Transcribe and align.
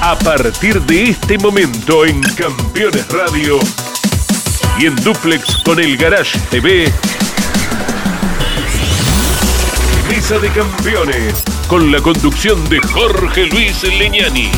A 0.00 0.16
partir 0.16 0.80
de 0.82 1.10
este 1.10 1.36
momento 1.38 2.06
en 2.06 2.22
Campeones 2.22 3.06
Radio 3.08 3.58
y 4.78 4.86
en 4.86 4.96
Duplex 4.96 5.56
con 5.64 5.80
el 5.80 5.96
Garage 5.96 6.38
TV. 6.50 6.92
Mesa 10.08 10.38
de 10.38 10.50
Campeones 10.50 11.42
con 11.66 11.90
la 11.90 12.00
conducción 12.00 12.66
de 12.68 12.80
Jorge 12.80 13.46
Luis 13.46 13.82
Leñani. 13.82 14.50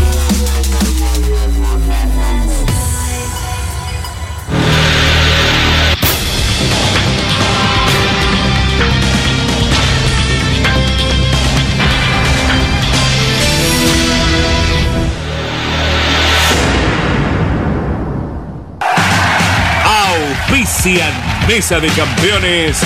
Mesa 21.47 21.79
de 21.79 21.89
Campeones. 21.89 22.79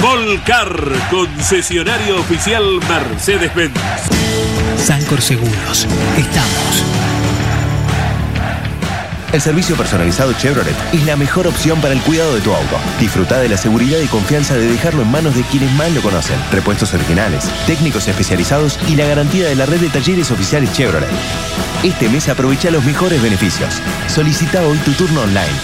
Volcar, 0.00 0.74
concesionario 1.10 2.18
oficial 2.18 2.80
Mercedes-Benz. 2.88 3.74
Sancor 4.78 5.20
Seguros. 5.20 5.86
Estamos. 6.16 7.13
El 9.34 9.40
servicio 9.40 9.74
personalizado 9.74 10.32
Chevrolet 10.34 10.76
es 10.92 11.04
la 11.06 11.16
mejor 11.16 11.48
opción 11.48 11.80
para 11.80 11.92
el 11.92 12.00
cuidado 12.02 12.36
de 12.36 12.40
tu 12.40 12.54
auto. 12.54 12.78
Disfruta 13.00 13.40
de 13.40 13.48
la 13.48 13.56
seguridad 13.56 13.98
y 13.98 14.06
confianza 14.06 14.54
de 14.54 14.68
dejarlo 14.68 15.02
en 15.02 15.10
manos 15.10 15.34
de 15.34 15.42
quienes 15.42 15.72
más 15.72 15.90
lo 15.90 16.02
conocen. 16.02 16.36
Repuestos 16.52 16.94
originales, 16.94 17.50
técnicos 17.66 18.06
especializados 18.06 18.78
y 18.88 18.94
la 18.94 19.06
garantía 19.06 19.48
de 19.48 19.56
la 19.56 19.66
red 19.66 19.80
de 19.80 19.88
talleres 19.88 20.30
oficiales 20.30 20.72
Chevrolet. 20.72 21.08
Este 21.82 22.08
mes 22.08 22.28
aprovecha 22.28 22.70
los 22.70 22.84
mejores 22.84 23.20
beneficios. 23.20 23.74
Solicita 24.06 24.64
hoy 24.64 24.78
tu 24.78 24.92
turno 24.92 25.22
online. 25.22 25.58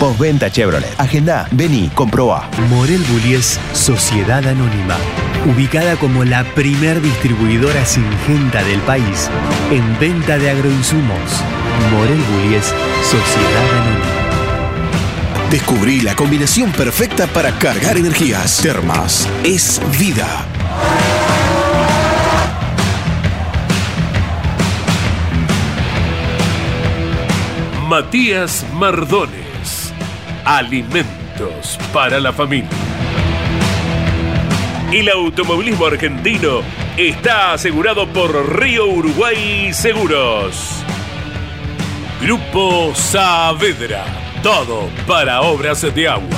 Postventa 0.00 0.50
Chevrolet. 0.50 0.94
Agenda, 0.96 1.46
vení, 1.50 1.90
comproba. 1.94 2.48
Morel 2.70 3.04
Bullies 3.12 3.60
Sociedad 3.74 4.46
Anónima. 4.46 4.96
Ubicada 5.44 5.96
como 5.96 6.24
la 6.24 6.42
primer 6.54 7.02
distribuidora 7.02 7.84
singenta 7.84 8.64
del 8.64 8.80
país 8.80 9.28
en 9.70 9.98
venta 10.00 10.38
de 10.38 10.48
agroinsumos. 10.48 11.44
Morel 11.90 12.22
Bullies 12.32 12.74
Sociedad 13.02 13.70
Anónima. 13.72 14.18
Descubrí 15.50 16.00
la 16.02 16.14
combinación 16.14 16.72
perfecta 16.72 17.26
para 17.26 17.52
cargar 17.58 17.96
energías. 17.96 18.60
Termas 18.60 19.28
es 19.44 19.80
vida. 19.98 20.46
Matías 27.88 28.66
Mardones. 28.74 29.92
Alimentos 30.44 31.78
para 31.92 32.20
la 32.20 32.32
familia. 32.32 32.68
El 34.92 35.08
automovilismo 35.08 35.86
argentino 35.86 36.60
está 36.98 37.52
asegurado 37.52 38.06
por 38.08 38.58
Río 38.58 38.86
Uruguay 38.86 39.72
Seguros. 39.72 40.84
Grupo 42.20 42.92
Saavedra. 42.94 44.04
Todo 44.42 44.90
para 45.06 45.40
obras 45.42 45.82
de 45.94 46.08
agua. 46.08 46.36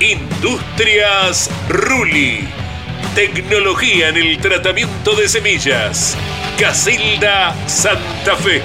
Industrias 0.00 1.50
Ruli. 1.68 2.48
Tecnología 3.14 4.08
en 4.08 4.16
el 4.16 4.38
tratamiento 4.38 5.14
de 5.14 5.28
semillas. 5.28 6.16
Casilda 6.58 7.54
Santa 7.66 8.34
Fe. 8.36 8.62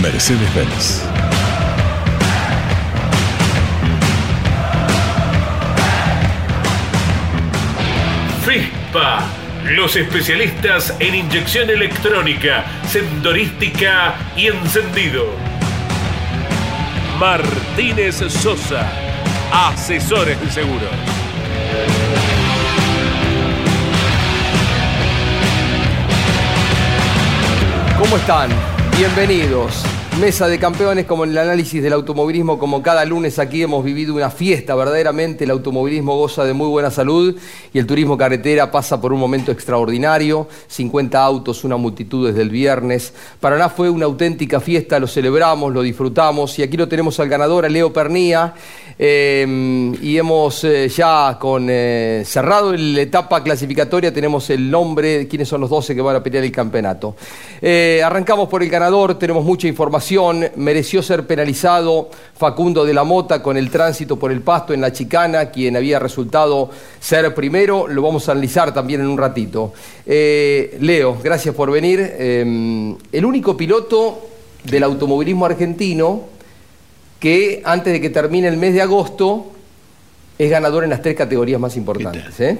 Mercedes-Benz. 0.00 1.11
Los 9.64 9.96
especialistas 9.96 10.94
en 11.00 11.14
inyección 11.14 11.70
electrónica, 11.70 12.66
sendorística 12.86 14.14
y 14.36 14.48
encendido. 14.48 15.24
Martínez 17.18 18.16
Sosa, 18.16 18.92
asesores 19.50 20.38
de 20.42 20.50
seguros. 20.50 20.90
¿Cómo 27.98 28.16
están? 28.18 28.50
Bienvenidos. 28.98 29.86
Mesa 30.20 30.46
de 30.46 30.58
campeones 30.58 31.06
como 31.06 31.24
en 31.24 31.30
el 31.30 31.38
análisis 31.38 31.82
del 31.82 31.94
automovilismo, 31.94 32.58
como 32.58 32.82
cada 32.82 33.02
lunes 33.06 33.38
aquí 33.38 33.62
hemos 33.62 33.82
vivido 33.82 34.14
una 34.14 34.30
fiesta, 34.30 34.74
verdaderamente. 34.74 35.44
El 35.44 35.50
automovilismo 35.50 36.16
goza 36.18 36.44
de 36.44 36.52
muy 36.52 36.68
buena 36.68 36.90
salud 36.90 37.34
y 37.72 37.78
el 37.78 37.86
turismo 37.86 38.18
carretera 38.18 38.70
pasa 38.70 39.00
por 39.00 39.14
un 39.14 39.18
momento 39.18 39.50
extraordinario, 39.50 40.48
50 40.68 41.18
autos, 41.24 41.64
una 41.64 41.78
multitud 41.78 42.28
desde 42.28 42.42
el 42.42 42.50
viernes. 42.50 43.14
Paraná 43.40 43.70
fue 43.70 43.88
una 43.88 44.04
auténtica 44.04 44.60
fiesta, 44.60 45.00
lo 45.00 45.06
celebramos, 45.06 45.72
lo 45.72 45.80
disfrutamos. 45.80 46.58
Y 46.58 46.62
aquí 46.62 46.76
lo 46.76 46.88
tenemos 46.88 47.18
al 47.18 47.30
ganador, 47.30 47.64
a 47.64 47.70
Leo 47.70 47.90
Pernía, 47.90 48.52
eh, 48.98 49.92
y 50.02 50.18
hemos 50.18 50.62
eh, 50.64 50.88
ya 50.88 51.38
con 51.40 51.66
eh, 51.70 52.22
cerrado 52.26 52.74
la 52.76 53.00
etapa 53.00 53.42
clasificatoria, 53.42 54.12
tenemos 54.12 54.50
el 54.50 54.70
nombre 54.70 55.26
quiénes 55.26 55.48
son 55.48 55.62
los 55.62 55.70
12 55.70 55.94
que 55.94 56.02
van 56.02 56.16
a 56.16 56.22
pelear 56.22 56.44
el 56.44 56.52
campeonato. 56.52 57.16
Eh, 57.60 58.02
arrancamos 58.04 58.48
por 58.48 58.62
el 58.62 58.68
ganador, 58.68 59.18
tenemos 59.18 59.44
mucha 59.44 59.66
información, 59.66 60.01
mereció 60.56 61.02
ser 61.02 61.26
penalizado 61.26 62.10
Facundo 62.36 62.84
de 62.84 62.94
la 62.94 63.04
Mota 63.04 63.42
con 63.42 63.56
el 63.56 63.70
tránsito 63.70 64.18
por 64.18 64.32
el 64.32 64.40
pasto 64.40 64.74
en 64.74 64.80
la 64.80 64.92
chicana, 64.92 65.50
quien 65.50 65.76
había 65.76 65.98
resultado 65.98 66.70
ser 67.00 67.34
primero, 67.34 67.86
lo 67.86 68.02
vamos 68.02 68.28
a 68.28 68.32
analizar 68.32 68.74
también 68.74 69.00
en 69.00 69.06
un 69.06 69.18
ratito. 69.18 69.72
Eh, 70.06 70.76
Leo, 70.80 71.18
gracias 71.22 71.54
por 71.54 71.70
venir. 71.70 72.00
Eh, 72.02 72.96
el 73.12 73.24
único 73.24 73.56
piloto 73.56 74.20
del 74.64 74.82
automovilismo 74.82 75.46
argentino 75.46 76.22
que 77.18 77.62
antes 77.64 77.92
de 77.92 78.00
que 78.00 78.10
termine 78.10 78.48
el 78.48 78.56
mes 78.56 78.74
de 78.74 78.82
agosto 78.82 79.52
es 80.38 80.50
ganador 80.50 80.84
en 80.84 80.90
las 80.90 81.02
tres 81.02 81.14
categorías 81.14 81.60
más 81.60 81.76
importantes. 81.76 82.40
¿eh? 82.40 82.58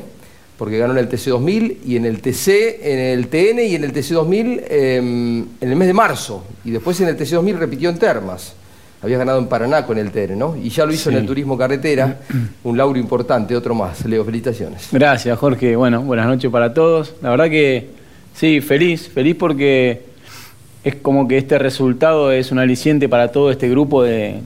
Porque 0.63 0.79
ganó 0.79 0.93
en 0.93 1.01
el 1.01 1.09
TC2000 1.09 1.79
y 1.85 1.97
en 1.97 2.07
el 2.07 2.21
TC, 2.21 2.79
en 2.85 2.99
el 3.01 3.27
TN 3.27 3.59
y 3.69 3.75
en 3.75 3.83
el 3.83 3.93
TC2000 3.93 4.63
eh, 4.69 4.97
en 4.97 5.49
el 5.61 5.75
mes 5.75 5.89
de 5.89 5.93
marzo. 5.93 6.45
Y 6.65 6.71
después 6.71 7.01
en 7.01 7.09
el 7.09 7.19
TC2000 7.19 7.57
repitió 7.57 7.91
en 7.91 7.99
Termas. 7.99 8.55
Había 9.03 9.19
ganado 9.19 9.41
en 9.41 9.49
Paraná 9.49 9.85
con 9.85 9.99
el 9.99 10.13
TN, 10.13 10.39
¿no? 10.39 10.57
Y 10.57 10.69
ya 10.69 10.87
lo 10.87 10.93
hizo 10.93 11.11
en 11.11 11.17
el 11.17 11.27
turismo 11.27 11.59
carretera, 11.59 12.21
un 12.63 12.79
lauro 12.79 12.97
importante, 12.97 13.57
otro 13.57 13.75
más. 13.75 14.05
Leo, 14.05 14.25
felicitaciones. 14.25 14.87
Gracias, 14.93 15.37
Jorge. 15.37 15.75
Bueno, 15.75 16.01
buenas 16.03 16.29
noches 16.29 16.49
para 16.49 16.73
todos. 16.73 17.13
La 17.23 17.31
verdad 17.31 17.51
que 17.51 17.89
sí, 18.33 18.61
feliz, 18.61 19.09
feliz 19.09 19.35
porque 19.35 20.03
es 20.85 20.95
como 20.95 21.27
que 21.27 21.39
este 21.39 21.59
resultado 21.59 22.31
es 22.31 22.53
un 22.53 22.61
aliciente 22.61 23.09
para 23.09 23.33
todo 23.33 23.51
este 23.51 23.69
grupo 23.69 24.05
del 24.05 24.43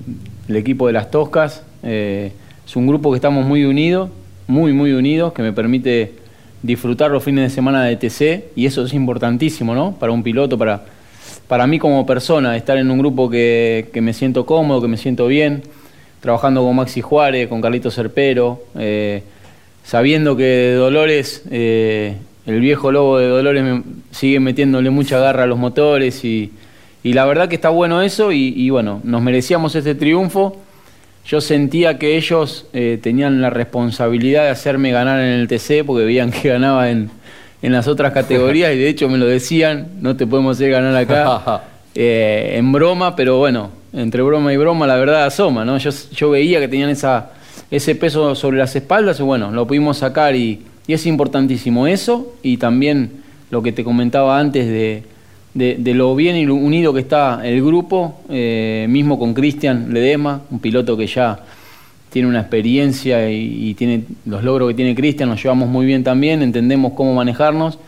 equipo 0.48 0.86
de 0.86 0.94
las 0.94 1.10
Toscas. 1.10 1.62
Eh, 1.82 2.32
es 2.66 2.74
un 2.74 2.86
grupo 2.86 3.10
que 3.10 3.16
estamos 3.16 3.44
muy 3.44 3.66
unidos, 3.66 4.08
muy, 4.46 4.72
muy 4.72 4.92
unidos, 4.92 5.32
que 5.32 5.42
me 5.42 5.52
permite 5.52 6.12
disfrutar 6.62 7.10
los 7.10 7.22
fines 7.22 7.50
de 7.50 7.54
semana 7.54 7.84
de 7.84 7.96
TC 7.96 8.52
y 8.56 8.66
eso 8.66 8.84
es 8.84 8.94
importantísimo, 8.94 9.74
¿no? 9.74 9.92
Para 9.92 10.12
un 10.12 10.22
piloto, 10.22 10.58
para, 10.58 10.84
para 11.48 11.66
mí 11.66 11.78
como 11.78 12.06
persona, 12.06 12.56
estar 12.56 12.76
en 12.78 12.90
un 12.90 12.98
grupo 12.98 13.30
que, 13.30 13.88
que 13.92 14.00
me 14.00 14.12
siento 14.12 14.46
cómodo, 14.46 14.82
que 14.82 14.88
me 14.88 14.96
siento 14.96 15.26
bien, 15.26 15.62
trabajando 16.20 16.62
con 16.62 16.74
Maxi 16.76 17.00
Juárez, 17.00 17.48
con 17.48 17.60
Carlito 17.60 17.90
Serpero, 17.90 18.62
eh, 18.78 19.22
sabiendo 19.84 20.36
que 20.36 20.72
Dolores, 20.72 21.44
eh, 21.50 22.16
el 22.46 22.60
viejo 22.60 22.90
lobo 22.90 23.18
de 23.18 23.28
Dolores 23.28 23.82
sigue 24.10 24.40
metiéndole 24.40 24.90
mucha 24.90 25.18
garra 25.18 25.44
a 25.44 25.46
los 25.46 25.58
motores 25.58 26.24
y, 26.24 26.52
y 27.02 27.12
la 27.12 27.24
verdad 27.26 27.48
que 27.48 27.56
está 27.56 27.68
bueno 27.68 28.02
eso 28.02 28.32
y, 28.32 28.52
y 28.56 28.70
bueno, 28.70 29.00
nos 29.04 29.22
merecíamos 29.22 29.74
este 29.74 29.94
triunfo. 29.94 30.56
Yo 31.26 31.40
sentía 31.40 31.98
que 31.98 32.16
ellos 32.16 32.66
eh, 32.72 33.00
tenían 33.02 33.40
la 33.42 33.50
responsabilidad 33.50 34.44
de 34.44 34.50
hacerme 34.50 34.92
ganar 34.92 35.18
en 35.18 35.40
el 35.40 35.48
TC 35.48 35.84
porque 35.84 36.04
veían 36.04 36.30
que 36.30 36.48
ganaba 36.48 36.88
en, 36.88 37.10
en 37.62 37.72
las 37.72 37.88
otras 37.88 38.12
categorías 38.12 38.72
y 38.72 38.78
de 38.78 38.88
hecho 38.88 39.08
me 39.08 39.18
lo 39.18 39.26
decían, 39.26 39.88
no 40.00 40.16
te 40.16 40.26
podemos 40.26 40.56
hacer 40.56 40.70
ganar 40.70 40.94
acá 40.94 41.62
eh, 41.96 42.54
en 42.56 42.70
broma, 42.70 43.16
pero 43.16 43.38
bueno, 43.38 43.70
entre 43.92 44.22
broma 44.22 44.52
y 44.52 44.56
broma 44.56 44.86
la 44.86 44.96
verdad 44.96 45.24
asoma, 45.24 45.64
¿no? 45.64 45.78
Yo, 45.78 45.90
yo 46.12 46.30
veía 46.30 46.60
que 46.60 46.68
tenían 46.68 46.90
esa, 46.90 47.32
ese 47.72 47.96
peso 47.96 48.36
sobre 48.36 48.58
las 48.58 48.76
espaldas 48.76 49.18
y 49.18 49.24
bueno, 49.24 49.50
lo 49.50 49.66
pudimos 49.66 49.98
sacar 49.98 50.36
y, 50.36 50.62
y 50.86 50.92
es 50.92 51.06
importantísimo 51.06 51.88
eso 51.88 52.34
y 52.44 52.58
también 52.58 53.24
lo 53.50 53.62
que 53.62 53.72
te 53.72 53.82
comentaba 53.82 54.38
antes 54.38 54.68
de, 54.68 55.02
de, 55.56 55.76
de 55.78 55.94
lo 55.94 56.14
bien 56.14 56.50
unido 56.50 56.92
que 56.92 57.00
está 57.00 57.40
el 57.44 57.64
grupo, 57.64 58.20
eh, 58.28 58.86
mismo 58.88 59.18
con 59.18 59.34
Cristian 59.34 59.92
Ledema, 59.92 60.42
un 60.50 60.60
piloto 60.60 60.96
que 60.96 61.06
ya 61.06 61.40
tiene 62.10 62.28
una 62.28 62.40
experiencia 62.40 63.30
y, 63.30 63.70
y 63.70 63.74
tiene 63.74 64.04
los 64.26 64.44
logros 64.44 64.68
que 64.68 64.74
tiene 64.74 64.94
Cristian, 64.94 65.28
nos 65.28 65.42
llevamos 65.42 65.68
muy 65.68 65.86
bien 65.86 66.04
también, 66.04 66.42
entendemos 66.42 66.92
cómo 66.92 67.14
manejarnos 67.14 67.78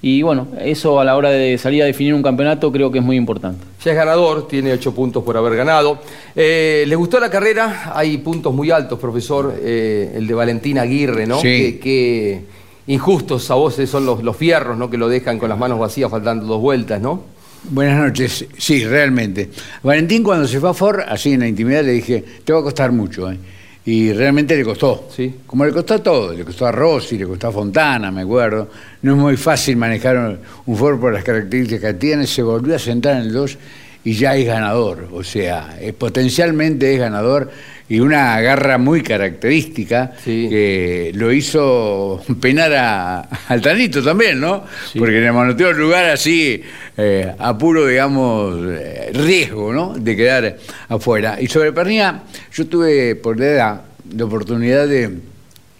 y 0.00 0.22
bueno, 0.22 0.46
eso 0.60 1.00
a 1.00 1.04
la 1.04 1.16
hora 1.16 1.30
de 1.30 1.58
salir 1.58 1.82
a 1.82 1.86
definir 1.86 2.14
un 2.14 2.22
campeonato 2.22 2.70
creo 2.70 2.90
que 2.92 2.98
es 2.98 3.04
muy 3.04 3.16
importante. 3.16 3.64
Ya 3.84 3.90
es 3.90 3.96
ganador, 3.96 4.46
tiene 4.46 4.72
ocho 4.72 4.94
puntos 4.94 5.24
por 5.24 5.36
haber 5.36 5.56
ganado. 5.56 5.98
Eh, 6.36 6.84
¿Le 6.86 6.94
gustó 6.94 7.18
la 7.18 7.28
carrera? 7.28 7.92
Hay 7.94 8.18
puntos 8.18 8.54
muy 8.54 8.70
altos, 8.70 8.98
profesor. 8.98 9.56
Eh, 9.60 10.12
el 10.14 10.26
de 10.28 10.34
Valentín 10.34 10.78
Aguirre, 10.78 11.26
¿no? 11.26 11.40
Sí. 11.40 11.48
Que, 11.48 11.78
que 11.80 12.40
injustos 12.88 13.50
a 13.50 13.54
vos 13.54 13.74
son 13.86 14.04
los, 14.04 14.22
los 14.22 14.36
fierros, 14.36 14.76
¿no? 14.76 14.90
Que 14.90 14.98
lo 14.98 15.08
dejan 15.08 15.38
con 15.38 15.48
las 15.48 15.58
manos 15.58 15.78
vacías 15.78 16.10
faltando 16.10 16.44
dos 16.46 16.60
vueltas, 16.60 17.00
¿no? 17.00 17.22
Buenas 17.70 17.98
noches. 17.98 18.44
Sí, 18.56 18.84
realmente. 18.84 19.50
Valentín 19.82 20.22
cuando 20.22 20.46
se 20.46 20.58
fue 20.60 20.70
a 20.70 20.74
Ford, 20.74 21.00
así 21.06 21.32
en 21.32 21.40
la 21.40 21.48
intimidad, 21.48 21.82
le 21.84 21.92
dije, 21.92 22.24
te 22.44 22.52
va 22.52 22.60
a 22.60 22.62
costar 22.62 22.92
mucho. 22.92 23.30
¿eh? 23.30 23.36
Y 23.84 24.12
realmente 24.12 24.56
le 24.56 24.64
costó. 24.64 25.08
Sí. 25.14 25.34
Como 25.46 25.64
le 25.64 25.72
costó 25.72 25.94
a 25.94 26.02
todo. 26.02 26.32
Le 26.34 26.44
costó 26.44 26.66
a 26.66 26.72
Rossi, 26.72 27.18
le 27.18 27.26
costó 27.26 27.48
a 27.48 27.52
Fontana, 27.52 28.10
me 28.10 28.22
acuerdo. 28.22 28.68
No 29.02 29.12
es 29.12 29.18
muy 29.18 29.36
fácil 29.36 29.76
manejar 29.76 30.16
un- 30.18 30.38
un 30.66 30.76
Ford 30.76 30.98
por 31.00 31.12
las 31.12 31.24
características 31.24 31.92
que 31.92 31.98
tiene. 31.98 32.26
Se 32.26 32.42
volvió 32.42 32.76
a 32.76 32.78
sentar 32.78 33.16
en 33.16 33.22
el 33.22 33.32
2 33.32 33.58
y 34.04 34.12
ya 34.14 34.36
es 34.36 34.46
ganador. 34.46 35.08
O 35.12 35.24
sea, 35.24 35.76
es- 35.80 35.94
potencialmente 35.94 36.92
es 36.94 37.00
ganador 37.00 37.50
y 37.90 38.00
una 38.00 38.40
garra 38.40 38.76
muy 38.78 39.02
característica 39.02 40.12
Sí. 40.22 40.46
que 40.50 41.10
lo 41.14 41.32
hizo 41.32 42.22
penar 42.40 42.72
a, 42.74 43.20
al 43.48 43.60
Tanito 43.62 44.02
también, 44.02 44.40
¿no? 44.40 44.64
Porque 44.98 45.20
le 45.20 45.32
manoteó 45.32 45.70
el 45.70 45.78
lugar 45.78 46.04
así 46.06 46.60
eh, 46.96 47.32
a 47.38 47.56
puro, 47.56 47.86
digamos, 47.86 48.56
eh, 48.62 49.10
riesgo, 49.14 49.72
¿no? 49.72 49.94
De 49.94 50.14
quedar 50.16 50.58
afuera. 50.88 51.38
Y 51.40 51.46
sobre 51.46 51.72
Pernilla, 51.72 52.22
yo 52.52 52.66
tuve 52.66 53.14
por 53.16 53.38
la 53.38 53.46
edad 53.46 53.82
la 54.14 54.24
oportunidad 54.24 54.86
de 54.86 55.10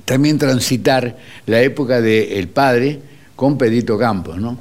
también 0.05 0.39
transitar 0.39 1.17
la 1.47 1.61
época 1.61 2.01
del 2.01 2.49
padre 2.49 2.99
con 3.37 3.59
Pedrito 3.59 3.99
Campos, 3.99 4.39
¿no? 4.39 4.59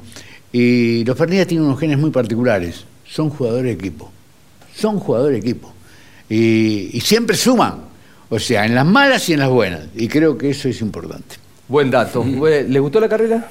Y 0.52 1.04
los 1.04 1.16
Pernillas 1.16 1.46
tienen 1.46 1.66
unos 1.66 1.80
genes 1.80 1.98
muy 1.98 2.10
particulares. 2.10 2.84
Son 3.06 3.30
jugadores 3.30 3.64
de 3.64 3.72
equipo. 3.72 4.10
Son 4.74 4.98
jugadores 4.98 5.42
de 5.42 5.48
equipo. 5.50 5.72
Y, 6.28 6.90
y 6.92 7.00
siempre 7.00 7.36
suman. 7.36 7.88
O 8.30 8.38
sea, 8.38 8.66
en 8.66 8.74
las 8.74 8.84
malas 8.84 9.28
y 9.28 9.32
en 9.32 9.40
las 9.40 9.48
buenas. 9.48 9.86
Y 9.94 10.08
creo 10.08 10.36
que 10.36 10.50
eso 10.50 10.68
es 10.68 10.80
importante. 10.80 11.36
Buen 11.68 11.90
dato. 11.90 12.24
¿Le 12.24 12.80
gustó 12.80 13.00
la 13.00 13.08
carrera? 13.08 13.48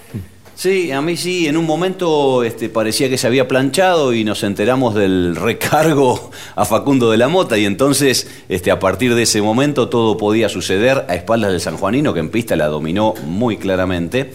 Sí, 0.58 0.92
a 0.92 1.04
mí 1.04 1.16
sí, 1.18 1.48
en 1.48 1.56
un 1.56 1.66
momento 1.66 2.44
este, 2.44 2.68
parecía 2.68 3.10
que 3.10 3.20
se 3.20 3.28
había 3.28 3.48
planchado 3.48 4.12
y 4.12 4.24
nos 4.24 4.42
enteramos 4.42 4.96
del 4.96 5.36
recargo 5.36 6.32
a 6.56 6.66
Facundo 6.66 7.12
de 7.12 7.18
la 7.18 7.28
Mota 7.28 7.60
y 7.60 7.66
entonces 7.66 8.28
este, 8.50 8.72
a 8.72 8.80
partir 8.80 9.14
de 9.14 9.22
ese 9.22 9.40
momento 9.44 9.88
todo 9.88 10.18
podía 10.18 10.50
suceder 10.50 11.06
a 11.10 11.14
espaldas 11.14 11.52
del 11.52 11.62
sanjuanino 11.62 12.12
que 12.12 12.22
en 12.22 12.32
pista 12.32 12.56
la 12.56 12.66
dominó 12.66 13.14
muy 13.24 13.58
claramente 13.58 14.34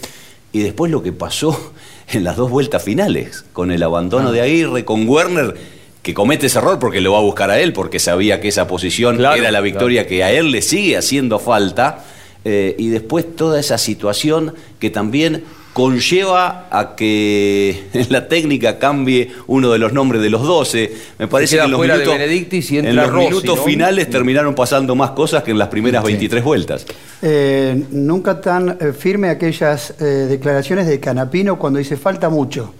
y 0.53 0.59
después 0.59 0.89
lo 0.93 1.03
que 1.03 1.11
pasó 1.11 1.73
en 2.13 2.23
las 2.23 2.37
dos 2.37 2.49
vueltas 2.49 2.81
finales 2.81 3.43
con 3.51 3.69
el 3.69 3.83
abandono 3.83 4.31
de 4.31 4.39
Aguirre, 4.39 4.85
con 4.85 5.05
Werner 5.09 5.55
que 6.03 6.13
comete 6.13 6.45
ese 6.45 6.59
error 6.59 6.77
porque 6.77 7.01
lo 7.01 7.13
va 7.13 7.17
a 7.17 7.21
buscar 7.21 7.49
a 7.49 7.59
él 7.59 7.73
porque 7.73 7.97
sabía 7.97 8.39
que 8.39 8.49
esa 8.49 8.67
posición 8.67 9.17
Claro, 9.17 9.35
era 9.35 9.51
la 9.51 9.61
victoria 9.61 10.05
que 10.05 10.23
a 10.23 10.31
él 10.31 10.51
le 10.51 10.61
sigue 10.61 10.97
haciendo 10.97 11.39
falta 11.39 12.05
eh, 12.45 12.75
y 12.77 12.89
después 12.89 13.35
toda 13.35 13.59
esa 13.59 13.77
situación 13.77 14.53
que 14.79 14.89
también 14.91 15.43
conlleva 15.73 16.67
a 16.71 16.95
que 16.95 17.83
la 18.09 18.27
técnica 18.27 18.77
cambie 18.77 19.31
uno 19.47 19.71
de 19.71 19.79
los 19.79 19.91
nombres 19.91 20.21
de 20.21 20.29
los 20.29 20.43
12. 20.43 20.93
Me 21.19 21.27
parece 21.27 21.57
que 21.57 21.63
en 21.63 21.71
los, 21.71 21.81
minutos, 21.81 22.15
y 22.71 22.77
en 22.77 22.95
los 22.95 23.09
Rossi, 23.09 23.27
minutos 23.27 23.57
¿no? 23.57 23.63
finales 23.63 24.09
terminaron 24.09 24.55
pasando 24.55 24.95
más 24.95 25.11
cosas 25.11 25.43
que 25.43 25.51
en 25.51 25.57
las 25.57 25.67
primeras 25.67 26.03
23 26.03 26.43
vueltas. 26.43 26.85
Eh, 27.21 27.83
nunca 27.91 28.39
tan 28.39 28.77
eh, 28.79 28.93
firme 28.93 29.29
aquellas 29.29 29.95
eh, 29.99 30.03
declaraciones 30.03 30.87
de 30.87 30.99
Canapino 30.99 31.57
cuando 31.57 31.79
dice 31.79 31.97
falta 31.97 32.29
mucho. 32.29 32.73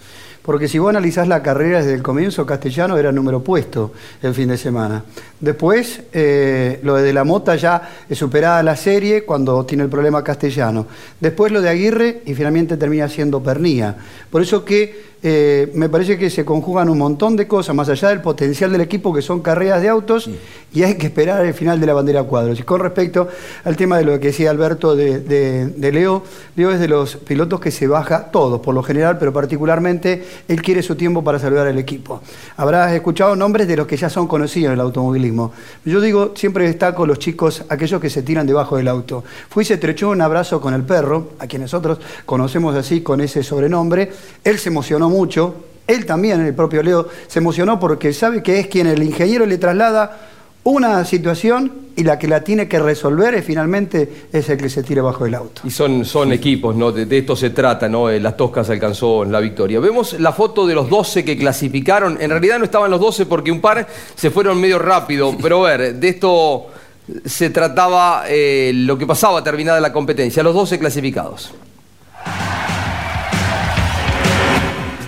Porque 0.43 0.67
si 0.67 0.77
vos 0.77 0.89
analizás 0.89 1.27
la 1.27 1.41
carrera 1.41 1.79
desde 1.79 1.93
el 1.93 2.03
comienzo, 2.03 2.45
Castellano 2.45 2.97
era 2.97 3.13
número 3.13 3.41
puesto 3.41 3.93
el 4.21 4.33
fin 4.33 4.49
de 4.49 4.57
semana. 4.57 5.03
Después, 5.39 6.01
eh, 6.11 6.81
lo 6.83 6.95
de, 6.95 7.13
la 7.13 7.23
Mota 7.23 7.55
ya 7.55 7.89
es 8.09 8.17
superada 8.17 8.61
la 8.61 8.75
serie 8.75 9.23
cuando 9.23 9.65
tiene 9.65 9.83
el 9.83 9.89
problema 9.89 10.21
Castellano. 10.21 10.85
Después 11.19 11.51
lo 11.51 11.61
de 11.61 11.69
Aguirre 11.69 12.21
y 12.25 12.35
finalmente 12.35 12.75
termina 12.75 13.07
siendo 13.07 13.41
Pernía. 13.41 13.95
Por 14.29 14.41
eso 14.41 14.65
que 14.65 15.12
eh, 15.23 15.71
me 15.73 15.87
parece 15.89 16.17
que 16.17 16.29
se 16.29 16.43
conjugan 16.43 16.89
un 16.89 16.97
montón 16.97 17.35
de 17.37 17.47
cosas, 17.47 17.73
más 17.75 17.87
allá 17.89 18.09
del 18.09 18.21
potencial 18.21 18.71
del 18.71 18.81
equipo, 18.81 19.13
que 19.13 19.21
son 19.21 19.39
carreras 19.41 19.81
de 19.81 19.87
autos, 19.89 20.29
y 20.73 20.83
hay 20.83 20.95
que 20.95 21.05
esperar 21.07 21.45
el 21.45 21.53
final 21.53 21.79
de 21.79 21.85
la 21.85 21.93
bandera 21.93 22.23
cuadros. 22.23 22.59
Y 22.59 22.63
con 22.63 22.81
respecto 22.81 23.27
al 23.63 23.77
tema 23.77 23.97
de 23.97 24.05
lo 24.05 24.19
que 24.19 24.27
decía 24.27 24.49
Alberto 24.51 24.95
de, 24.95 25.19
de- 25.19 25.67
de 25.67 25.91
Leo, 25.91 26.23
Leo 26.55 26.71
es 26.71 26.79
de 26.79 26.87
los 26.87 27.15
pilotos 27.15 27.59
que 27.59 27.71
se 27.71 27.87
baja, 27.87 28.31
todos 28.31 28.59
por 28.59 28.75
lo 28.75 28.83
general, 28.83 29.17
pero 29.17 29.31
particularmente 29.31 30.23
él 30.47 30.61
quiere 30.61 30.81
su 30.83 30.95
tiempo 30.95 31.23
para 31.23 31.39
saludar 31.39 31.67
al 31.67 31.77
equipo. 31.77 32.21
Habrás 32.57 32.91
escuchado 32.91 33.35
nombres 33.35 33.67
de 33.67 33.77
los 33.77 33.87
que 33.87 33.95
ya 33.97 34.09
son 34.09 34.27
conocidos 34.27 34.67
en 34.67 34.73
el 34.73 34.79
automovilismo. 34.81 35.53
Yo 35.85 36.01
digo, 36.01 36.33
siempre 36.35 36.65
destaco 36.65 37.05
los 37.05 37.19
chicos, 37.19 37.63
aquellos 37.69 38.01
que 38.01 38.09
se 38.09 38.23
tiran 38.23 38.45
debajo 38.45 38.75
del 38.77 38.87
auto. 38.87 39.23
Fui 39.49 39.63
y 39.63 39.65
se 39.65 39.75
estrechó 39.75 40.09
un 40.09 40.21
abrazo 40.21 40.59
con 40.59 40.73
el 40.73 40.83
perro, 40.83 41.29
a 41.39 41.47
quien 41.47 41.61
nosotros 41.61 41.99
conocemos 42.25 42.75
así 42.75 43.01
con 43.01 43.21
ese 43.21 43.43
sobrenombre. 43.43 44.11
Él 44.43 44.57
se 44.59 44.69
emocionó 44.69 45.12
mucho. 45.13 45.55
Él 45.87 46.05
también, 46.05 46.41
el 46.41 46.53
propio 46.53 46.81
Leo, 46.81 47.07
se 47.27 47.39
emocionó 47.39 47.79
porque 47.79 48.13
sabe 48.13 48.41
que 48.41 48.59
es 48.59 48.67
quien 48.67 48.87
el 48.87 49.03
ingeniero 49.03 49.45
le 49.45 49.57
traslada 49.57 50.29
una 50.63 51.03
situación 51.03 51.71
y 51.95 52.03
la 52.03 52.17
que 52.17 52.27
la 52.27 52.43
tiene 52.43 52.67
que 52.67 52.79
resolver 52.79 53.35
es 53.35 53.45
finalmente 53.45 54.27
es 54.31 54.49
el 54.49 54.57
que 54.57 54.69
se 54.69 54.81
tira 54.81 55.01
bajo 55.01 55.25
el 55.25 55.35
auto. 55.35 55.61
Y 55.65 55.69
son, 55.69 56.05
son 56.05 56.31
equipos, 56.31 56.75
¿no? 56.75 56.91
De, 56.91 57.05
de 57.05 57.17
esto 57.17 57.35
se 57.35 57.49
trata, 57.49 57.89
¿no? 57.89 58.09
Eh, 58.09 58.19
Las 58.19 58.37
Toscas 58.37 58.69
alcanzó 58.69 59.25
la 59.25 59.39
victoria. 59.41 59.79
Vemos 59.79 60.19
la 60.19 60.31
foto 60.31 60.65
de 60.65 60.73
los 60.73 60.89
12 60.89 61.25
que 61.25 61.37
clasificaron. 61.37 62.17
En 62.19 62.29
realidad 62.29 62.59
no 62.59 62.65
estaban 62.65 62.89
los 62.89 62.99
12 62.99 63.25
porque 63.25 63.51
un 63.51 63.61
par 63.61 63.85
se 64.15 64.31
fueron 64.31 64.59
medio 64.59 64.79
rápido. 64.79 65.35
Pero 65.41 65.65
a 65.65 65.77
ver, 65.77 65.95
de 65.95 66.07
esto 66.07 66.67
se 67.25 67.49
trataba 67.49 68.23
eh, 68.29 68.71
lo 68.73 68.97
que 68.97 69.05
pasaba 69.05 69.43
terminada 69.43 69.81
la 69.81 69.91
competencia. 69.91 70.41
Los 70.43 70.55
12 70.55 70.79
clasificados. 70.79 71.53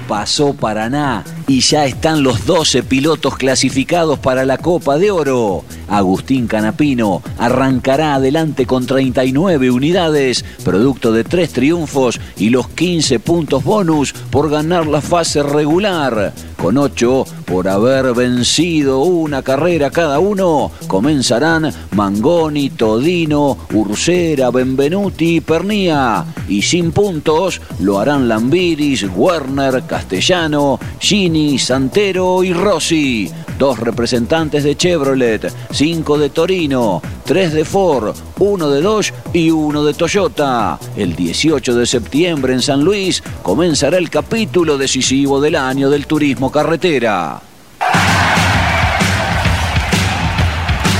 Pasó 0.07 0.53
Paraná 0.53 1.23
y 1.47 1.61
ya 1.61 1.85
están 1.85 2.21
los 2.21 2.45
12 2.45 2.83
pilotos 2.83 3.37
clasificados 3.37 4.19
para 4.19 4.45
la 4.45 4.57
Copa 4.57 4.97
de 4.97 5.09
Oro. 5.09 5.63
Agustín 5.87 6.47
Canapino 6.47 7.23
arrancará 7.39 8.15
adelante 8.15 8.65
con 8.65 8.85
39 8.85 9.71
unidades, 9.71 10.45
producto 10.63 11.11
de 11.11 11.23
tres 11.23 11.53
triunfos 11.53 12.19
y 12.37 12.49
los 12.49 12.67
15 12.69 13.19
puntos 13.19 13.63
bonus 13.63 14.13
por 14.13 14.49
ganar 14.49 14.85
la 14.85 15.01
fase 15.01 15.41
regular. 15.41 16.33
Con 16.65 16.79
8 16.79 17.25
por 17.45 17.67
haber 17.67 18.15
vencido 18.15 19.01
una 19.01 19.43
carrera 19.43 19.91
cada 19.91 20.17
uno, 20.17 20.71
comenzarán 20.87 21.71
Mangoni, 21.91 22.71
Todino, 22.71 23.55
Ursera, 23.71 24.49
Benvenuti 24.49 25.35
y 25.35 25.41
Pernía. 25.41 26.25
Y 26.49 26.63
sin 26.63 26.91
puntos 26.91 27.61
lo 27.81 27.99
harán 27.99 28.27
Lambiris, 28.27 29.05
Werner, 29.15 29.83
Castellano, 29.83 30.79
Gini, 30.97 31.59
Santero 31.59 32.43
y 32.43 32.51
Rossi. 32.51 33.31
Dos 33.59 33.79
representantes 33.79 34.63
de 34.63 34.75
Chevrolet, 34.75 35.53
cinco 35.71 36.17
de 36.17 36.29
Torino, 36.29 37.01
tres 37.23 37.53
de 37.53 37.63
Ford, 37.63 38.13
uno 38.39 38.69
de 38.69 38.81
Dodge 38.81 39.13
y 39.31 39.49
uno 39.49 39.85
de 39.85 39.93
Toyota. 39.93 40.77
El 40.97 41.15
18 41.15 41.73
de 41.75 41.85
septiembre 41.85 42.53
en 42.53 42.61
San 42.61 42.83
Luis 42.83 43.23
comenzará 43.43 43.97
el 43.97 44.09
capítulo 44.09 44.77
decisivo 44.77 45.39
del 45.39 45.55
año 45.55 45.89
del 45.89 46.05
turismo 46.05 46.51
carretera. 46.55 47.41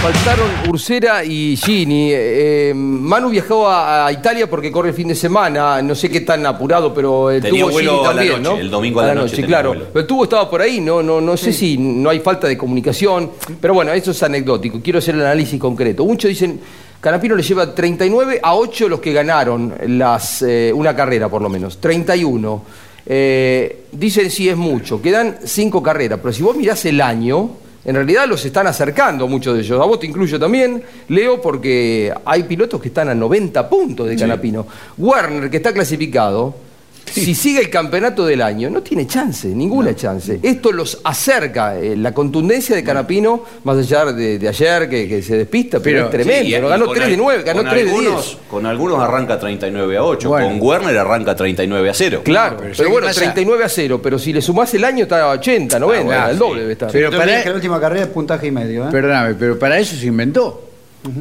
Faltaron 0.02 0.50
Ursera 0.70 1.24
y 1.24 1.56
Gini. 1.56 2.10
Eh, 2.12 2.74
Manu 2.76 3.30
viajó 3.30 3.66
a, 3.66 4.06
a 4.06 4.12
Italia 4.12 4.50
porque 4.50 4.70
corre 4.70 4.90
el 4.90 4.96
fin 4.96 5.08
de 5.08 5.16
semana. 5.16 5.82
No 5.82 5.96
sé 5.96 6.10
qué 6.10 6.22
tan 6.22 6.46
apurado, 6.46 6.94
pero 6.94 7.32
el 7.32 7.42
Tenía 7.42 7.62
tubo 7.64 7.72
vuelo 7.72 7.92
Gini 7.92 8.02
a 8.02 8.04
la 8.04 8.10
también, 8.16 8.44
noche, 8.44 8.56
¿no? 8.58 8.62
el 8.62 8.70
domingo 8.70 9.00
a 9.00 9.08
la 9.08 9.16
noche 9.16 9.44
claro. 9.46 9.70
vuelo. 9.70 9.86
Pero 9.94 10.02
el 10.02 10.08
tubo 10.08 10.24
estaba 10.26 10.50
por 10.50 10.62
ahí, 10.62 10.82
no, 10.82 11.02
no, 11.02 11.22
no 11.22 11.38
sé 11.38 11.54
si 11.54 11.78
no 11.78 12.10
hay 12.10 12.20
falta 12.20 12.48
de 12.50 12.58
comunicación. 12.58 13.32
Pero 13.62 13.74
bueno, 13.74 13.94
eso 13.94 14.12
es 14.12 14.22
anecdótico. 14.22 14.82
Quiero 14.84 15.00
hacer 15.00 15.16
el 15.16 15.22
análisis 15.22 15.58
concreto. 15.58 16.04
Muchos 16.04 16.28
dicen, 16.28 16.60
Canapino 17.00 17.34
le 17.34 17.44
lleva 17.44 17.74
39 17.74 18.42
a 18.44 18.56
8 18.56 18.90
los 18.90 19.00
que 19.00 19.14
ganaron 19.14 19.74
las, 19.88 20.42
eh, 20.42 20.74
una 20.76 20.94
carrera, 20.94 21.30
por 21.30 21.42
lo 21.42 21.48
menos. 21.48 21.80
31. 21.80 22.62
Eh, 23.06 23.86
dicen 23.92 24.32
si 24.32 24.50
es 24.50 24.58
mucho. 24.58 25.02
Quedan 25.02 25.38
5 25.44 25.84
carreras. 25.84 26.20
Pero 26.22 26.34
si 26.34 26.44
vos 26.44 26.56
mirás 26.56 26.84
el 26.86 27.02
año, 27.02 27.52
en 27.86 27.96
realidad 27.96 28.28
los 28.28 28.44
están 28.44 28.68
acercando 28.68 29.28
muchos 29.28 29.56
de 29.56 29.62
ellos. 29.62 29.80
A 29.80 29.86
vos 29.86 30.00
te 30.00 30.08
incluyo 30.08 30.40
también, 30.40 30.82
Leo, 31.10 31.40
porque 31.42 32.12
hay 32.26 32.44
pilotos 32.44 32.82
que 32.82 32.88
están 32.88 33.10
a 33.10 33.16
90 33.16 33.70
puntos 33.70 34.08
de 34.08 34.16
Canapino. 34.16 34.66
Werner, 34.98 35.50
que 35.50 35.58
está 35.58 35.72
clasificado, 35.72 36.56
si 37.06 37.34
sigue 37.36 37.60
el 37.62 37.70
campeonato 37.70 38.26
del 38.26 38.42
año, 38.42 38.70
no 38.70 38.82
tiene 38.82 39.08
chance, 39.08 39.48
ninguna 39.48 39.96
chance. 39.96 40.40
Esto 40.44 40.72
los 40.72 41.00
acerca, 41.04 41.78
eh, 41.78 41.96
la 41.96 42.14
contundencia 42.14 42.76
de 42.76 42.84
Canapino, 42.84 43.44
más 43.64 43.78
allá 43.78 44.06
de, 44.12 44.38
de 44.38 44.48
ayer 44.50 44.90
que, 44.90 45.08
que 45.08 45.22
se 45.22 45.38
despista, 45.38 45.80
pero, 45.80 45.96
Pero, 45.98 46.06
es 46.06 46.12
tremendo. 46.12 46.44
sí, 46.44 46.56
y- 46.56 46.70
ganó 46.70 46.86
con 46.86 46.96
3 46.96 47.08
de 47.08 47.14
al- 47.14 47.20
9, 47.20 47.44
ganó 47.44 47.62
con 47.62 47.70
3 47.72 47.86
de 47.86 47.92
10. 47.92 48.04
algunos, 48.06 48.38
Con 48.50 48.66
algunos 48.66 49.00
arranca 49.02 49.40
39 49.40 49.98
a 49.98 50.04
8, 50.04 50.30
Bueno. 50.30 50.48
con 50.50 50.62
Werner 50.62 50.98
arranca 50.98 51.36
39 51.36 51.90
a 51.90 51.94
0. 51.94 52.22
Claro, 52.24 52.50
pero 52.58 52.62
pero, 52.64 52.76
¿sabes 52.76 52.92
bueno, 52.92 53.08
pasa? 53.08 53.20
39 53.22 53.64
a 53.64 53.70
0, 53.70 54.00
pero 54.04 54.20
si 54.20 54.34
le 54.34 54.42
sumás 54.42 54.74
el 54.74 54.84
año 54.84 55.04
está 55.04 55.22
a 55.24 55.30
80, 55.30 55.80
90, 55.80 56.06
bueno, 56.06 56.26
el 56.28 56.34
sí. 56.34 56.40
doble 56.40 56.62
debe 56.62 56.74
estar. 56.74 56.92
Pero 56.92 57.12
Yo 57.12 57.18
para- 57.18 57.32
dije 57.32 57.44
que 57.44 57.50
la 57.50 57.56
última 57.56 57.80
carrera 57.80 58.02
es 58.04 58.10
puntaje 58.10 58.48
y 58.48 58.52
medio. 58.52 58.86
¿eh? 58.88 58.92
Perdóname, 58.92 59.36
pero 59.36 59.58
para 59.58 59.80
eso 59.80 59.96
se 59.96 60.06
inventó. 60.08 60.62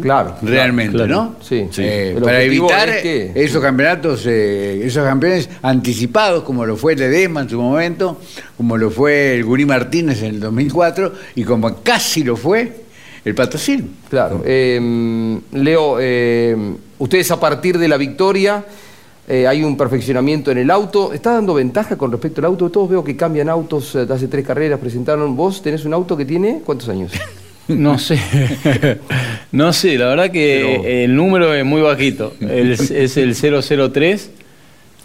Claro. 0.03 0.35
Realmente, 0.43 0.97
claro. 0.97 1.15
¿no? 1.15 1.37
Sí, 1.41 1.67
sí. 1.71 1.83
Eh, 1.85 2.17
para 2.23 2.43
evitar 2.43 2.89
es 2.89 3.03
que- 3.03 3.33
esos 3.35 3.63
campeonatos, 3.63 4.25
eh, 4.27 4.83
esos 4.85 5.05
campeones 5.05 5.49
anticipados, 5.63 6.43
como 6.45 6.65
lo 6.67 6.77
fue 6.77 6.97
Ledesma 6.97 7.43
en 7.43 7.49
su 7.49 7.61
momento, 7.61 8.21
como 8.57 8.77
lo 8.77 8.91
fue 8.91 9.35
el 9.37 9.45
Gurí 9.45 9.65
Martínez 9.67 10.23
en 10.23 10.35
el 10.35 10.41
2004 10.41 11.13
y 11.35 11.45
como 11.45 11.75
casi 11.83 12.25
lo 12.25 12.37
fue 12.37 12.73
el 13.25 13.35
Patrocín. 13.35 13.97
Claro. 14.11 14.43
Eh, 14.45 15.39
Leo, 15.53 15.97
eh, 16.01 16.57
ustedes 16.99 17.31
a 17.31 17.41
partir 17.41 17.79
de 17.79 17.89
la 17.89 17.97
victoria 17.97 18.65
eh, 19.27 19.47
hay 19.47 19.65
un 19.65 19.75
perfeccionamiento 19.79 20.51
en 20.51 20.59
el 20.59 20.71
auto. 20.71 21.15
¿Está 21.15 21.33
dando 21.33 21.55
ventaja 21.55 21.97
con 21.97 22.13
respecto 22.13 22.43
al 22.43 22.45
auto? 22.45 22.69
Todos 22.69 22.91
veo 22.91 23.03
que 23.03 23.17
cambian 23.17 23.49
autos, 23.49 23.95
eh, 23.95 24.07
hace 24.11 24.29
tres 24.29 24.47
carreras 24.47 24.79
presentaron. 24.79 25.35
¿Vos 25.35 25.63
tenés 25.63 25.87
un 25.87 25.95
auto 25.95 26.15
que 26.15 26.27
tiene 26.27 26.61
cuántos 26.63 26.91
años? 26.91 27.11
No 27.69 27.99
sé. 27.99 28.19
no 29.55 29.73
sé, 29.73 29.97
la 29.97 30.07
verdad 30.09 30.31
que 30.31 31.05
el 31.05 31.15
número 31.15 31.55
es 31.55 31.65
muy 31.65 31.81
bajito. 31.81 32.35
El- 32.41 32.73
es 32.91 33.17
el 33.17 33.35
003. 33.35 34.31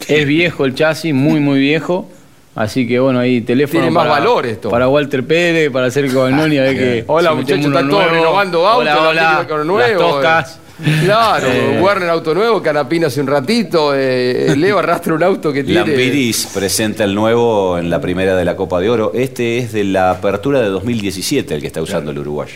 Es 0.08 0.26
viejo 0.26 0.66
el 0.66 0.74
chasis, 0.76 1.14
muy, 1.14 1.40
muy 1.40 1.60
viejo. 1.60 2.10
Así 2.56 2.88
que 2.88 3.00
bueno, 3.00 3.20
ahí 3.20 3.42
teléfono. 3.42 3.80
Tiene 3.82 3.92
más 3.92 4.08
para, 4.08 4.20
valor 4.20 4.46
esto. 4.46 4.70
Para 4.70 4.88
Walter 4.90 5.26
Pérez, 5.26 5.70
para 5.72 5.86
hacer 5.88 6.12
Cognoni, 6.12 6.58
a 6.58 6.64
ver 6.64 6.78
que. 6.78 7.04
Hola 7.08 7.30
si 7.30 7.36
muchachos, 7.38 7.66
están 7.66 7.90
todos 7.90 8.04
nuevo. 8.04 8.16
renovando 8.16 8.68
autos, 8.68 8.82
Hola, 8.82 8.96
la 8.96 9.10
hola. 9.10 9.46
Con 9.48 9.58
Las 9.60 9.68
nuevo, 9.68 10.00
toscas. 10.00 10.60
Claro, 11.04 11.48
Eh. 11.52 11.80
Warner 11.82 12.10
auto 12.10 12.34
nuevo, 12.34 12.62
Canapino 12.62 13.08
hace 13.08 13.20
un 13.22 13.28
ratito, 13.28 13.94
eh, 13.94 14.56
Leo 14.58 14.80
arrastra 14.80 15.14
un 15.14 15.22
auto 15.24 15.52
que 15.52 15.64
tiene... 15.64 15.82
Lampiris 15.82 16.50
presenta 16.54 17.04
el 17.04 17.14
nuevo 17.14 17.78
en 17.78 17.90
la 17.90 18.00
primera 18.00 18.36
de 18.36 18.46
la 18.46 18.56
Copa 18.56 18.80
de 18.80 18.90
Oro. 18.90 19.12
Este 19.14 19.58
es 19.58 19.74
de 19.74 19.84
la 19.84 20.12
apertura 20.12 20.62
de 20.62 20.70
2017 20.70 21.54
el 21.54 21.60
que 21.62 21.68
está 21.68 21.82
usando 21.82 22.12
el 22.12 22.20
uruguayo. 22.20 22.56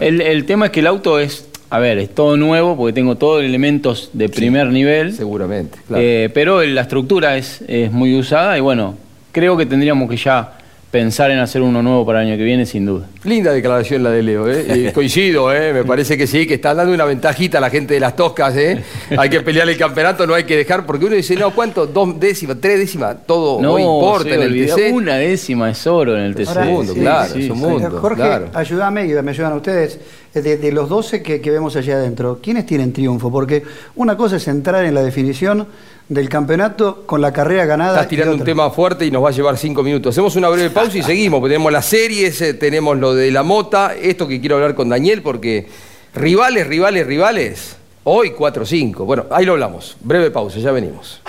El, 0.00 0.20
el 0.20 0.44
tema 0.46 0.66
es 0.66 0.72
que 0.72 0.80
el 0.80 0.86
auto 0.86 1.18
es, 1.18 1.48
a 1.70 1.78
ver, 1.78 1.98
es 1.98 2.14
todo 2.14 2.36
nuevo 2.36 2.76
porque 2.76 2.92
tengo 2.92 3.16
todos 3.16 3.42
los 3.42 3.48
elementos 3.48 4.10
de 4.12 4.28
primer 4.28 4.68
nivel. 4.68 5.12
Seguramente, 5.12 5.78
claro. 5.86 6.02
Eh, 6.02 6.30
pero 6.32 6.62
la 6.62 6.82
estructura 6.82 7.36
es, 7.36 7.62
es 7.66 7.90
muy 7.92 8.18
usada 8.18 8.56
y 8.56 8.60
bueno, 8.60 8.96
creo 9.32 9.56
que 9.56 9.66
tendríamos 9.66 10.08
que 10.08 10.16
ya 10.16 10.58
pensar 10.94 11.32
en 11.32 11.40
hacer 11.40 11.60
uno 11.60 11.82
nuevo 11.82 12.06
para 12.06 12.22
el 12.22 12.28
año 12.28 12.36
que 12.36 12.44
viene, 12.44 12.64
sin 12.66 12.86
duda. 12.86 13.08
Linda 13.24 13.52
declaración 13.52 14.04
la 14.04 14.12
de 14.12 14.22
Leo, 14.22 14.48
¿eh? 14.48 14.64
Y 14.90 14.92
coincido, 14.92 15.52
¿eh? 15.52 15.72
me 15.72 15.82
parece 15.82 16.16
que 16.16 16.28
sí, 16.28 16.46
que 16.46 16.54
están 16.54 16.76
dando 16.76 16.94
una 16.94 17.04
ventajita 17.04 17.58
a 17.58 17.60
la 17.60 17.68
gente 17.68 17.94
de 17.94 17.98
las 17.98 18.14
toscas, 18.14 18.56
¿eh? 18.56 18.80
Hay 19.18 19.28
que 19.28 19.40
pelear 19.40 19.68
el 19.68 19.76
campeonato, 19.76 20.24
no 20.24 20.34
hay 20.34 20.44
que 20.44 20.56
dejar, 20.56 20.86
porque 20.86 21.06
uno 21.06 21.16
dice, 21.16 21.34
no, 21.34 21.50
¿cuánto? 21.50 21.88
Dos 21.88 22.20
décimas, 22.20 22.58
tres 22.60 22.78
décimas, 22.78 23.16
todo 23.26 23.60
No, 23.60 23.72
no 23.72 23.78
importa 23.80 24.36
en 24.36 24.42
el 24.42 24.66
TC. 24.68 24.92
Una 24.92 25.16
décima 25.16 25.68
es 25.68 25.84
oro 25.84 26.16
en 26.16 26.26
el 26.26 26.34
TC. 26.36 26.48
Ahora, 26.50 26.64
mundo, 26.64 26.94
claro, 26.94 27.34
es 27.34 27.50
un 27.50 27.58
mundo. 27.58 27.98
Jorge, 28.00 28.22
claro. 28.22 28.50
ayúdame 28.54 29.06
y 29.06 29.14
me 29.14 29.30
ayudan 29.32 29.52
ustedes. 29.54 29.98
De, 30.32 30.56
de 30.56 30.72
los 30.72 30.88
12 30.88 31.22
que, 31.22 31.40
que 31.40 31.50
vemos 31.50 31.76
allá 31.76 31.94
adentro, 31.94 32.40
¿quiénes 32.42 32.66
tienen 32.66 32.92
triunfo? 32.92 33.30
Porque 33.30 33.62
una 33.94 34.16
cosa 34.16 34.36
es 34.36 34.48
entrar 34.48 34.84
en 34.84 34.92
la 34.94 35.02
definición 35.02 35.66
del 36.08 36.28
campeonato 36.28 37.04
con 37.06 37.20
la 37.20 37.32
carrera 37.32 37.64
ganada. 37.64 37.94
Estás 37.94 38.08
tirando 38.08 38.34
un 38.34 38.44
tema 38.44 38.70
fuerte 38.70 39.06
y 39.06 39.10
nos 39.10 39.24
va 39.24 39.28
a 39.28 39.32
llevar 39.32 39.56
cinco 39.56 39.82
minutos. 39.82 40.14
Hacemos 40.14 40.36
una 40.36 40.48
breve 40.48 40.70
pausa 40.70 40.98
y 40.98 41.02
seguimos. 41.04 41.40
porque 41.40 41.52
Tenemos 41.54 41.72
las 41.72 41.86
series, 41.86 42.40
eh, 42.40 42.54
tenemos 42.54 42.98
lo 42.98 43.14
de 43.14 43.30
la 43.30 43.42
mota, 43.42 43.94
esto 43.94 44.28
que 44.28 44.40
quiero 44.40 44.56
hablar 44.56 44.74
con 44.74 44.88
Daniel, 44.88 45.22
porque 45.22 45.68
rivales, 46.14 46.66
rivales, 46.66 47.06
rivales. 47.06 47.76
Hoy 48.04 48.32
4-5. 48.36 49.04
Bueno, 49.06 49.24
ahí 49.30 49.46
lo 49.46 49.52
hablamos. 49.52 49.96
Breve 50.00 50.30
pausa, 50.30 50.58
ya 50.58 50.72
venimos. 50.72 51.22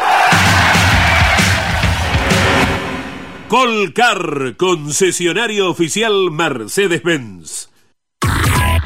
Colcar, 3.47 4.55
concesionario 4.57 5.69
oficial 5.69 6.31
Mercedes-Benz. 6.31 7.69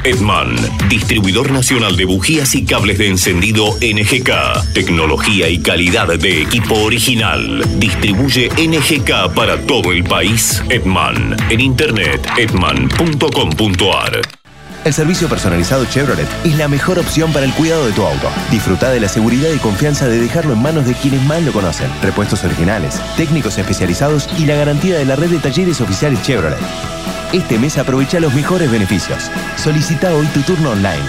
Edman, 0.04 0.56
distribuidor 0.88 1.52
nacional 1.52 1.98
de 1.98 2.06
bujías 2.06 2.56
y 2.56 2.66
cables 2.66 2.98
de 2.98 3.10
encendido 3.10 3.76
NGK. 3.82 4.74
Tecnología 4.74 5.50
y 5.50 5.60
calidad 5.60 6.08
de 6.08 6.42
equipo 6.42 6.76
original. 6.76 7.64
Distribuye 7.80 8.50
NGK 8.50 9.34
para 9.36 9.62
todo 9.62 9.92
el 9.92 10.04
país. 10.06 10.64
Edman, 10.70 11.36
en 11.50 11.60
internet 11.60 12.26
edman.com.ar. 12.38 14.22
El 14.86 14.94
servicio 14.94 15.28
personalizado 15.28 15.86
Chevrolet 15.86 16.28
es 16.46 16.58
la 16.58 16.70
mejor 16.70 17.00
opción 17.00 17.34
para 17.34 17.46
el 17.46 17.54
cuidado 17.54 17.86
de 17.86 17.92
tu 17.92 18.04
auto. 18.04 18.30
Disfruta 18.50 18.90
de 18.90 19.02
la 19.02 19.10
seguridad 19.10 19.50
y 19.52 19.58
confianza 19.58 20.08
de 20.08 20.20
dejarlo 20.20 20.54
en 20.54 20.62
manos 20.62 20.86
de 20.86 20.94
quienes 20.94 21.22
más 21.24 21.44
lo 21.44 21.52
conocen. 21.52 21.90
Repuestos 22.02 22.44
originales, 22.46 23.02
técnicos 23.18 23.58
especializados 23.58 24.30
y 24.38 24.46
la 24.46 24.56
garantía 24.56 24.98
de 24.98 25.06
la 25.06 25.18
red 25.18 25.30
de 25.30 25.40
talleres 25.40 25.82
oficiales 25.82 26.22
Chevrolet. 26.22 26.58
Este 27.34 27.60
mes 27.60 27.78
aprovecha 27.78 28.20
los 28.20 28.34
mejores 28.34 28.72
beneficios. 28.72 29.30
Solicita 29.58 30.14
hoy 30.14 30.26
tu 30.28 30.42
turno 30.42 30.72
online. 30.72 31.04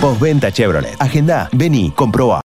Postventa 0.00 0.52
Chevrolet. 0.52 0.96
Agenda, 1.00 1.48
vení, 1.52 1.90
comproba. 1.90 2.40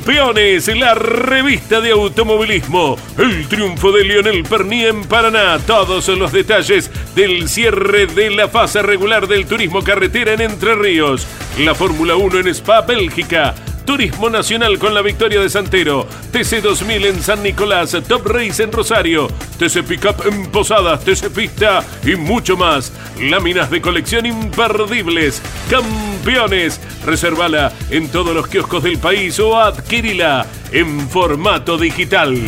Campeones, 0.00 0.66
la 0.78 0.94
revista 0.94 1.78
de 1.78 1.90
automovilismo. 1.90 2.96
El 3.18 3.46
triunfo 3.48 3.92
de 3.92 4.02
Lionel 4.02 4.44
Perni 4.44 4.86
en 4.86 5.04
Paraná. 5.04 5.58
Todos 5.66 6.08
los 6.08 6.32
detalles 6.32 6.90
del 7.14 7.50
cierre 7.50 8.06
de 8.06 8.30
la 8.30 8.48
fase 8.48 8.80
regular 8.80 9.28
del 9.28 9.44
turismo 9.44 9.82
carretera 9.82 10.32
en 10.32 10.40
Entre 10.40 10.74
Ríos. 10.74 11.26
La 11.58 11.74
Fórmula 11.74 12.16
1 12.16 12.38
en 12.38 12.48
Spa, 12.48 12.80
Bélgica. 12.80 13.54
Turismo 13.90 14.30
Nacional 14.30 14.78
con 14.78 14.94
la 14.94 15.02
victoria 15.02 15.40
de 15.40 15.50
Santero. 15.50 16.06
TC 16.30 16.62
2000 16.62 17.06
en 17.06 17.22
San 17.24 17.42
Nicolás. 17.42 17.96
Top 18.06 18.24
Race 18.24 18.62
en 18.62 18.70
Rosario. 18.70 19.26
TC 19.58 19.82
Pickup 19.82 20.26
en 20.28 20.46
Posadas. 20.46 21.04
TC 21.04 21.28
Pista 21.28 21.82
y 22.06 22.14
mucho 22.14 22.56
más. 22.56 22.92
Láminas 23.20 23.68
de 23.68 23.80
colección 23.80 24.26
imperdibles. 24.26 25.42
Campeones. 25.68 26.80
Reservala 27.04 27.72
en 27.90 28.06
todos 28.10 28.32
los 28.32 28.46
kioscos 28.46 28.84
del 28.84 28.98
país 28.98 29.40
o 29.40 29.58
adquirila 29.58 30.46
en 30.70 31.08
formato 31.08 31.76
digital. 31.76 32.38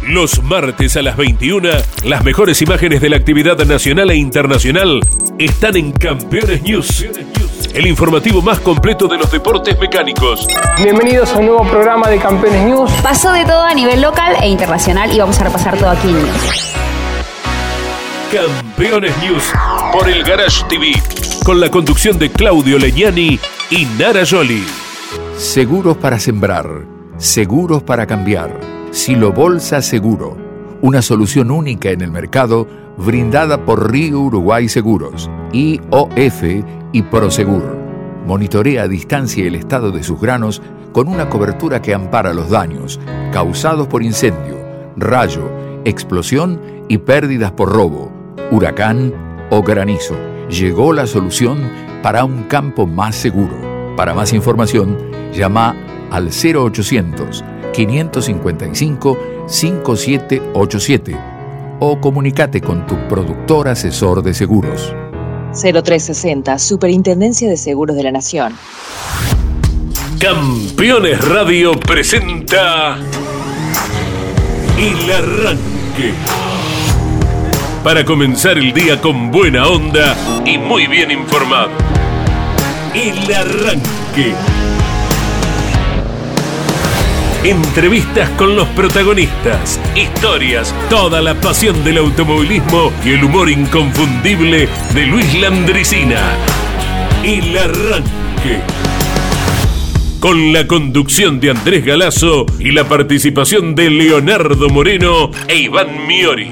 Los 0.00 0.42
martes 0.42 0.96
a 0.96 1.02
las 1.02 1.18
21, 1.18 1.68
las 2.04 2.24
mejores 2.24 2.62
imágenes 2.62 3.02
de 3.02 3.10
la 3.10 3.18
actividad 3.18 3.58
nacional 3.66 4.10
e 4.10 4.16
internacional 4.16 5.02
están 5.38 5.76
en 5.76 5.92
Campeones 5.92 6.62
News. 6.62 7.04
El 7.74 7.86
informativo 7.86 8.40
más 8.40 8.60
completo 8.60 9.06
de 9.06 9.18
los 9.18 9.30
deportes 9.30 9.78
mecánicos. 9.78 10.46
Bienvenidos 10.82 11.32
a 11.32 11.38
un 11.38 11.46
nuevo 11.46 11.64
programa 11.64 12.08
de 12.08 12.18
Campeones 12.18 12.64
News. 12.64 12.90
Pasó 13.02 13.32
de 13.32 13.44
todo 13.44 13.62
a 13.62 13.74
nivel 13.74 14.00
local 14.00 14.36
e 14.42 14.48
internacional 14.48 15.12
y 15.14 15.18
vamos 15.18 15.38
a 15.40 15.44
repasar 15.44 15.76
todo 15.76 15.90
aquí 15.90 16.08
en 16.08 16.14
News. 16.14 16.74
Campeones 18.32 19.12
News 19.18 19.52
por 19.92 20.08
el 20.08 20.22
Garage 20.24 20.64
TV. 20.68 20.92
Con 21.44 21.60
la 21.60 21.70
conducción 21.70 22.18
de 22.18 22.30
Claudio 22.30 22.78
Leñani 22.78 23.38
y 23.70 23.84
Nara 23.98 24.24
Joli. 24.28 24.64
Seguros 25.36 25.96
para 25.98 26.18
sembrar, 26.18 26.66
seguros 27.18 27.82
para 27.82 28.06
cambiar. 28.06 28.58
Silo 28.90 29.32
Bolsa 29.32 29.82
Seguro, 29.82 30.36
una 30.80 31.02
solución 31.02 31.50
única 31.50 31.90
en 31.90 32.00
el 32.00 32.10
mercado 32.10 32.66
brindada 32.98 33.64
por 33.64 33.90
Río 33.92 34.20
Uruguay 34.20 34.68
Seguros, 34.68 35.30
IOF 35.52 36.42
y 36.92 37.02
Prosegur. 37.02 37.78
Monitorea 38.26 38.82
a 38.82 38.88
distancia 38.88 39.46
el 39.46 39.54
estado 39.54 39.92
de 39.92 40.02
sus 40.02 40.20
granos 40.20 40.60
con 40.92 41.08
una 41.08 41.28
cobertura 41.28 41.80
que 41.80 41.94
ampara 41.94 42.34
los 42.34 42.50
daños 42.50 42.98
causados 43.32 43.86
por 43.86 44.02
incendio, 44.02 44.58
rayo, 44.96 45.48
explosión 45.84 46.60
y 46.88 46.98
pérdidas 46.98 47.52
por 47.52 47.72
robo, 47.72 48.10
huracán 48.50 49.14
o 49.50 49.62
granizo. 49.62 50.16
Llegó 50.50 50.92
la 50.92 51.06
solución 51.06 51.70
para 52.02 52.24
un 52.24 52.44
campo 52.44 52.86
más 52.86 53.14
seguro. 53.14 53.56
Para 53.96 54.12
más 54.12 54.32
información, 54.32 54.98
llama 55.32 55.76
al 56.10 56.30
0800 56.30 57.44
555 57.72 59.18
5787 59.46 61.37
o 61.80 62.00
comunícate 62.00 62.60
con 62.60 62.86
tu 62.86 62.96
productor 63.08 63.68
asesor 63.68 64.22
de 64.22 64.34
seguros. 64.34 64.94
0360, 65.52 66.58
Superintendencia 66.58 67.48
de 67.48 67.56
Seguros 67.56 67.96
de 67.96 68.02
la 68.02 68.12
Nación. 68.12 68.54
Campeones 70.18 71.26
Radio 71.26 71.72
presenta 71.78 72.96
El 74.76 75.12
Arranque. 75.12 76.12
Para 77.84 78.04
comenzar 78.04 78.58
el 78.58 78.72
día 78.72 79.00
con 79.00 79.30
buena 79.30 79.66
onda 79.68 80.16
y 80.44 80.58
muy 80.58 80.86
bien 80.86 81.10
informado. 81.10 81.70
El 82.94 83.32
Arranque. 83.32 84.34
Entrevistas 87.44 88.28
con 88.30 88.56
los 88.56 88.66
protagonistas, 88.70 89.78
historias, 89.94 90.74
toda 90.90 91.22
la 91.22 91.40
pasión 91.40 91.84
del 91.84 91.98
automovilismo 91.98 92.92
y 93.04 93.10
el 93.10 93.22
humor 93.22 93.48
inconfundible 93.48 94.68
de 94.92 95.06
Luis 95.06 95.34
Landricina. 95.40 96.36
El 97.22 97.56
arranque. 97.56 98.60
Con 100.18 100.52
la 100.52 100.66
conducción 100.66 101.38
de 101.38 101.50
Andrés 101.50 101.84
Galazo 101.84 102.44
y 102.58 102.72
la 102.72 102.88
participación 102.88 103.76
de 103.76 103.88
Leonardo 103.88 104.68
Moreno 104.68 105.30
e 105.46 105.58
Iván 105.58 106.08
Miori. 106.08 106.50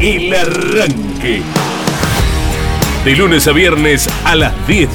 El 0.00 0.32
arranque. 0.32 1.42
De 3.04 3.16
lunes 3.16 3.48
a 3.48 3.52
viernes 3.52 4.08
a 4.24 4.36
las 4.36 4.66
10 4.68 4.88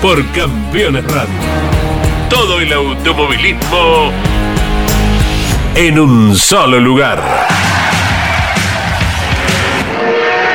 por 0.00 0.24
Campeones 0.30 1.04
Radio. 1.06 1.69
Todo 2.30 2.60
el 2.60 2.72
automovilismo 2.72 4.12
en 5.74 5.98
un 5.98 6.36
solo 6.36 6.78
lugar. 6.78 7.18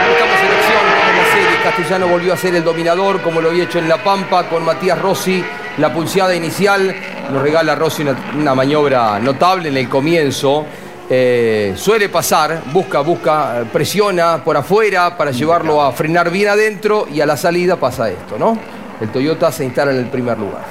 Estamos 0.10 0.40
en 0.40 0.52
acción 0.52 0.86
en 1.10 1.18
la 1.18 1.26
serie. 1.34 1.64
Castellano 1.64 2.08
volvió 2.08 2.34
a 2.34 2.38
ser 2.38 2.56
el 2.56 2.64
dominador, 2.64 3.22
como 3.22 3.42
lo 3.42 3.50
había 3.50 3.66
hecho 3.66 3.80
en 3.80 3.90
La 3.90 4.02
Pampa, 4.02 4.48
con 4.48 4.64
Matías 4.64 5.00
Rossi. 5.00 5.44
La 5.78 5.94
pulseada 5.94 6.34
inicial 6.34 6.96
nos 7.30 7.42
regala 7.42 7.76
Rossi 7.76 8.04
una, 8.04 8.16
una 8.34 8.56
maniobra 8.56 9.20
notable 9.20 9.68
en 9.68 9.76
el 9.78 9.90
comienzo. 9.90 10.66
Eh, 11.10 11.74
suele 11.76 12.08
pasar, 12.10 12.64
busca, 12.72 13.02
busca, 13.02 13.64
presiona 13.72 14.44
por 14.44 14.56
afuera 14.56 15.16
para 15.18 15.32
llevarlo 15.32 15.82
a 15.82 15.92
frenar 15.92 16.32
bien 16.32 16.48
adentro 16.48 17.06
y 17.14 17.20
a 17.20 17.26
la 17.26 17.36
salida 17.38 17.76
pasa 17.76 18.10
esto, 18.10 18.40
¿no? 18.40 18.58
El 19.00 19.10
Toyota 19.10 19.52
se 19.52 19.66
instala 19.66 19.92
en 19.92 19.98
el 19.98 20.08
primer 20.08 20.40
lugar. 20.40 20.64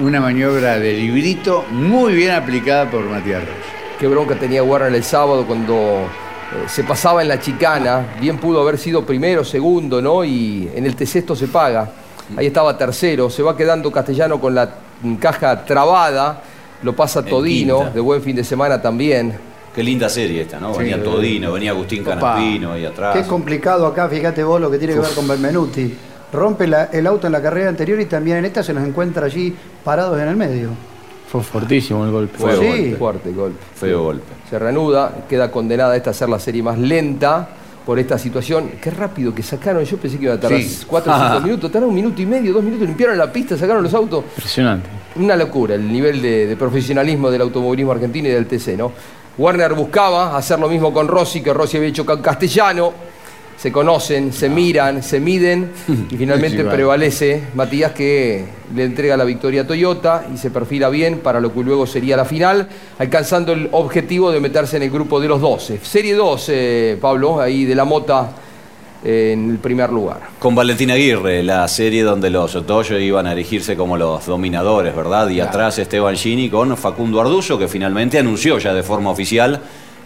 Una 0.00 0.20
maniobra 0.20 0.80
de 0.80 0.92
librito 0.92 1.64
muy 1.70 2.14
bien 2.14 2.32
aplicada 2.32 2.90
por 2.90 3.04
Matías 3.04 3.42
Rossi. 3.42 3.70
Qué 4.00 4.08
bronca 4.08 4.34
tenía 4.34 4.60
Warner 4.60 4.92
el 4.92 5.04
sábado 5.04 5.46
cuando 5.46 5.74
eh, 5.74 6.64
se 6.66 6.82
pasaba 6.82 7.22
en 7.22 7.28
la 7.28 7.38
chicana. 7.38 8.04
Bien 8.20 8.38
pudo 8.38 8.60
haber 8.60 8.76
sido 8.76 9.06
primero, 9.06 9.44
segundo, 9.44 10.02
¿no? 10.02 10.24
Y 10.24 10.68
en 10.74 10.84
el 10.84 10.96
T-Sexto 10.96 11.36
se 11.36 11.46
paga. 11.46 11.92
Ahí 12.36 12.46
estaba 12.46 12.76
tercero. 12.76 13.30
Se 13.30 13.44
va 13.44 13.56
quedando 13.56 13.92
Castellano 13.92 14.40
con 14.40 14.56
la 14.56 14.68
mm, 15.00 15.14
caja 15.14 15.64
trabada. 15.64 16.42
Lo 16.82 16.96
pasa 16.96 17.24
Todino, 17.24 17.90
de 17.94 18.00
buen 18.00 18.20
fin 18.20 18.34
de 18.34 18.42
semana 18.42 18.82
también. 18.82 19.38
Qué 19.72 19.84
linda 19.84 20.08
serie 20.08 20.42
esta, 20.42 20.58
¿no? 20.58 20.72
Sí. 20.74 20.80
venía 20.80 21.00
Todino, 21.02 21.52
venía 21.52 21.70
Agustín 21.70 22.02
Opa. 22.02 22.16
Canapino 22.16 22.72
ahí 22.72 22.84
atrás. 22.84 23.16
Qué 23.16 23.22
complicado 23.28 23.86
acá, 23.86 24.08
fíjate 24.08 24.42
vos 24.42 24.60
lo 24.60 24.72
que 24.72 24.78
tiene 24.78 24.94
que 24.94 25.00
ver 25.00 25.14
con 25.14 25.28
Benvenuti. 25.28 25.96
Rompe 26.34 26.66
la- 26.66 26.84
el 26.92 27.06
auto 27.06 27.26
en 27.28 27.32
la 27.32 27.40
carrera 27.40 27.68
anterior 27.68 28.00
y 28.00 28.06
también 28.06 28.38
en 28.38 28.44
esta 28.46 28.62
se 28.62 28.74
nos 28.74 28.86
encuentra 28.86 29.26
allí 29.26 29.54
parados 29.84 30.20
en 30.20 30.28
el 30.28 30.36
medio. 30.36 30.70
Fue 31.30 31.42
fortísimo 31.42 32.04
el 32.04 32.10
golpe. 32.10 32.38
Fue 32.38 32.52
Sí. 32.52 32.58
golpe, 32.66 32.96
fuerte 32.96 33.30
golpe. 33.32 33.58
Feo 33.74 34.02
golpe. 34.02 34.24
Se 34.50 34.58
reanuda, 34.58 35.12
queda 35.28 35.50
condenada 35.50 35.96
esta 35.96 36.10
a 36.10 36.12
ser 36.14 36.28
la 36.28 36.38
serie 36.38 36.62
más 36.62 36.78
lenta 36.78 37.48
por 37.86 37.98
esta 37.98 38.18
situación. 38.18 38.70
Qué 38.80 38.90
rápido 38.90 39.34
que 39.34 39.42
sacaron. 39.42 39.84
Yo 39.84 39.96
pensé 39.96 40.18
que 40.18 40.24
iba 40.24 40.34
a 40.34 40.40
tardar 40.40 40.60
Sí. 40.60 40.84
4 40.86 41.12
o 41.12 41.16
5 41.16 41.28
Ah. 41.36 41.40
minutos. 41.40 41.70
Tardaron 41.70 41.90
un 41.90 41.94
minuto 41.94 42.20
y 42.22 42.26
medio, 42.26 42.52
dos 42.52 42.62
minutos. 42.64 42.86
Limpiaron 42.86 43.16
la 43.18 43.30
pista, 43.32 43.56
sacaron 43.56 43.82
los 43.82 43.94
autos. 43.94 44.24
Impresionante. 44.36 44.88
Una 45.16 45.36
locura 45.36 45.74
el 45.74 45.90
nivel 45.92 46.20
de, 46.22 46.46
de 46.46 46.56
profesionalismo 46.56 47.30
del 47.30 47.42
automovilismo 47.42 47.92
argentino 47.92 48.28
y 48.28 48.32
del 48.32 48.46
TC, 48.46 48.76
¿no? 48.76 48.92
Warner 49.36 49.74
buscaba 49.74 50.36
hacer 50.36 50.58
lo 50.60 50.68
mismo 50.68 50.92
con 50.92 51.08
Rossi, 51.08 51.40
que 51.42 51.52
Rossi 51.52 51.76
había 51.78 51.88
hecho 51.88 52.06
con 52.06 52.22
Castellano. 52.22 52.92
Se 53.56 53.72
conocen, 53.72 54.32
se 54.32 54.48
miran, 54.48 55.02
se 55.02 55.20
miden 55.20 55.70
y 56.10 56.16
finalmente 56.16 56.64
prevalece 56.64 57.44
Matías 57.54 57.92
que 57.92 58.44
le 58.74 58.84
entrega 58.84 59.16
la 59.16 59.24
victoria 59.24 59.62
a 59.62 59.66
Toyota 59.66 60.26
y 60.32 60.36
se 60.36 60.50
perfila 60.50 60.88
bien 60.88 61.20
para 61.20 61.40
lo 61.40 61.52
que 61.52 61.62
luego 61.62 61.86
sería 61.86 62.16
la 62.16 62.24
final, 62.24 62.68
alcanzando 62.98 63.52
el 63.52 63.68
objetivo 63.72 64.30
de 64.30 64.40
meterse 64.40 64.76
en 64.76 64.82
el 64.82 64.90
grupo 64.90 65.20
de 65.20 65.28
los 65.28 65.40
12. 65.40 65.78
Serie 65.82 66.14
2, 66.14 66.46
eh, 66.48 66.98
Pablo, 67.00 67.40
ahí 67.40 67.64
de 67.64 67.74
la 67.74 67.84
Mota 67.84 68.30
en 69.04 69.50
el 69.50 69.58
primer 69.58 69.90
lugar. 69.92 70.20
Con 70.38 70.54
Valentín 70.54 70.90
Aguirre, 70.90 71.42
la 71.42 71.68
serie 71.68 72.02
donde 72.02 72.30
los 72.30 72.66
Toyo 72.66 72.98
iban 72.98 73.26
a 73.26 73.32
erigirse 73.32 73.76
como 73.76 73.98
los 73.98 74.24
dominadores, 74.24 74.96
¿verdad? 74.96 75.28
Y 75.28 75.40
atrás 75.40 75.78
Esteban 75.78 76.16
Gini 76.16 76.48
con 76.48 76.74
Facundo 76.76 77.20
Arduzo, 77.20 77.58
que 77.58 77.68
finalmente 77.68 78.18
anunció 78.18 78.58
ya 78.58 78.72
de 78.72 78.82
forma 78.82 79.10
oficial 79.10 79.60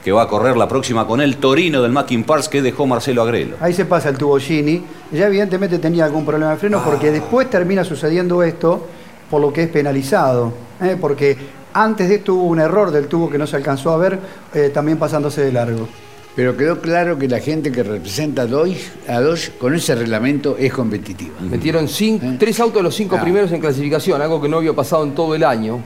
que 0.09 0.12
va 0.12 0.23
a 0.23 0.27
correr 0.29 0.57
la 0.57 0.66
próxima 0.66 1.07
con 1.07 1.21
el 1.21 1.37
Torino 1.37 1.83
del 1.83 1.92
Mackin 1.92 2.25
Parts 2.25 2.49
que 2.49 2.62
dejó 2.62 2.87
Marcelo 2.87 3.21
Agrelo. 3.21 3.57
Ahí 3.61 3.75
se 3.75 3.85
pasa 3.85 4.09
el 4.09 4.16
tubo 4.16 4.38
Gini. 4.38 4.83
Ya 5.12 5.27
evidentemente 5.27 5.79
tenía 5.79 6.07
algún 6.07 6.25
problema 6.25 6.53
de 6.53 6.57
freno 6.57 6.83
porque 6.83 7.11
después 7.11 7.51
termina 7.51 7.85
sucediendo 7.85 8.42
esto 8.42 8.87
por 9.29 9.42
lo 9.42 9.53
que 9.53 9.64
es 9.64 9.68
penalizado. 9.68 10.55
¿eh? 10.81 10.97
Porque 10.99 11.37
antes 11.75 12.09
de 12.09 12.14
esto 12.14 12.33
hubo 12.37 12.44
un 12.44 12.59
error 12.59 12.90
del 12.90 13.07
tubo 13.07 13.29
que 13.29 13.37
no 13.37 13.47
se 13.47 13.57
alcanzó 13.57 13.90
a 13.90 13.99
ver, 13.99 14.18
eh, 14.55 14.71
también 14.73 14.97
pasándose 14.97 15.42
de 15.44 15.53
largo. 15.53 15.87
Pero 16.35 16.57
quedó 16.57 16.81
claro 16.81 17.18
que 17.18 17.29
la 17.29 17.40
gente 17.40 17.71
que 17.71 17.83
representa 17.83 18.42
a 18.42 18.47
Dodge, 18.47 18.79
a 19.09 19.21
Dodge 19.21 19.51
con 19.59 19.75
ese 19.75 19.94
reglamento 19.94 20.57
es 20.59 20.73
competitiva. 20.73 21.35
Metieron 21.42 21.87
cinco- 21.87 22.25
tres 22.38 22.59
autos 22.61 22.77
de 22.79 22.83
los 22.85 22.94
cinco 22.94 23.16
Ah. 23.18 23.23
primeros 23.23 23.53
en 23.53 23.61
clasificación, 23.61 24.23
algo 24.23 24.40
que 24.40 24.49
no 24.49 24.57
había 24.57 24.73
pasado 24.73 25.05
en 25.05 25.14
todo 25.14 25.35
el 25.35 25.44
año. 25.44 25.81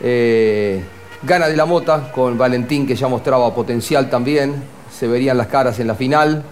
Eh, 0.00 0.82
gana 1.26 1.48
de 1.48 1.56
la 1.56 1.64
mota 1.64 2.12
con 2.12 2.36
Valentín, 2.36 2.86
que 2.86 2.94
ya 2.94 3.08
mostraba 3.08 3.54
potencial 3.54 4.10
también. 4.10 4.62
Se 4.90 5.06
verían 5.06 5.36
las 5.36 5.48
caras 5.48 5.78
en 5.80 5.86
la 5.86 5.94
final. 5.94 6.42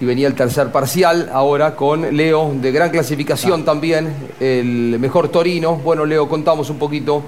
Y 0.00 0.04
venía 0.06 0.28
el 0.28 0.34
tercer 0.34 0.72
parcial 0.72 1.28
ahora 1.30 1.76
con 1.76 2.16
Leo, 2.16 2.54
de 2.54 2.72
gran 2.72 2.88
clasificación 2.88 3.66
también, 3.66 4.14
el 4.40 4.98
mejor 4.98 5.28
Torino. 5.28 5.76
Bueno, 5.76 6.06
Leo, 6.06 6.26
contamos 6.26 6.70
un 6.70 6.78
poquito 6.78 7.22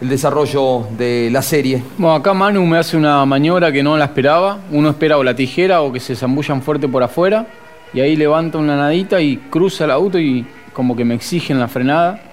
el 0.00 0.10
desarrollo 0.10 0.86
de 0.98 1.30
la 1.32 1.40
serie. 1.40 1.82
Bueno, 1.96 2.16
acá 2.16 2.34
Manu 2.34 2.66
me 2.66 2.76
hace 2.76 2.98
una 2.98 3.24
maniobra 3.24 3.72
que 3.72 3.82
no 3.82 3.96
la 3.96 4.04
esperaba. 4.04 4.58
Uno 4.70 4.90
espera 4.90 5.16
o 5.16 5.24
la 5.24 5.34
tijera 5.34 5.80
o 5.80 5.90
que 5.90 6.00
se 6.00 6.14
zambullan 6.14 6.60
fuerte 6.60 6.86
por 6.86 7.02
afuera. 7.02 7.46
Y 7.94 8.00
ahí 8.00 8.14
levanta 8.14 8.58
una 8.58 8.76
nadita 8.76 9.22
y 9.22 9.38
cruza 9.48 9.86
el 9.86 9.90
auto 9.90 10.18
y 10.18 10.46
como 10.74 10.94
que 10.94 11.06
me 11.06 11.14
exigen 11.14 11.58
la 11.58 11.68
frenada. 11.68 12.27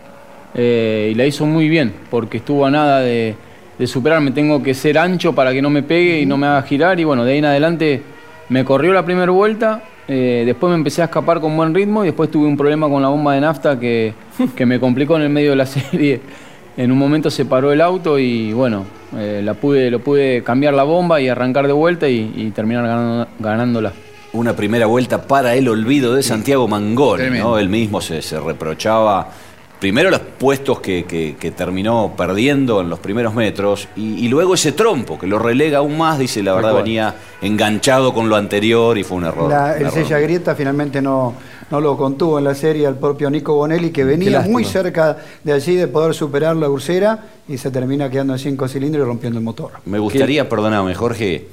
Eh, 0.55 1.09
y 1.11 1.15
la 1.15 1.25
hizo 1.25 1.45
muy 1.45 1.67
bien, 1.69 1.91
porque 2.09 2.37
estuvo 2.37 2.65
a 2.65 2.71
nada 2.71 3.01
de, 3.01 3.35
de 3.77 3.87
superarme. 3.87 4.31
Tengo 4.31 4.63
que 4.63 4.73
ser 4.73 4.97
ancho 4.97 5.33
para 5.33 5.51
que 5.53 5.61
no 5.61 5.69
me 5.69 5.83
pegue 5.83 6.21
y 6.21 6.25
no 6.25 6.37
me 6.37 6.47
haga 6.47 6.61
girar. 6.63 6.99
Y 6.99 7.03
bueno, 7.03 7.25
de 7.25 7.33
ahí 7.33 7.37
en 7.39 7.45
adelante 7.45 8.01
me 8.49 8.63
corrió 8.63 8.93
la 8.93 9.03
primera 9.05 9.31
vuelta. 9.31 9.83
eh, 10.07 10.43
después 10.45 10.69
me 10.69 10.75
empecé 10.77 11.01
a 11.01 11.05
escapar 11.05 11.39
con 11.41 11.55
buen 11.57 11.73
ritmo 11.73 12.03
y 12.03 12.07
después 12.07 12.29
tuve 12.31 12.47
un 12.47 12.55
problema 12.55 12.87
con 12.87 13.01
la 13.01 13.09
bomba 13.09 13.33
de 13.33 13.41
nafta 13.41 13.79
que, 13.79 14.13
que 14.55 14.65
me 14.65 14.79
complicó 14.79 15.15
en 15.17 15.23
el 15.23 15.29
medio 15.29 15.49
de 15.51 15.55
la 15.57 15.65
serie. 15.77 16.21
En 16.77 16.91
un 16.91 16.97
momento 16.97 17.29
se 17.29 17.45
paró 17.45 17.71
el 17.71 17.79
auto 17.81 18.19
y 18.19 18.51
bueno, 18.53 18.85
eh, 19.17 19.41
la 19.43 19.53
pude, 19.55 19.89
lo 19.89 19.99
pude 19.99 20.43
cambiar 20.43 20.73
la 20.73 20.83
bomba 20.83 21.19
y 21.21 21.27
arrancar 21.29 21.67
de 21.67 21.73
vuelta 21.73 22.07
y, 22.09 22.31
y 22.35 22.51
terminar 22.51 22.85
ganando- 22.85 23.27
ganándola. 23.39 23.93
Una 24.33 24.53
primera 24.53 24.85
vuelta 24.85 25.21
para 25.25 25.55
el 25.55 25.67
olvido 25.69 26.13
de 26.15 26.21
Santiago 26.23 26.67
Tremendo. 27.17 27.49
¿no? 27.51 27.57
Él 27.57 27.69
mismo 27.69 28.01
se, 28.01 28.21
se 28.21 28.37
reprochaba 28.39 29.29
primero 29.79 30.09
los 30.09 30.19
puestos 30.19 30.79
que, 30.79 31.05
que- 31.05 31.35
que 31.39 31.51
terminó 31.51 32.13
perdiendo 32.17 32.81
en 32.81 32.89
los 32.89 32.99
primeros 32.99 33.33
metros 33.35 33.87
y, 33.95 34.25
y 34.25 34.27
luego 34.29 34.53
ese 34.55 34.71
trompo 34.71 35.19
que 35.19 35.27
lo 35.27 35.37
relega 35.39 35.79
aún 35.79 35.97
más, 35.97 36.17
dice 36.17 36.41
la 36.41 36.53
verdad 36.53 36.73
venía 36.75 37.15
enganchado 37.41 38.13
con 38.13 38.29
lo 38.29 38.35
anterior 38.35 38.97
y 38.97 39.03
fue 39.03 39.17
un 39.17 39.25
error. 39.25 39.49
La- 39.49 39.65
un 39.75 39.81
el 39.81 39.81
error. 39.87 39.93
Sella 39.93 40.19
Grieta 40.19 40.55
finalmente 40.55 41.01
no, 41.01 41.33
no 41.69 41.81
lo 41.81 41.97
contuvo 41.97 42.37
en 42.39 42.45
la 42.45 42.55
serie 42.55 42.87
al 42.87 42.97
propio 42.97 43.29
Nico 43.29 43.53
Bonelli, 43.55 43.91
que 43.91 44.03
venía 44.03 44.41
muy 44.41 44.63
cerca 44.65 45.17
de 45.43 45.53
allí 45.53 45.75
de 45.75 45.87
poder 45.87 46.13
superar 46.13 46.55
la 46.55 46.69
Ursera 46.69 47.19
y 47.47 47.57
se 47.57 47.69
termina 47.71 48.09
quedando 48.09 48.33
en 48.33 48.39
cinco 48.39 48.67
cilindros 48.67 49.03
y 49.03 49.07
rompiendo 49.07 49.37
el 49.39 49.45
motor. 49.45 49.71
Me 49.85 49.99
gustaría, 49.99 50.47
perdóname 50.49 50.95
Jorge, 50.95 51.47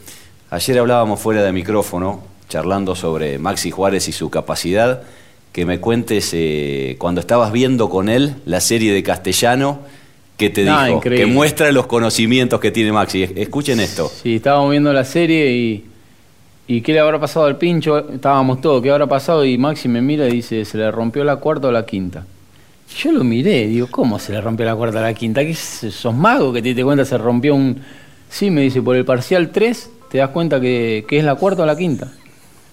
ayer 0.50 0.78
hablábamos 0.78 1.20
fuera 1.20 1.42
de 1.42 1.52
micrófono, 1.52 2.20
charlando 2.48 2.94
sobre 2.94 3.38
Maxi 3.38 3.70
Juárez 3.70 4.08
y 4.08 4.12
su 4.12 4.30
capacidad, 4.30 5.02
que 5.52 5.66
me 5.66 5.78
cuentes 5.80 6.30
eh, 6.32 6.96
cuando 6.98 7.20
estabas 7.20 7.52
viendo 7.52 7.88
con 7.90 8.08
él 8.08 8.34
la 8.46 8.60
serie 8.60 8.92
de 8.92 9.02
castellano, 9.02 9.80
¿qué 10.38 10.48
te 10.50 10.68
Ah, 10.68 10.86
dijo? 10.86 10.96
increíble. 10.98 11.26
Que 11.26 11.30
muestra 11.32 11.70
los 11.72 11.86
conocimientos 11.86 12.58
que 12.58 12.70
tiene 12.70 12.90
Maxi. 12.92 13.22
Es- 13.24 13.32
Escuchen 13.36 13.78
esto. 13.80 14.10
Sí, 14.22 14.36
estábamos 14.36 14.70
viendo 14.70 14.92
la 14.92 15.04
serie 15.04 15.52
y, 15.52 15.84
y 16.68 16.80
qué 16.80 16.92
le 16.94 17.00
habrá 17.00 17.20
pasado 17.20 17.46
al 17.46 17.58
pincho, 17.58 17.98
estábamos 18.12 18.60
todos, 18.62 18.82
qué 18.82 18.90
habrá 18.90 19.06
pasado 19.06 19.44
y 19.44 19.58
Maxi 19.58 19.88
me 19.88 20.00
mira 20.00 20.26
y 20.28 20.32
dice, 20.32 20.64
se 20.64 20.78
le 20.78 20.90
rompió 20.90 21.22
la 21.24 21.36
cuarta 21.36 21.68
o 21.68 21.72
la 21.72 21.84
quinta. 21.84 22.24
Yo 22.98 23.12
lo 23.12 23.24
miré, 23.24 23.66
digo, 23.68 23.88
¿cómo 23.90 24.18
se 24.18 24.32
le 24.32 24.40
rompió 24.40 24.64
la 24.66 24.74
cuarta 24.74 24.98
o 25.00 25.02
la 25.02 25.14
quinta? 25.14 25.42
¿Qué 25.42 25.50
es- 25.50 25.86
sos 25.90 26.14
mago 26.14 26.52
que 26.52 26.62
te 26.62 26.68
diste 26.68 26.82
cuenta 26.84 27.04
se 27.04 27.18
rompió 27.18 27.54
un... 27.54 27.78
Sí, 28.30 28.50
me 28.50 28.62
dice, 28.62 28.80
por 28.80 28.96
el 28.96 29.04
parcial 29.04 29.50
3 29.50 29.90
te 30.10 30.18
das 30.18 30.30
cuenta 30.30 30.58
que, 30.60 31.04
que 31.06 31.18
es 31.18 31.24
la 31.24 31.34
cuarta 31.34 31.62
o 31.64 31.66
la 31.66 31.76
quinta. 31.76 32.10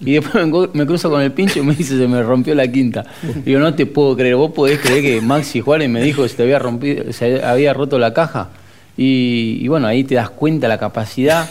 Y 0.01 0.13
después 0.13 0.47
me, 0.73 0.85
cruzo 0.85 1.09
con 1.09 1.21
el 1.21 1.31
pincho 1.31 1.59
y 1.59 1.61
me 1.61 1.75
dice, 1.75 1.97
se 1.97 2.07
me 2.07 2.23
rompió 2.23 2.55
la 2.55 2.67
quinta. 2.67 3.05
Digo, 3.45 3.59
no 3.59 3.73
te 3.73 3.85
puedo 3.85 4.15
creer, 4.15 4.35
vos 4.35 4.51
podés 4.51 4.79
creer 4.79 5.01
que 5.01 5.21
Maxi 5.21 5.59
Juárez 5.59 5.89
me 5.89 6.01
dijo 6.01 6.23
que 6.23 6.29
se 6.29 6.37
te 6.37 6.43
había 6.43 6.59
rompido, 6.59 7.11
se 7.11 7.43
había 7.43 7.73
roto 7.73 7.99
la 7.99 8.13
caja. 8.13 8.49
Y, 8.95 9.59
y 9.61 9.67
bueno, 9.67 9.87
ahí 9.87 10.03
te 10.03 10.15
das 10.15 10.29
cuenta 10.29 10.67
la 10.67 10.77
capacidad 10.77 11.49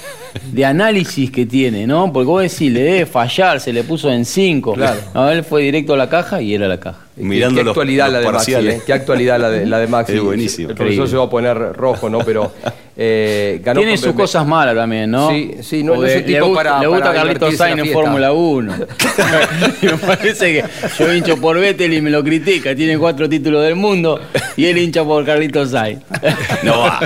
de 0.52 0.64
análisis 0.64 1.30
que 1.30 1.46
tiene, 1.46 1.86
¿no? 1.86 2.12
Porque 2.12 2.26
vos 2.26 2.42
decís, 2.42 2.72
le 2.72 2.82
debe 2.82 3.06
fallar, 3.06 3.60
se 3.60 3.72
le 3.72 3.82
puso 3.84 4.10
en 4.10 4.24
5. 4.24 4.74
Claro. 4.74 5.00
No, 5.14 5.30
él 5.30 5.44
fue 5.44 5.62
directo 5.62 5.94
a 5.94 5.96
la 5.96 6.08
caja 6.08 6.40
y 6.42 6.54
era 6.54 6.68
la 6.68 6.78
caja. 6.80 7.00
Mirando 7.16 7.56
qué 7.58 7.64
los- 7.64 7.72
actualidad 7.72 8.04
los 8.06 8.12
la 8.14 8.20
de 8.20 8.30
Maxi. 8.32 8.54
¿eh? 8.54 8.80
Qué 8.86 8.92
actualidad 8.92 9.40
la 9.40 9.50
de, 9.50 9.66
la 9.66 9.78
de 9.80 9.86
Maxi. 9.88 10.12
Es 10.14 10.20
buenísimo. 10.22 10.70
El 10.70 10.76
profesor 10.76 10.92
Increíble. 11.06 11.10
se 11.10 11.16
va 11.16 11.24
a 11.24 11.30
poner 11.30 11.56
rojo, 11.74 12.08
¿no? 12.08 12.20
Pero 12.20 12.52
eh, 12.96 13.60
ganó 13.62 13.80
Tiene 13.80 13.96
sus 13.96 14.12
cosas 14.12 14.46
malas 14.46 14.74
también, 14.76 15.10
¿no? 15.10 15.28
Sí, 15.30 15.50
sí, 15.62 15.82
no- 15.82 15.96
no 15.96 16.04
es 16.06 16.16
un 16.18 16.22
tipo 16.24 16.38
le 16.38 16.40
gusta, 16.42 16.62
para- 16.62 16.80
Le 16.80 16.86
gusta 16.86 17.04
para 17.06 17.14
Carlitos 17.18 17.56
Sainz 17.56 17.80
en. 17.86 17.92
Fórmula 17.92 18.32
1. 18.32 18.74
Y 19.82 19.86
me 19.86 19.92
parece 19.98 20.52
que 20.52 20.64
yo 20.98 21.12
hincho 21.12 21.36
por 21.40 21.58
Vettel 21.58 21.92
y 21.92 22.00
me 22.00 22.10
lo 22.10 22.22
critica. 22.22 22.74
Tiene 22.76 22.96
cuatro 22.98 23.28
títulos 23.28 23.64
del 23.64 23.74
mundo 23.74 24.20
y 24.56 24.66
él 24.66 24.78
hincha 24.78 25.02
por 25.04 25.24
Carlitos 25.24 25.70
Sainz. 25.72 26.00
No 26.62 26.78
va, 26.80 27.00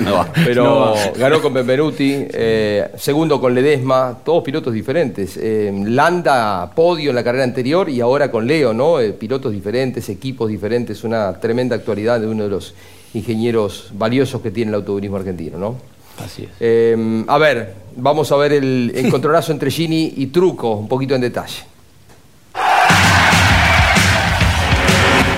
no 0.00 0.14
va. 0.14 0.28
Pero 0.44 0.64
No 0.64 0.80
va. 0.92 0.94
ganó 1.18 1.42
con 1.42 1.52
Benvenuti, 1.54 2.14
eh, 2.32 2.65
segundo 2.96 3.40
con 3.40 3.54
Ledesma, 3.54 4.18
todos 4.24 4.42
pilotos 4.42 4.72
diferentes. 4.72 5.36
Eh, 5.36 5.72
Landa, 5.84 6.70
podio 6.74 7.10
en 7.10 7.16
la 7.16 7.24
carrera 7.24 7.44
anterior 7.44 7.88
y 7.88 8.00
ahora 8.00 8.30
con 8.30 8.46
Leo, 8.46 8.72
¿no? 8.72 9.00
Eh, 9.00 9.12
pilotos 9.12 9.52
diferentes, 9.52 10.08
equipos 10.08 10.48
diferentes, 10.48 11.04
una 11.04 11.38
tremenda 11.40 11.76
actualidad 11.76 12.20
de 12.20 12.26
uno 12.26 12.44
de 12.44 12.50
los 12.50 12.74
ingenieros 13.14 13.90
valiosos 13.92 14.40
que 14.40 14.50
tiene 14.50 14.70
el 14.70 14.76
automovilismo 14.76 15.16
argentino, 15.16 15.58
¿no? 15.58 15.76
Así 16.24 16.44
es. 16.44 16.50
Eh, 16.60 17.24
a 17.26 17.38
ver, 17.38 17.74
vamos 17.96 18.30
a 18.32 18.36
ver 18.36 18.52
el 18.54 18.92
encontronazo 18.94 19.52
entre 19.52 19.70
Gini 19.70 20.14
y 20.16 20.26
Truco, 20.26 20.72
un 20.72 20.88
poquito 20.88 21.14
en 21.14 21.20
detalle. 21.20 21.64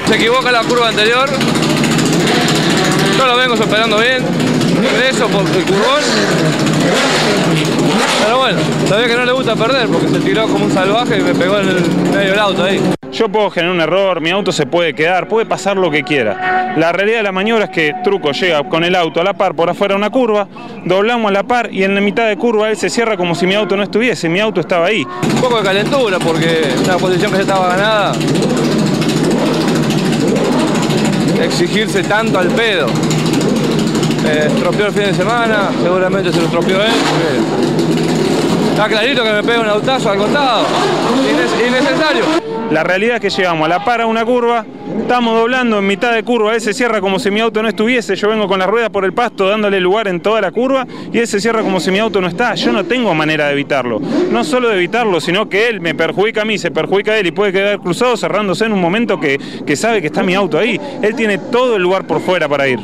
Se 0.06 0.14
equivoca 0.14 0.50
la 0.50 0.62
curva 0.62 0.88
anterior. 0.88 1.28
Yo 3.18 3.26
lo 3.26 3.36
vengo 3.36 3.56
superando 3.56 3.98
bien. 3.98 4.24
Eso 5.10 5.26
por 5.28 5.42
el 5.42 5.64
curvón. 5.64 6.67
Pero 8.24 8.38
bueno, 8.38 8.58
sabía 8.86 9.06
que 9.06 9.16
no 9.16 9.24
le 9.24 9.32
gusta 9.32 9.56
perder 9.56 9.88
porque 9.88 10.08
se 10.08 10.20
tiró 10.20 10.46
como 10.48 10.66
un 10.66 10.72
salvaje 10.72 11.18
y 11.18 11.22
me 11.22 11.34
pegó 11.34 11.58
en 11.58 11.68
el 11.68 11.90
medio 12.12 12.30
del 12.30 12.38
auto 12.38 12.64
ahí. 12.64 12.80
Yo 13.12 13.28
puedo 13.28 13.50
generar 13.50 13.74
un 13.74 13.80
error, 13.80 14.20
mi 14.20 14.30
auto 14.30 14.52
se 14.52 14.66
puede 14.66 14.94
quedar, 14.94 15.28
puede 15.28 15.46
pasar 15.46 15.76
lo 15.76 15.90
que 15.90 16.02
quiera. 16.02 16.74
La 16.76 16.92
realidad 16.92 17.18
de 17.18 17.22
la 17.24 17.32
maniobra 17.32 17.64
es 17.64 17.70
que 17.70 17.94
Truco 18.04 18.32
llega 18.32 18.68
con 18.68 18.84
el 18.84 18.94
auto 18.94 19.20
a 19.20 19.24
la 19.24 19.32
par 19.32 19.54
por 19.54 19.70
afuera 19.70 19.96
una 19.96 20.10
curva, 20.10 20.46
doblamos 20.84 21.30
a 21.30 21.32
la 21.32 21.42
par 21.42 21.72
y 21.72 21.84
en 21.84 21.94
la 21.94 22.00
mitad 22.00 22.28
de 22.28 22.36
curva 22.36 22.68
él 22.68 22.76
se 22.76 22.90
cierra 22.90 23.16
como 23.16 23.34
si 23.34 23.46
mi 23.46 23.54
auto 23.54 23.76
no 23.76 23.82
estuviese, 23.82 24.28
mi 24.28 24.40
auto 24.40 24.60
estaba 24.60 24.86
ahí. 24.86 25.04
Un 25.04 25.40
poco 25.40 25.58
de 25.58 25.64
calentura 25.64 26.18
porque 26.18 26.68
una 26.84 26.96
posición 26.98 27.30
que 27.30 27.38
ya 27.38 27.42
estaba 27.42 27.68
ganada. 27.68 28.12
Exigirse 31.42 32.02
tanto 32.02 32.38
al 32.38 32.48
pedo. 32.48 32.86
Eh, 34.26 34.46
estropeó 34.48 34.86
el 34.86 34.92
fin 34.92 35.04
de 35.04 35.14
semana, 35.14 35.70
seguramente 35.82 36.32
se 36.32 36.38
lo 36.38 36.44
estropeó 36.44 36.82
él. 36.82 36.92
Está 38.70 38.88
clarito 38.88 39.22
que 39.24 39.32
me 39.32 39.42
pega 39.42 39.60
un 39.60 39.68
autazo 39.68 40.10
al 40.10 40.18
costado. 40.18 40.66
Innecesario. 41.66 42.24
La 42.70 42.84
realidad 42.84 43.16
es 43.16 43.22
que 43.22 43.30
llegamos 43.30 43.64
a 43.64 43.68
la 43.68 43.84
par 43.84 44.02
a 44.02 44.06
una 44.06 44.26
curva, 44.26 44.66
estamos 45.00 45.34
doblando 45.38 45.78
en 45.78 45.86
mitad 45.86 46.12
de 46.12 46.22
curva, 46.22 46.54
él 46.54 46.60
se 46.60 46.74
cierra 46.74 47.00
como 47.00 47.18
si 47.18 47.30
mi 47.30 47.40
auto 47.40 47.62
no 47.62 47.68
estuviese, 47.68 48.14
yo 48.14 48.28
vengo 48.28 48.46
con 48.46 48.58
las 48.58 48.68
ruedas 48.68 48.90
por 48.90 49.06
el 49.06 49.14
pasto 49.14 49.48
dándole 49.48 49.80
lugar 49.80 50.06
en 50.06 50.20
toda 50.20 50.42
la 50.42 50.50
curva 50.50 50.86
y 51.10 51.18
él 51.18 51.26
se 51.26 51.40
cierra 51.40 51.62
como 51.62 51.80
si 51.80 51.90
mi 51.90 51.98
auto 51.98 52.20
no 52.20 52.28
está. 52.28 52.54
Yo 52.56 52.70
no 52.70 52.84
tengo 52.84 53.14
manera 53.14 53.46
de 53.46 53.54
evitarlo. 53.54 54.00
No 54.00 54.44
solo 54.44 54.68
de 54.68 54.76
evitarlo, 54.76 55.18
sino 55.18 55.48
que 55.48 55.68
él 55.68 55.80
me 55.80 55.94
perjudica 55.94 56.42
a 56.42 56.44
mí, 56.44 56.58
se 56.58 56.70
perjudica 56.70 57.12
a 57.12 57.18
él 57.18 57.26
y 57.26 57.30
puede 57.30 57.52
quedar 57.52 57.78
cruzado 57.80 58.18
cerrándose 58.18 58.66
en 58.66 58.72
un 58.74 58.80
momento 58.80 59.18
que, 59.18 59.40
que 59.66 59.74
sabe 59.74 60.02
que 60.02 60.08
está 60.08 60.22
mi 60.22 60.34
auto 60.34 60.58
ahí. 60.58 60.78
Él 61.00 61.16
tiene 61.16 61.38
todo 61.38 61.76
el 61.76 61.82
lugar 61.82 62.06
por 62.06 62.20
fuera 62.20 62.48
para 62.48 62.68
ir. 62.68 62.80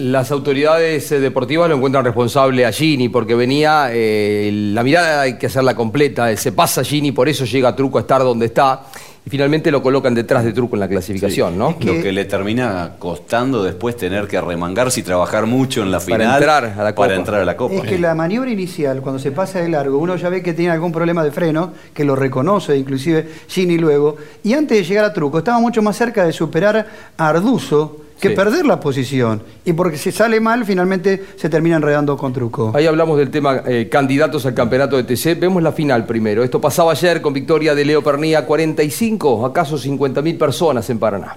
Las 0.00 0.30
autoridades 0.30 1.12
eh, 1.12 1.20
deportivas 1.20 1.68
lo 1.68 1.76
encuentran 1.76 2.02
responsable 2.02 2.64
a 2.64 2.72
Gini 2.72 3.10
porque 3.10 3.34
venía, 3.34 3.90
eh, 3.92 4.50
la 4.72 4.82
mirada 4.82 5.20
hay 5.20 5.36
que 5.36 5.44
hacerla 5.44 5.74
completa, 5.74 6.32
eh, 6.32 6.38
se 6.38 6.52
pasa 6.52 6.82
Gini, 6.82 7.12
por 7.12 7.28
eso 7.28 7.44
llega 7.44 7.76
Truco 7.76 7.98
a 7.98 8.00
estar 8.00 8.22
donde 8.22 8.46
está 8.46 8.84
y 9.26 9.28
finalmente 9.28 9.70
lo 9.70 9.82
colocan 9.82 10.14
detrás 10.14 10.42
de 10.42 10.54
Truco 10.54 10.74
en 10.76 10.80
la 10.80 10.88
clasificación, 10.88 11.58
¿no? 11.58 11.76
Lo 11.78 11.92
que 12.00 12.12
le 12.12 12.24
termina 12.24 12.92
costando 12.98 13.62
después 13.62 13.94
tener 13.94 14.26
que 14.26 14.40
remangarse 14.40 15.00
y 15.00 15.02
trabajar 15.02 15.44
mucho 15.44 15.82
en 15.82 15.90
la 15.90 15.98
Para 15.98 16.16
final. 16.16 16.36
entrar 16.36 16.64
a 16.64 16.68
la 16.68 16.74
Para 16.76 16.94
Copa. 16.94 17.14
entrar 17.14 17.40
a 17.42 17.44
la 17.44 17.56
Copa. 17.58 17.74
Es 17.74 17.82
que 17.82 17.98
la 17.98 18.14
maniobra 18.14 18.50
inicial, 18.50 19.02
cuando 19.02 19.18
se 19.18 19.32
pasa 19.32 19.60
de 19.60 19.68
largo, 19.68 19.98
uno 19.98 20.16
ya 20.16 20.30
ve 20.30 20.42
que 20.42 20.54
tiene 20.54 20.70
algún 20.72 20.92
problema 20.92 21.22
de 21.22 21.30
freno, 21.30 21.74
que 21.92 22.04
lo 22.06 22.16
reconoce 22.16 22.74
inclusive 22.74 23.28
Gini 23.48 23.76
luego, 23.76 24.16
y 24.42 24.54
antes 24.54 24.78
de 24.78 24.84
llegar 24.84 25.04
a 25.04 25.12
Truco 25.12 25.36
estaba 25.40 25.60
mucho 25.60 25.82
más 25.82 25.94
cerca 25.94 26.24
de 26.24 26.32
superar 26.32 26.86
a 27.18 27.28
Arduzo 27.28 27.98
que 28.20 28.28
Sí. 28.28 28.34
perder 28.34 28.66
la 28.66 28.78
posición. 28.78 29.42
Y 29.64 29.72
porque 29.72 29.96
si 29.96 30.12
sale 30.12 30.38
mal, 30.40 30.64
finalmente 30.64 31.24
se 31.36 31.48
termina 31.48 31.76
enredando 31.76 32.16
con 32.16 32.32
Truco. 32.32 32.72
Ahí 32.74 32.86
hablamos 32.86 33.18
del 33.18 33.30
tema 33.30 33.62
eh, 33.66 33.88
candidatos 33.90 34.46
al 34.46 34.54
campeonato 34.54 34.96
de 34.96 35.04
TC. 35.04 35.34
Vemos 35.40 35.62
la 35.62 35.72
final 35.72 36.06
primero. 36.06 36.44
Esto 36.44 36.60
pasaba 36.60 36.92
ayer 36.92 37.20
con 37.22 37.32
victoria 37.32 37.74
de 37.74 37.84
Leo 37.84 38.02
Pernía, 38.02 38.44
45, 38.46 39.46
acaso 39.46 39.78
50 39.78 40.22
mil 40.22 40.36
personas 40.36 40.88
en 40.90 40.98
Paraná. 40.98 41.36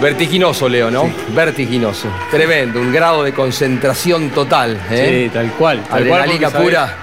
Vertiginoso, 0.00 0.66
Leo, 0.68 0.90
¿no? 0.90 1.10
Vertiginoso. 1.34 2.08
Tremendo, 2.30 2.80
un 2.80 2.90
grado 2.90 3.22
de 3.22 3.32
concentración 3.34 4.30
total. 4.30 4.80
¿eh? 4.90 5.24
Sí, 5.28 5.30
tal 5.34 5.50
cual. 5.52 5.80
Tal 5.82 6.06
cual 6.06 6.22
Adrenalina 6.22 6.48
sabés- 6.50 6.62
pura. 6.62 6.96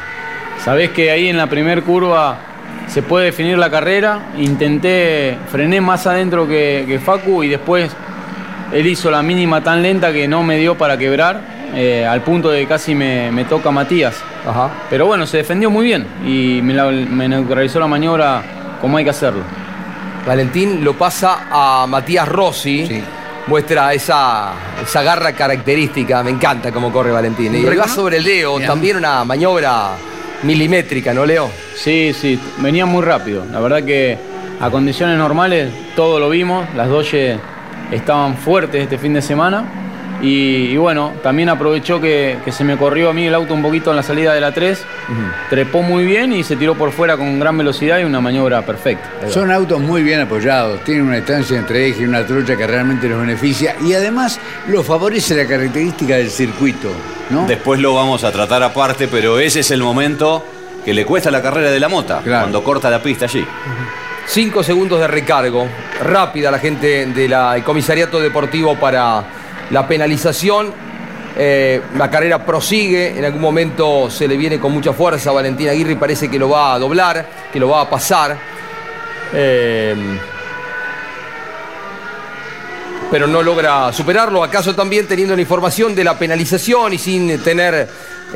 Sabés 0.63 0.89
que 0.89 1.11
ahí 1.11 1.27
en 1.27 1.37
la 1.37 1.47
primer 1.47 1.83
curva 1.83 2.39
se 2.87 3.01
puede 3.01 3.25
definir 3.25 3.57
la 3.57 3.69
carrera. 3.69 4.19
Intenté, 4.37 5.37
frené 5.51 5.81
más 5.81 6.07
adentro 6.07 6.47
que, 6.47 6.85
que 6.87 6.99
Facu 6.99 7.43
y 7.43 7.49
después 7.49 7.91
él 8.71 8.87
hizo 8.87 9.09
la 9.11 9.21
mínima 9.21 9.61
tan 9.63 9.81
lenta 9.81 10.11
que 10.11 10.27
no 10.27 10.43
me 10.43 10.57
dio 10.57 10.75
para 10.77 10.97
quebrar, 10.97 11.41
eh, 11.73 12.05
al 12.05 12.21
punto 12.21 12.49
de 12.49 12.61
que 12.61 12.67
casi 12.67 12.95
me, 12.95 13.31
me 13.31 13.45
toca 13.45 13.71
Matías. 13.71 14.15
Ajá. 14.45 14.69
Pero 14.89 15.05
bueno, 15.05 15.25
se 15.27 15.37
defendió 15.37 15.69
muy 15.69 15.85
bien 15.85 16.05
y 16.25 16.61
me, 16.61 16.73
la- 16.73 16.85
me 16.91 17.27
neutralizó 17.27 17.79
la 17.79 17.87
maniobra 17.87 18.41
como 18.81 18.97
hay 18.97 19.03
que 19.03 19.09
hacerlo. 19.09 19.41
Valentín 20.25 20.83
lo 20.83 20.93
pasa 20.93 21.47
a 21.51 21.85
Matías 21.87 22.27
Rossi. 22.27 23.03
Muestra 23.47 23.93
esa, 23.93 24.51
esa 24.83 25.01
garra 25.03 25.31
característica. 25.31 26.21
Me 26.21 26.31
encanta 26.31 26.69
cómo 26.73 26.91
corre 26.91 27.11
Valentín. 27.13 27.55
Y 27.55 27.63
va 27.63 27.87
sobre 27.87 28.17
el 28.17 28.25
Leo. 28.25 28.59
También 28.59 28.97
una 28.97 29.23
maniobra 29.23 29.91
milimétrica, 30.43 31.13
¿no, 31.13 31.25
Leo? 31.25 31.49
Sí, 31.75 32.13
sí, 32.13 32.39
venía 32.59 32.85
muy 32.85 33.03
rápido. 33.03 33.45
La 33.51 33.59
verdad 33.59 33.83
que 33.83 34.17
a 34.59 34.69
condiciones 34.69 35.17
normales 35.17 35.71
todo 35.95 36.19
lo 36.19 36.29
vimos. 36.29 36.65
Las 36.75 36.89
Doye 36.89 37.39
estaban 37.91 38.37
fuertes 38.37 38.83
este 38.83 38.97
fin 38.97 39.13
de 39.13 39.21
semana. 39.21 39.86
Y, 40.21 40.69
y 40.71 40.77
bueno, 40.77 41.13
también 41.21 41.49
aprovechó 41.49 42.01
que, 42.01 42.37
que 42.43 42.51
se 42.51 42.63
me 42.63 42.75
corrió 42.77 43.09
a 43.09 43.13
mí 43.13 43.27
el 43.27 43.35
auto 43.35 43.53
un 43.53 43.61
poquito 43.61 43.91
en 43.91 43.97
la 43.97 44.03
salida 44.03 44.33
de 44.33 44.41
la 44.41 44.51
3. 44.51 44.85
Trepó 45.49 45.81
muy 45.83 46.05
bien 46.05 46.33
y 46.33 46.43
se 46.43 46.55
tiró 46.55 46.75
por 46.75 46.91
fuera 46.91 47.17
con 47.17 47.39
gran 47.39 47.57
velocidad 47.57 47.99
y 47.99 48.03
una 48.03 48.19
maniobra 48.19 48.61
perfecta. 48.63 49.09
Son 49.29 49.51
autos 49.51 49.79
muy 49.79 50.01
bien 50.03 50.21
apoyados, 50.21 50.83
tienen 50.83 51.05
una 51.05 51.17
distancia 51.17 51.57
entre 51.57 51.87
eje 51.87 52.01
y 52.01 52.05
una 52.05 52.25
trocha 52.25 52.55
que 52.57 52.65
realmente 52.65 53.07
los 53.07 53.19
beneficia 53.19 53.75
y 53.83 53.93
además 53.93 54.39
lo 54.67 54.83
favorece 54.83 55.35
la 55.35 55.47
característica 55.47 56.15
del 56.15 56.29
circuito. 56.29 56.89
¿no? 57.29 57.45
Después 57.45 57.79
lo 57.79 57.93
vamos 57.93 58.23
a 58.23 58.31
tratar 58.31 58.63
aparte, 58.63 59.07
pero 59.07 59.39
ese 59.39 59.59
es 59.59 59.71
el 59.71 59.81
momento 59.83 60.43
que 60.83 60.93
le 60.93 61.05
cuesta 61.05 61.29
la 61.29 61.41
carrera 61.41 61.69
de 61.69 61.79
la 61.79 61.89
mota, 61.89 62.21
cuando 62.25 62.63
corta 62.63 62.89
la 62.89 63.03
pista 63.03 63.25
allí. 63.25 63.45
Cinco 64.25 64.63
segundos 64.63 64.99
de 64.99 65.07
recargo. 65.07 65.67
Rápida 66.03 66.51
la 66.51 66.59
gente 66.59 67.05
del 67.05 67.63
comisariato 67.63 68.19
deportivo 68.19 68.75
para 68.75 69.23
la 69.71 69.87
penalización. 69.87 70.73
Eh, 71.39 71.81
la 71.95 72.09
carrera 72.09 72.43
prosigue. 72.43 73.17
En 73.17 73.25
algún 73.25 73.41
momento 73.41 74.09
se 74.09 74.27
le 74.27 74.37
viene 74.37 74.59
con 74.59 74.71
mucha 74.71 74.93
fuerza 74.93 75.29
a 75.29 75.33
Valentín 75.33 75.69
Aguirre 75.69 75.91
y 75.91 75.95
parece 75.95 76.29
que 76.29 76.39
lo 76.39 76.49
va 76.49 76.73
a 76.73 76.79
doblar, 76.79 77.25
que 77.51 77.59
lo 77.59 77.69
va 77.69 77.81
a 77.81 77.89
pasar. 77.89 78.37
Eh, 79.33 79.95
pero 83.11 83.27
no 83.27 83.41
logra 83.41 83.93
superarlo. 83.93 84.43
¿Acaso 84.43 84.75
también 84.75 85.07
teniendo 85.07 85.35
la 85.35 85.41
información 85.41 85.95
de 85.95 86.03
la 86.03 86.17
penalización 86.17 86.93
y 86.93 86.97
sin 86.97 87.39
tener 87.41 87.87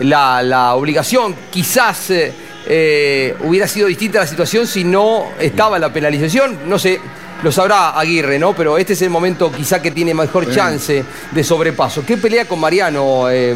la, 0.02 0.76
obligación? 0.76 1.36
Quizás 1.50 2.12
eh, 2.12 3.36
hubiera 3.42 3.68
sido 3.68 3.88
distinta 3.88 4.20
la 4.20 4.28
situación 4.28 4.68
si 4.68 4.84
no 4.84 5.32
estaba 5.40 5.80
la 5.80 5.92
penalización. 5.92 6.70
No 6.70 6.80
sé, 6.80 7.00
lo 7.44 7.52
sabrá 7.52 7.92
Aguirre, 8.00 8.38
¿no? 8.40 8.54
Pero 8.54 8.78
este 8.78 8.94
es 8.94 9.02
el 9.02 9.10
momento 9.10 9.52
quizá 9.52 9.82
que 9.82 9.92
tiene 9.92 10.14
mejor 10.14 10.50
chance 10.52 11.04
de 11.32 11.44
sobrepaso. 11.44 12.04
¿Qué 12.06 12.18
pelea 12.18 12.46
con 12.46 12.60
Mariano? 12.60 13.30
eh, 13.30 13.56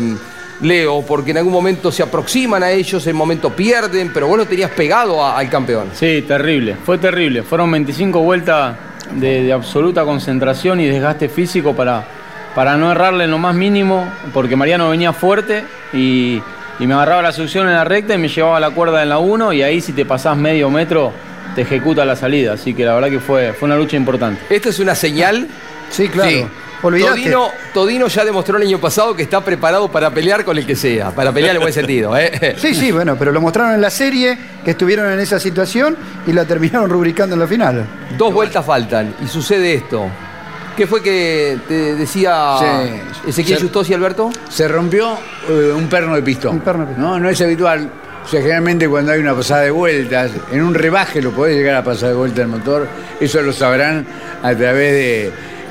Leo, 0.61 1.01
porque 1.01 1.31
en 1.31 1.37
algún 1.37 1.51
momento 1.51 1.91
se 1.91 2.01
aproximan 2.01 2.63
a 2.63 2.71
ellos, 2.71 3.05
en 3.07 3.15
momento 3.17 3.49
pierden, 3.53 4.11
pero 4.13 4.27
vos 4.27 4.37
lo 4.37 4.45
tenías 4.45 4.71
pegado 4.71 5.21
a- 5.21 5.37
al 5.37 5.49
campeón. 5.49 5.89
Sí, 5.93 6.23
terrible, 6.25 6.77
fue 6.85 6.97
terrible. 6.97 7.43
Fueron 7.43 7.69
25 7.71 8.21
vueltas 8.21 8.73
de, 9.11 9.43
de 9.43 9.51
absoluta 9.51 10.05
concentración 10.05 10.79
y 10.79 10.85
desgaste 10.87 11.27
físico 11.27 11.75
para, 11.75 12.05
para 12.55 12.77
no 12.77 12.89
errarle 12.89 13.25
en 13.25 13.31
lo 13.31 13.37
más 13.37 13.53
mínimo, 13.53 14.09
porque 14.33 14.55
Mariano 14.55 14.89
venía 14.89 15.11
fuerte 15.11 15.65
y, 15.91 16.41
y 16.79 16.87
me 16.87 16.93
agarraba 16.93 17.21
la 17.21 17.33
succión 17.33 17.67
en 17.67 17.73
la 17.73 17.83
recta 17.83 18.15
y 18.15 18.17
me 18.17 18.29
llevaba 18.29 18.57
la 18.61 18.69
cuerda 18.69 19.03
en 19.03 19.09
la 19.09 19.17
1 19.17 19.51
y 19.51 19.61
ahí 19.61 19.81
si 19.81 19.91
te 19.91 20.05
pasás 20.05 20.37
medio 20.37 20.69
metro 20.69 21.11
te 21.55 21.61
ejecuta 21.61 22.05
la 22.05 22.15
salida. 22.15 22.53
Así 22.53 22.73
que 22.73 22.85
la 22.85 22.93
verdad 22.93 23.09
que 23.09 23.19
fue, 23.19 23.53
fue 23.53 23.65
una 23.67 23.77
lucha 23.77 23.95
importante. 23.97 24.41
¿Esto 24.49 24.69
es 24.69 24.79
una 24.79 24.93
señal? 24.95 25.47
Sí, 25.89 26.07
claro. 26.09 26.29
Sí. 26.29 26.45
Todino, 26.81 27.49
Todino 27.73 28.07
ya 28.07 28.23
demostró 28.23 28.57
el 28.57 28.63
año 28.63 28.77
pasado 28.79 29.15
que 29.15 29.23
está 29.23 29.41
preparado 29.41 29.89
para 29.91 30.11
pelear 30.11 30.45
con 30.45 30.55
el 30.55 30.67
que 30.67 30.75
sea, 30.75 31.09
para 31.09 31.31
pelear 31.31 31.55
en 31.55 31.61
buen 31.61 31.73
sentido. 31.73 32.15
¿eh? 32.15 32.55
Sí, 32.59 32.75
sí, 32.75 32.91
bueno, 32.91 33.15
pero 33.17 33.31
lo 33.31 33.41
mostraron 33.41 33.73
en 33.73 33.81
la 33.81 33.89
serie, 33.89 34.37
que 34.63 34.71
estuvieron 34.71 35.11
en 35.11 35.19
esa 35.19 35.39
situación 35.39 35.97
y 36.27 36.33
la 36.33 36.45
terminaron 36.45 36.87
rubricando 36.89 37.33
en 37.33 37.39
la 37.39 37.47
final. 37.47 37.85
Dos 38.17 38.31
vueltas 38.31 38.63
faltan 38.63 39.15
y 39.23 39.27
sucede 39.27 39.73
esto. 39.73 40.05
¿Qué 40.77 40.85
fue 40.85 41.01
que 41.01 41.57
te 41.67 41.95
decía 41.95 42.57
Sí. 42.59 43.29
Ezequiel 43.29 43.57
Se- 43.57 43.63
Justosi, 43.63 43.93
Alberto? 43.95 44.29
Se 44.49 44.67
rompió 44.67 45.17
eh, 45.49 45.71
un 45.75 45.87
perno 45.87 46.13
de 46.13 46.21
pistón. 46.21 46.61
No, 46.97 47.17
no 47.19 47.29
es 47.29 47.41
habitual. 47.41 47.89
O 48.25 48.27
sea, 48.27 48.41
generalmente 48.41 48.89
cuando 48.89 49.11
hay 49.11 49.19
una 49.19 49.35
pasada 49.35 49.61
de 49.61 49.69
vueltas, 49.69 50.31
en 50.51 50.63
un 50.63 50.73
rebaje 50.73 51.21
lo 51.21 51.31
podés 51.31 51.55
llegar 51.55 51.75
a 51.75 51.83
pasar 51.83 52.09
de 52.09 52.15
vuelta 52.15 52.41
el 52.41 52.47
motor. 52.47 52.87
Eso 53.19 53.39
lo 53.43 53.53
sabrán 53.53 54.03
a 54.41 54.55
través 54.55 54.93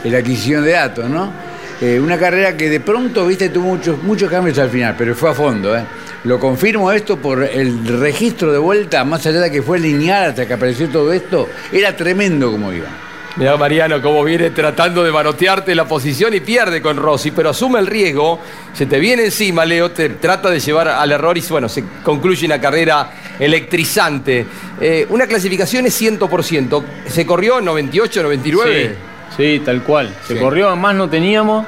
de, 0.04 0.10
la 0.10 0.18
adquisición 0.18 0.64
de 0.64 0.70
datos, 0.70 1.10
¿no? 1.10 1.32
Eh, 1.80 1.98
una 1.98 2.16
carrera 2.16 2.56
que 2.56 2.70
de 2.70 2.78
pronto, 2.78 3.26
viste, 3.26 3.48
tuvo 3.48 3.70
muchos, 3.70 4.00
muchos 4.04 4.30
cambios 4.30 4.56
al 4.58 4.70
final, 4.70 4.94
pero 4.96 5.16
fue 5.16 5.30
a 5.30 5.34
fondo, 5.34 5.76
¿eh? 5.76 5.84
Lo 6.22 6.38
confirmo 6.38 6.92
esto 6.92 7.18
por 7.18 7.42
el 7.42 7.84
registro 8.00 8.52
de 8.52 8.58
vuelta, 8.58 9.04
más 9.04 9.26
allá 9.26 9.40
de 9.40 9.50
que 9.50 9.60
fue 9.60 9.80
lineal 9.80 10.30
hasta 10.30 10.46
que 10.46 10.54
apareció 10.54 10.88
todo 10.88 11.12
esto, 11.12 11.48
era 11.72 11.96
tremendo 11.96 12.52
como 12.52 12.72
iba. 12.72 13.03
Mirá 13.36 13.56
Mariano 13.56 14.00
cómo 14.00 14.22
viene 14.22 14.50
tratando 14.50 15.02
de 15.02 15.10
manotearte 15.10 15.74
la 15.74 15.86
posición 15.86 16.34
y 16.34 16.40
pierde 16.40 16.80
con 16.80 16.96
Rossi, 16.96 17.32
pero 17.32 17.50
asume 17.50 17.80
el 17.80 17.88
riesgo, 17.88 18.38
se 18.72 18.86
te 18.86 19.00
viene 19.00 19.24
encima 19.24 19.64
Leo, 19.64 19.90
te 19.90 20.08
trata 20.10 20.50
de 20.50 20.60
llevar 20.60 20.86
al 20.86 21.10
error 21.10 21.36
y 21.36 21.42
bueno, 21.50 21.68
se 21.68 21.82
concluye 22.04 22.46
una 22.46 22.60
carrera 22.60 23.10
electrizante. 23.40 24.46
Eh, 24.80 25.06
una 25.10 25.26
clasificación 25.26 25.84
es 25.86 26.00
100%, 26.00 26.84
se 27.08 27.26
corrió 27.26 27.58
en 27.58 27.64
98, 27.64 28.22
99. 28.22 28.96
Sí, 29.36 29.36
sí, 29.36 29.62
tal 29.64 29.82
cual. 29.82 30.14
Se 30.28 30.38
corrió, 30.38 30.76
más 30.76 30.94
no 30.94 31.10
teníamos. 31.10 31.66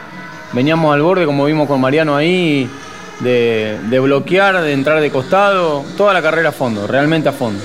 Veníamos 0.52 0.94
al 0.94 1.02
borde, 1.02 1.26
como 1.26 1.46
vimos 1.46 1.66
con 1.66 1.80
Mariano 1.80 2.14
ahí, 2.14 2.70
de, 3.18 3.76
de 3.90 3.98
bloquear, 3.98 4.62
de 4.62 4.72
entrar 4.72 5.00
de 5.00 5.10
costado. 5.10 5.84
Toda 5.96 6.14
la 6.14 6.22
carrera 6.22 6.50
a 6.50 6.52
fondo, 6.52 6.86
realmente 6.86 7.28
a 7.28 7.32
fondo. 7.32 7.60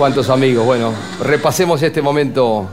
Cuántos 0.00 0.30
amigos, 0.30 0.64
bueno, 0.64 0.94
repasemos 1.22 1.82
este 1.82 2.00
momento. 2.00 2.66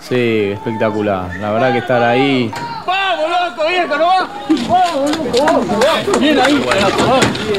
Sí, 0.00 0.52
espectacular. 0.54 1.36
La 1.36 1.50
verdad 1.50 1.70
que 1.70 1.78
estar 1.80 2.02
ahí. 2.02 2.50
¡Vamos, 2.86 3.26
loco, 3.28 3.68
viejo, 3.68 3.96
no 3.98 4.06
va! 4.06 4.28
¡Vamos, 4.70 5.10
loco, 5.10 5.80
vamos! 5.84 6.18
¡Bien 6.18 6.40
ahí! 6.40 6.64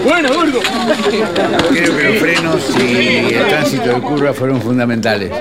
¡Buena, 0.04 0.30
gordo! 0.30 0.60
Creo 1.70 1.96
que 1.96 2.04
los 2.04 2.18
frenos 2.18 2.80
y 2.80 3.36
el 3.36 3.48
tránsito 3.50 3.90
de 3.90 4.02
curva 4.02 4.34
fueron 4.34 4.60
fundamentales. 4.60 5.32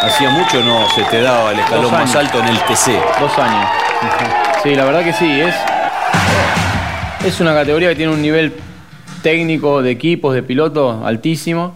Hacía 0.00 0.30
mucho 0.30 0.64
no 0.64 0.88
se 0.94 1.02
te 1.02 1.20
daba 1.20 1.52
el 1.52 1.58
escalón 1.58 1.92
más 1.92 2.16
alto 2.16 2.38
en 2.38 2.48
el 2.48 2.58
TC. 2.60 2.98
Dos 3.20 3.38
años. 3.38 3.68
Sí, 4.62 4.74
la 4.74 4.86
verdad 4.86 5.04
que 5.04 5.12
sí, 5.12 5.42
es, 5.42 5.54
es 7.28 7.40
una 7.40 7.52
categoría 7.52 7.90
que 7.90 7.96
tiene 7.96 8.10
un 8.10 8.22
nivel 8.22 8.54
técnico 9.22 9.82
de 9.82 9.90
equipos, 9.90 10.34
de 10.34 10.42
pilotos 10.42 11.04
altísimo. 11.04 11.74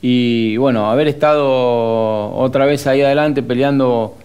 Y 0.00 0.56
bueno, 0.56 0.90
haber 0.90 1.06
estado 1.06 2.32
otra 2.34 2.64
vez 2.64 2.86
ahí 2.86 3.02
adelante 3.02 3.42
peleando 3.42 4.16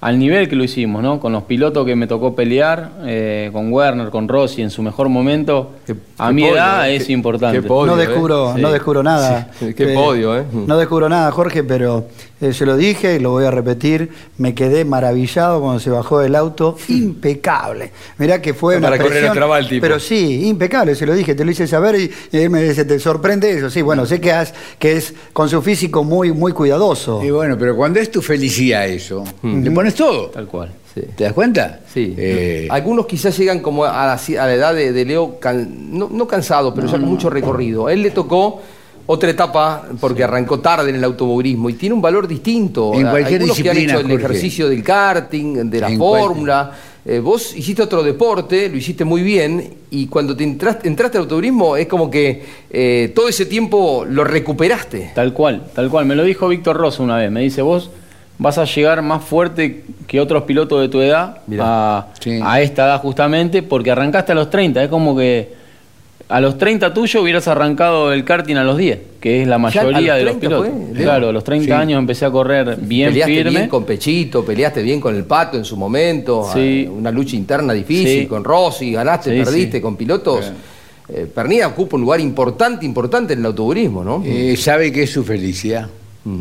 al 0.00 0.18
nivel 0.18 0.48
que 0.48 0.54
lo 0.56 0.62
hicimos, 0.62 1.02
¿no? 1.02 1.18
Con 1.18 1.32
los 1.32 1.44
pilotos 1.44 1.86
que 1.86 1.96
me 1.96 2.06
tocó 2.06 2.34
pelear, 2.34 2.92
eh, 3.06 3.48
con 3.52 3.72
Werner, 3.72 4.10
con 4.10 4.28
Rossi 4.28 4.62
en 4.62 4.70
su 4.70 4.82
mejor 4.82 5.08
momento, 5.08 5.72
a 6.18 6.28
qué 6.28 6.34
mi 6.34 6.42
podio, 6.42 6.54
edad 6.54 6.90
eh, 6.90 6.96
es 6.96 7.04
qué- 7.06 7.12
importante. 7.12 7.60
qué 7.60 7.66
podio, 7.66 7.92
no 7.92 7.96
descubro, 7.98 8.52
Sí. 8.54 8.60
no 8.62 8.70
descubro 8.72 9.02
nada. 9.02 9.50
Sí, 9.58 9.72
qué 9.74 9.88
podio, 9.88 10.36
¿eh? 10.38 10.44
No 10.52 10.76
descubro 10.76 11.08
nada, 11.08 11.30
Jorge, 11.32 11.64
pero 11.64 12.06
eh, 12.40 12.52
se 12.52 12.66
lo 12.66 12.76
dije 12.76 13.16
y 13.16 13.18
lo 13.18 13.30
voy 13.30 13.46
a 13.46 13.50
repetir. 13.50 14.10
Me 14.36 14.54
quedé 14.54 14.84
maravillado 14.84 15.60
cuando 15.60 15.80
se 15.80 15.88
bajó 15.90 16.20
del 16.20 16.36
auto. 16.36 16.76
Impecable. 16.88 17.90
Mirá 18.18 18.42
que 18.42 18.52
fue 18.52 18.76
una 18.76 18.88
Para 18.88 18.98
correr 19.02 19.30
presión, 19.30 19.52
el 19.58 19.68
tipo. 19.68 19.80
Pero 19.80 19.98
sí, 19.98 20.46
impecable, 20.46 20.94
se 20.94 21.06
lo 21.06 21.14
dije, 21.14 21.34
te 21.34 21.44
lo 21.44 21.50
hice 21.50 21.66
saber 21.66 21.94
y, 21.98 22.10
y 22.32 22.38
él 22.42 22.50
me 22.50 22.62
dice, 22.62 22.84
¿te 22.84 22.98
sorprende 22.98 23.50
eso? 23.50 23.70
Sí, 23.70 23.80
bueno, 23.82 24.04
sé 24.04 24.20
que, 24.20 24.32
has- 24.32 24.52
que 24.78 24.96
es 24.98 25.14
con 25.32 25.48
su 25.48 25.62
físico 25.62 26.04
muy, 26.04 26.32
muy 26.32 26.52
cuidadoso. 26.52 27.22
Y 27.24 27.30
bueno, 27.30 27.56
pero 27.58 27.74
cuando 27.74 27.98
es 28.00 28.10
tu 28.10 28.20
felicidad 28.20 28.86
eso, 28.86 29.24
le 29.42 29.70
pones 29.92 29.94
todo. 29.94 30.26
Tal 30.28 30.46
cual. 30.46 30.70
¿Te 31.14 31.24
das 31.24 31.34
cuenta? 31.34 31.80
Sí. 31.92 32.14
Eh, 32.16 32.68
Algunos 32.70 33.04
quizás 33.06 33.36
llegan 33.38 33.60
como 33.60 33.84
a 33.84 33.90
la, 34.06 34.12
a 34.14 34.46
la 34.46 34.54
edad 34.54 34.74
de, 34.74 34.92
de 34.92 35.04
Leo, 35.04 35.38
can- 35.38 35.90
no, 35.96 36.08
no 36.10 36.26
cansado, 36.26 36.72
pero 36.74 36.86
ya 36.86 36.92
con 36.92 37.02
mucho 37.04 37.28
recorrido. 37.28 37.86
A 37.88 37.92
él 37.92 38.00
le 38.02 38.10
tocó 38.12 38.62
otra 39.04 39.28
etapa 39.30 39.84
porque 40.00 40.24
arrancó 40.24 40.58
tarde 40.60 40.88
en 40.90 40.96
el 40.96 41.04
automovilismo 41.04 41.68
y 41.68 41.74
tiene 41.74 41.94
un 41.94 42.00
valor 42.00 42.26
distinto. 42.26 42.94
En 42.94 43.02
cualquier 43.08 43.40
Algunos 43.42 43.56
que 43.60 43.68
han 43.68 43.74
disciplina, 43.76 43.92
hecho 44.00 44.06
el 44.06 44.10
Jorge. 44.12 44.24
ejercicio 44.26 44.68
del 44.70 44.82
karting, 44.82 45.68
de 45.70 45.80
la 45.80 45.88
En 45.90 45.98
fórmula. 45.98 46.72
eh, 47.04 47.18
vos 47.20 47.54
hiciste 47.54 47.82
otro 47.82 48.02
deporte, 48.02 48.68
lo 48.70 48.76
hiciste 48.78 49.04
muy 49.04 49.20
bien 49.22 49.74
y 49.90 50.06
cuando 50.06 50.34
te 50.34 50.44
entraste, 50.44 50.88
entraste 50.88 51.18
al 51.18 51.24
automovilismo 51.24 51.76
es 51.76 51.86
como 51.88 52.10
que 52.10 52.42
eh, 52.70 53.12
todo 53.14 53.28
ese 53.28 53.44
tiempo 53.44 54.06
lo 54.08 54.24
recuperaste. 54.24 55.12
Tal 55.14 55.34
cual, 55.34 55.66
tal 55.74 55.90
cual. 55.90 56.06
Me 56.06 56.16
lo 56.16 56.24
dijo 56.24 56.48
Víctor 56.48 56.76
Rosso 56.78 57.02
una 57.02 57.18
vez. 57.18 57.30
Me 57.30 57.42
dice, 57.42 57.60
vos 57.60 57.90
vas 58.38 58.58
a 58.58 58.64
llegar 58.64 59.00
más 59.02 59.24
fuerte 59.24 59.84
que 60.06 60.20
otros 60.20 60.42
pilotos 60.44 60.80
de 60.80 60.88
tu 60.88 61.00
edad 61.00 61.38
a, 61.58 62.06
a 62.42 62.60
esta 62.60 62.84
edad 62.86 63.00
justamente 63.00 63.62
porque 63.62 63.90
arrancaste 63.90 64.32
a 64.32 64.34
los 64.34 64.50
30. 64.50 64.82
Es 64.84 64.88
como 64.90 65.16
que 65.16 65.54
a 66.28 66.40
los 66.40 66.58
30 66.58 66.92
tuyo 66.92 67.22
hubieras 67.22 67.46
arrancado 67.46 68.12
el 68.12 68.24
karting 68.24 68.56
a 68.56 68.64
los 68.64 68.76
10, 68.76 68.98
que 69.20 69.42
es 69.42 69.46
la 69.48 69.52
¿Ya 69.52 69.54
a 69.54 69.58
mayoría 69.58 70.14
los 70.14 70.18
de 70.18 70.24
los 70.24 70.38
30 70.40 70.40
pilotos. 70.40 70.68
fue, 70.92 71.02
claro, 71.04 71.28
a 71.28 71.32
los 71.32 71.44
30 71.44 71.64
Sí. 71.66 71.72
años 71.72 71.98
empecé 72.00 72.24
a 72.24 72.30
correr 72.32 72.76
bien 72.80 73.10
peleaste 73.10 73.34
firme. 73.34 73.50
bien 73.50 73.68
con 73.68 73.84
Pechito, 73.84 74.44
peleaste 74.44 74.82
bien 74.82 75.00
con 75.00 75.14
el 75.14 75.24
Pato 75.24 75.56
en 75.56 75.64
su 75.64 75.76
momento, 75.76 76.48
Sí. 76.52 76.82
eh, 76.84 76.88
una 76.88 77.12
lucha 77.12 77.36
interna 77.36 77.72
difícil 77.72 78.22
Sí. 78.22 78.26
con 78.26 78.42
Rossi, 78.42 78.90
ganaste, 78.92 79.30
Sí, 79.38 79.44
perdiste 79.44 79.76
sí. 79.78 79.80
con 79.82 79.96
pilotos. 79.96 80.50
Eh, 81.08 81.26
Pernilla 81.32 81.68
ocupa 81.68 81.94
un 81.94 82.02
lugar 82.02 82.18
importante, 82.18 82.84
importante 82.84 83.32
en 83.34 83.38
el 83.38 83.46
automovilismo, 83.46 84.02
¿no? 84.02 84.20
eh, 84.26 84.56
¿Sabe 84.58 84.90
qué 84.90 85.04
es 85.04 85.12
su 85.12 85.22
felicidad? 85.22 85.88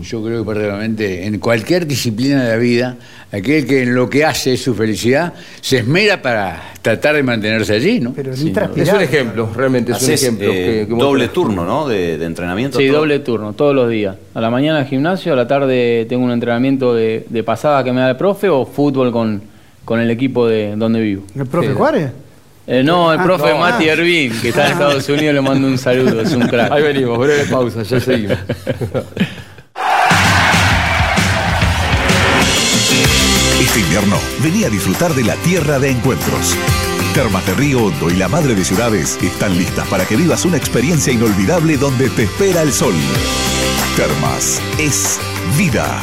Yo 0.01 0.23
creo 0.23 0.43
que 0.43 0.47
verdaderamente 0.49 1.25
en 1.27 1.37
cualquier 1.39 1.85
disciplina 1.85 2.43
de 2.43 2.49
la 2.49 2.57
vida, 2.57 2.95
aquel 3.31 3.67
que 3.67 3.83
en 3.83 3.93
lo 3.93 4.09
que 4.09 4.25
hace 4.25 4.53
es 4.53 4.63
su 4.63 4.73
felicidad, 4.73 5.33
se 5.61 5.77
esmera 5.77 6.21
para 6.23 6.73
tratar 6.81 7.15
de 7.15 7.21
mantenerse 7.21 7.73
allí, 7.73 7.99
¿no? 7.99 8.11
Pero 8.13 8.35
Sí, 8.35 8.51
es 8.77 8.91
un 8.91 9.01
ejemplo, 9.01 9.47
realmente 9.55 9.91
es 9.91 10.01
un 10.01 10.11
ejemplo. 10.11 10.47
eh, 10.51 10.85
que- 10.87 10.93
que 10.95 10.99
doble 10.99 11.27
turno, 11.27 11.65
¿no? 11.65 11.87
De, 11.87 12.17
de 12.17 12.25
entrenamiento. 12.25 12.79
Sí, 12.79 12.87
todo. 12.87 12.97
doble 12.97 13.19
turno, 13.19 13.53
todos 13.53 13.75
los 13.75 13.87
días. 13.89 14.15
A 14.33 14.41
la 14.41 14.49
mañana 14.49 14.79
al 14.79 14.85
gimnasio, 14.85 15.33
a 15.33 15.35
la 15.35 15.47
tarde 15.47 16.07
tengo 16.09 16.25
un 16.25 16.31
entrenamiento 16.31 16.95
de, 16.95 17.25
de 17.29 17.43
pasada 17.43 17.83
que 17.83 17.91
me 17.93 18.01
da 18.01 18.09
el 18.09 18.17
profe 18.17 18.49
o 18.49 18.65
fútbol 18.65 19.11
con, 19.11 19.41
con 19.85 19.99
el 19.99 20.09
equipo 20.09 20.47
de 20.47 20.75
donde 20.75 20.99
vivo. 20.99 21.25
¿El 21.35 21.45
profe 21.45 21.73
Juárez? 21.73 22.11
Eh, 22.67 22.81
no, 22.83 23.13
el 23.13 23.19
Ah, 23.19 23.23
profe 23.23 23.49
no. 23.51 23.59
Mati 23.59 23.87
Ah. 23.87 23.93
Ervin, 23.93 24.31
que 24.41 24.49
está 24.49 24.65
en 24.65 24.71
Estados 24.71 25.07
Unidos, 25.09 25.35
le 25.35 25.41
mando 25.41 25.67
un 25.67 25.77
saludo, 25.77 26.21
es 26.21 26.33
un 26.33 26.47
crack. 26.47 26.71
Ahí 26.71 26.81
venimos, 26.81 27.19
breve 27.19 27.45
pausa, 27.45 27.83
ya 27.83 27.99
seguimos. 27.99 28.39
invierno, 33.95 34.19
vení 34.43 34.65
a 34.65 34.69
disfrutar 34.69 35.13
de 35.13 35.23
la 35.23 35.35
tierra 35.35 35.79
de 35.79 35.89
encuentros. 35.89 36.53
Termas 37.13 37.45
de 37.45 37.53
Río 37.53 37.85
Hondo 37.85 38.09
y 38.09 38.15
la 38.15 38.27
Madre 38.27 38.53
de 38.53 38.65
Ciudades 38.65 39.17
están 39.21 39.57
listas 39.57 39.87
para 39.87 40.05
que 40.05 40.17
vivas 40.17 40.43
una 40.43 40.57
experiencia 40.57 41.13
inolvidable 41.13 41.77
donde 41.77 42.09
te 42.09 42.23
espera 42.23 42.61
el 42.61 42.73
sol. 42.73 42.93
Termas 43.95 44.61
es 44.79 45.17
vida. 45.57 46.01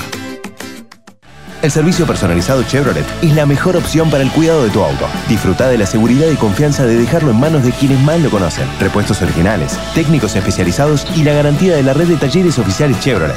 El 1.61 1.70
servicio 1.70 2.07
personalizado 2.07 2.62
Chevrolet 2.62 3.05
es 3.20 3.35
la 3.35 3.44
mejor 3.44 3.76
opción 3.76 4.11
para 4.11 4.22
el 4.22 4.33
cuidado 4.33 4.64
de 4.64 4.70
tu 4.70 4.83
auto. 4.83 5.07
Disfruta 5.28 5.68
de 5.68 5.76
la 5.76 5.85
seguridad 5.85 6.28
y 6.31 6.37
confianza 6.37 6.87
de 6.87 6.96
dejarlo 6.96 7.33
en 7.33 7.40
manos 7.40 7.62
de 7.62 7.72
quienes 7.72 8.00
más 8.00 8.20
lo 8.20 8.31
conocen. 8.31 8.66
Repuestos 8.81 9.20
originales, 9.20 9.78
técnicos 9.94 10.35
especializados 10.35 11.07
y 11.14 11.24
la 11.24 11.35
garantía 11.35 11.76
de 11.76 11.83
la 11.83 11.92
red 11.92 12.07
de 12.07 12.16
talleres 12.16 12.59
oficiales 12.59 12.98
Chevrolet. 13.00 13.37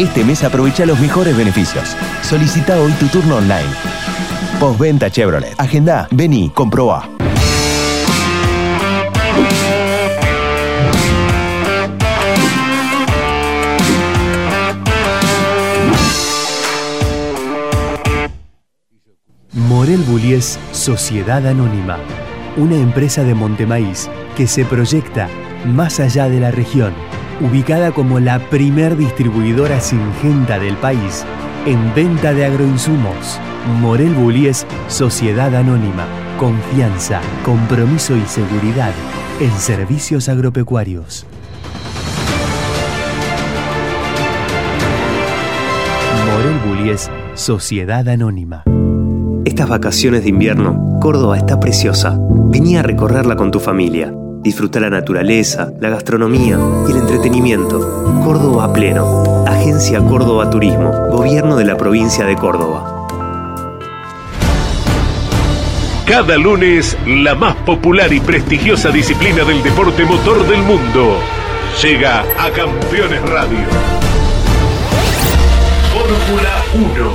Este 0.00 0.24
mes 0.24 0.42
aprovecha 0.44 0.86
los 0.86 0.98
mejores 0.98 1.36
beneficios. 1.36 1.94
Solicita 2.22 2.80
hoy 2.80 2.90
tu 2.92 3.06
turno 3.08 3.36
online. 3.36 3.68
Postventa 4.58 5.10
Chevrolet. 5.10 5.54
Agenda, 5.58 6.08
vení, 6.10 6.48
comprobá. 6.54 7.06
Morel 19.52 19.98
Bullies 19.98 20.58
Sociedad 20.72 21.46
Anónima, 21.46 21.98
una 22.56 22.76
empresa 22.76 23.22
de 23.22 23.34
Montemaíz 23.34 24.08
que 24.34 24.46
se 24.46 24.64
proyecta 24.64 25.28
más 25.66 26.00
allá 26.00 26.30
de 26.30 26.40
la 26.40 26.50
región, 26.50 26.94
ubicada 27.40 27.92
como 27.92 28.20
la 28.20 28.38
primer 28.50 28.96
distribuidora 28.96 29.80
singenta 29.80 30.58
del 30.58 30.76
país 30.76 31.24
en 31.66 31.94
venta 31.94 32.32
de 32.32 32.44
agroinsumos. 32.44 33.38
Morel 33.80 34.14
Bullies 34.14 34.66
Sociedad 34.88 35.54
Anónima, 35.54 36.06
confianza, 36.38 37.20
compromiso 37.44 38.16
y 38.16 38.22
seguridad 38.26 38.92
en 39.40 39.50
servicios 39.52 40.28
agropecuarios. 40.28 41.26
Morel 46.26 46.58
Bullies, 46.66 47.10
Sociedad 47.34 48.08
Anónima. 48.08 48.64
Estas 49.44 49.68
vacaciones 49.68 50.22
de 50.22 50.30
invierno, 50.30 50.98
Córdoba 51.00 51.36
está 51.36 51.60
preciosa. 51.60 52.18
Vení 52.50 52.76
a 52.76 52.82
recorrerla 52.82 53.36
con 53.36 53.50
tu 53.50 53.60
familia. 53.60 54.12
Disfruta 54.42 54.80
la 54.80 54.88
naturaleza, 54.88 55.70
la 55.80 55.90
gastronomía 55.90 56.58
y 56.88 56.92
el 56.92 56.96
entretenimiento. 56.96 57.78
Córdoba 58.24 58.72
pleno. 58.72 59.44
Agencia 59.46 60.00
Córdoba 60.00 60.48
Turismo. 60.48 60.90
Gobierno 61.12 61.56
de 61.56 61.66
la 61.66 61.76
provincia 61.76 62.24
de 62.24 62.36
Córdoba. 62.36 63.06
Cada 66.06 66.38
lunes, 66.38 66.96
la 67.06 67.34
más 67.34 67.54
popular 67.66 68.10
y 68.14 68.20
prestigiosa 68.20 68.88
disciplina 68.88 69.44
del 69.44 69.62
deporte 69.62 70.06
motor 70.06 70.48
del 70.48 70.62
mundo 70.62 71.18
llega 71.82 72.20
a 72.38 72.50
Campeones 72.50 73.20
Radio. 73.28 73.58
Fórmula 75.92 76.64
1. 76.74 77.10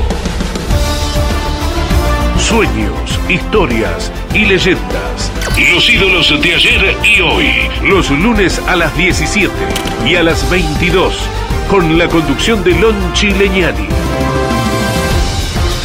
Sueños, 2.37 3.19
historias 3.27 4.11
y 4.35 4.45
leyendas. 4.45 5.31
Los 5.71 5.89
ídolos 5.89 6.41
de 6.41 6.55
ayer 6.55 6.97
y 7.03 7.21
hoy. 7.21 7.69
Los 7.81 8.11
lunes 8.11 8.61
a 8.67 8.75
las 8.75 8.95
17 8.97 9.51
y 10.05 10.15
a 10.15 10.23
las 10.23 10.49
22. 10.49 11.15
Con 11.69 11.97
la 11.97 12.07
conducción 12.07 12.63
de 12.63 12.71
Lonchi 12.71 13.31
Leñani. 13.31 13.87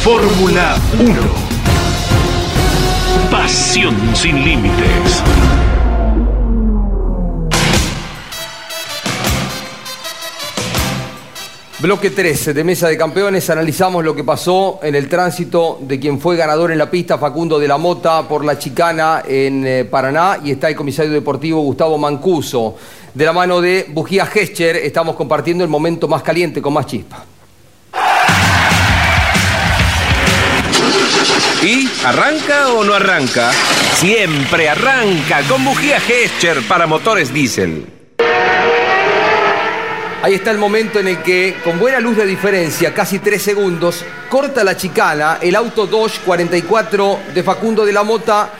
Fórmula 0.03 0.77
1. 0.99 1.15
Pasión 3.31 3.95
sin 4.13 4.43
límites. 4.43 5.23
Bloque 11.81 12.11
13 12.11 12.53
de 12.53 12.63
Mesa 12.63 12.89
de 12.89 12.95
Campeones, 12.95 13.49
analizamos 13.49 14.05
lo 14.05 14.15
que 14.15 14.23
pasó 14.23 14.79
en 14.83 14.93
el 14.93 15.09
tránsito 15.09 15.79
de 15.81 15.99
quien 15.99 16.19
fue 16.19 16.35
ganador 16.37 16.71
en 16.71 16.77
la 16.77 16.91
pista, 16.91 17.17
Facundo 17.17 17.57
de 17.57 17.67
la 17.67 17.79
Mota, 17.79 18.27
por 18.27 18.45
la 18.45 18.59
chicana 18.59 19.23
en 19.27 19.65
eh, 19.65 19.85
Paraná, 19.85 20.37
y 20.43 20.51
está 20.51 20.69
el 20.69 20.75
comisario 20.75 21.11
deportivo 21.11 21.59
Gustavo 21.61 21.97
Mancuso. 21.97 22.75
De 23.15 23.25
la 23.25 23.33
mano 23.33 23.61
de 23.61 23.87
Bujía 23.89 24.27
Gescher, 24.27 24.75
estamos 24.75 25.15
compartiendo 25.15 25.63
el 25.63 25.71
momento 25.71 26.07
más 26.07 26.21
caliente 26.21 26.61
con 26.61 26.71
más 26.71 26.85
chispa. 26.85 27.25
¿Y 31.63 31.89
arranca 32.05 32.73
o 32.73 32.83
no 32.83 32.93
arranca? 32.93 33.51
Siempre 33.95 34.69
arranca 34.69 35.41
con 35.49 35.65
bujía 35.65 35.99
Gescher 35.99 36.61
para 36.67 36.85
motores 36.85 37.33
diésel. 37.33 38.00
Ahí 40.23 40.35
está 40.35 40.51
el 40.51 40.59
momento 40.59 40.99
en 40.99 41.07
el 41.07 41.23
que, 41.23 41.57
con 41.63 41.79
buena 41.79 41.99
luz 41.99 42.15
de 42.15 42.27
diferencia, 42.27 42.93
casi 42.93 43.17
tres 43.17 43.41
segundos, 43.41 44.05
corta 44.29 44.63
la 44.63 44.77
chicana 44.77 45.39
el 45.41 45.55
auto 45.55 45.87
Dodge 45.87 46.19
44 46.23 47.19
de 47.33 47.41
Facundo 47.41 47.83
de 47.83 47.91
la 47.91 48.03
Mota 48.03 48.51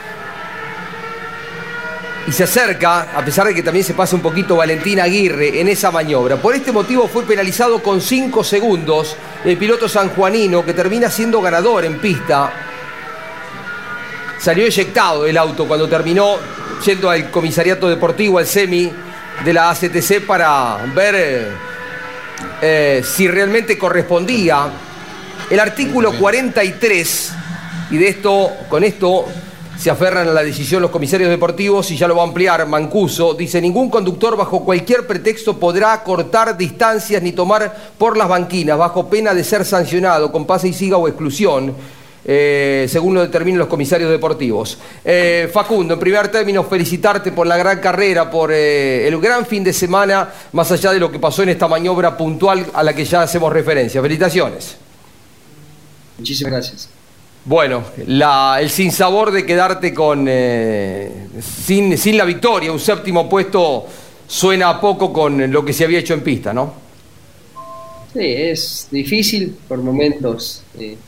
y 2.28 2.32
se 2.32 2.46
acerca, 2.46 3.16
a 3.16 3.24
pesar 3.24 3.46
de 3.46 3.54
que 3.54 3.62
también 3.62 3.86
se 3.86 3.94
pasa 3.94 4.16
un 4.16 4.24
poquito 4.24 4.56
Valentín 4.56 5.00
Aguirre 5.00 5.62
en 5.62 5.68
esa 5.68 5.92
maniobra. 5.92 6.38
Por 6.38 6.56
este 6.56 6.72
motivo 6.72 7.08
fue 7.08 7.26
penalizado 7.26 7.84
con 7.84 8.02
cinco 8.02 8.44
segundos 8.44 9.16
el 9.46 9.56
piloto 9.56 9.88
sanjuanino 9.88 10.66
que 10.66 10.74
termina 10.74 11.12
siendo 11.12 11.42
ganador 11.42 11.86
en 11.86 12.00
pista. 12.00 12.52
Salió 14.40 14.66
eyectado 14.66 15.28
el 15.28 15.38
auto 15.38 15.68
cuando 15.68 15.88
terminó 15.88 16.38
yendo 16.84 17.08
al 17.08 17.30
comisariato 17.30 17.88
deportivo, 17.88 18.40
al 18.40 18.48
semi 18.48 18.92
de 19.44 19.54
la 19.54 19.72
ACTC 19.72 20.26
para 20.26 20.78
ver 20.94 21.16
eh, 21.16 21.48
eh, 22.62 23.04
si 23.04 23.28
realmente 23.28 23.78
correspondía 23.78 24.70
el 25.50 25.60
artículo 25.60 26.14
43 26.14 27.32
y 27.92 27.98
de 27.98 28.08
esto 28.08 28.52
con 28.70 28.84
esto 28.84 29.26
se 29.78 29.90
aferran 29.90 30.28
a 30.28 30.32
la 30.32 30.44
decisión 30.44 30.80
los 30.80 30.92
comisarios 30.92 31.32
deportivos 31.32 31.90
y 31.90 31.98
ya 31.98 32.08
lo 32.08 32.16
va 32.16 32.22
a 32.22 32.28
ampliar 32.28 32.68
Mancuso. 32.68 33.34
Dice, 33.34 33.60
ningún 33.60 33.90
conductor 33.90 34.38
bajo 34.38 34.64
cualquier 34.64 35.08
pretexto 35.08 35.58
podrá 35.58 36.04
cortar 36.04 36.56
distancias 36.56 37.24
ni 37.24 37.32
tomar 37.32 37.76
por 37.98 38.16
las 38.16 38.28
banquinas 38.28 38.78
bajo 38.78 39.10
pena 39.10 39.34
de 39.34 39.44
ser 39.44 39.66
sancionado 39.66 40.32
con 40.32 40.46
pase 40.46 40.68
y 40.68 40.74
siga 40.74 40.98
o 40.98 41.08
exclusión. 41.08 41.74
Eh, 42.24 42.86
según 42.88 43.16
lo 43.16 43.22
determinen 43.22 43.60
los 43.60 43.68
comisarios 43.68 44.12
deportivos. 44.12 44.78
Eh, 45.04 45.50
Facundo, 45.52 45.96
en 45.96 46.00
primer 46.00 46.28
término, 46.30 46.64
felicitarte 46.64 47.32
por 47.32 47.48
la 47.48 47.58
gran 47.58 47.80
carrera, 47.80 48.30
por 48.30 48.52
eh, 48.54 49.08
el 49.08 49.20
gran 49.20 49.46
fin 49.46 49.64
de 49.64 49.74
semana, 49.74 50.30
más 50.52 50.72
allá 50.72 50.92
de 50.92 51.00
lo 51.00 51.12
que 51.12 51.18
pasó 51.18 51.42
en 51.44 51.50
esta 51.50 51.68
maniobra 51.68 52.16
puntual 52.16 52.66
a 52.74 52.84
la 52.84 52.94
que 52.94 53.06
ya 53.06 53.24
hacemos 53.24 53.52
referencia. 53.52 54.02
Felicitaciones. 54.02 54.78
Muchísimas 56.18 56.54
gracias. 56.54 56.90
Bueno, 57.44 57.84
el 57.98 58.70
sinsabor 58.70 59.32
de 59.32 59.44
quedarte 59.44 59.92
con 59.96 60.28
sin, 60.28 61.98
sin 61.98 62.16
la 62.16 62.24
victoria, 62.24 62.72
un 62.72 62.80
séptimo 62.80 63.28
puesto 63.28 63.88
suena 64.28 64.80
poco 64.80 65.12
con 65.12 65.52
lo 65.52 65.66
que 65.66 65.74
se 65.74 65.86
había 65.86 65.98
hecho 65.98 66.14
en 66.14 66.22
pista, 66.22 66.54
¿no? 66.54 66.81
Sí, 68.14 68.20
es 68.20 68.88
difícil 68.92 69.56
por 69.68 69.80
momentos 69.80 70.64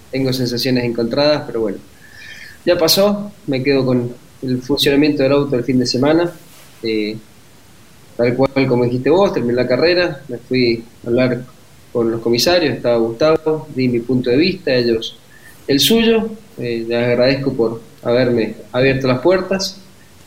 tengo 0.10 0.32
sensaciones 0.32 0.86
encontradas, 0.86 1.44
pero 1.48 1.62
bueno, 1.62 1.80
ya 2.66 2.78
pasó, 2.78 3.32
me 3.48 3.62
quedo 3.62 3.86
con 3.86 4.13
el 4.42 4.62
funcionamiento 4.62 5.24
del 5.24 5.32
auto 5.32 5.56
el 5.56 5.63
fin 5.63 5.80
de 5.80 5.86
semana, 5.86 6.32
eh, 6.84 7.18
tal 8.16 8.36
cual 8.36 8.68
como 8.68 8.86
dijiste 8.86 9.10
vos, 9.10 9.34
terminé 9.34 9.56
la 9.56 9.68
carrera, 9.68 10.22
me 10.28 10.38
fui 10.38 10.84
a 11.04 11.08
hablar 11.08 11.44
con 11.92 12.12
los 12.12 12.22
comisarios, 12.22 12.76
estaba 12.76 12.98
Gustavo, 12.98 13.68
di 13.76 13.88
mi 13.89 14.00
punto 14.00 14.30
de 14.30 14.38
vista, 14.38 14.74
ellos 14.74 15.18
el 15.68 15.80
suyo, 15.80 16.30
eh, 16.58 16.86
les 16.88 16.98
agradezco 16.98 17.54
por 17.54 17.82
haberme 18.04 18.56
abierto 18.72 19.08
las 19.08 19.20
puertas, 19.20 19.78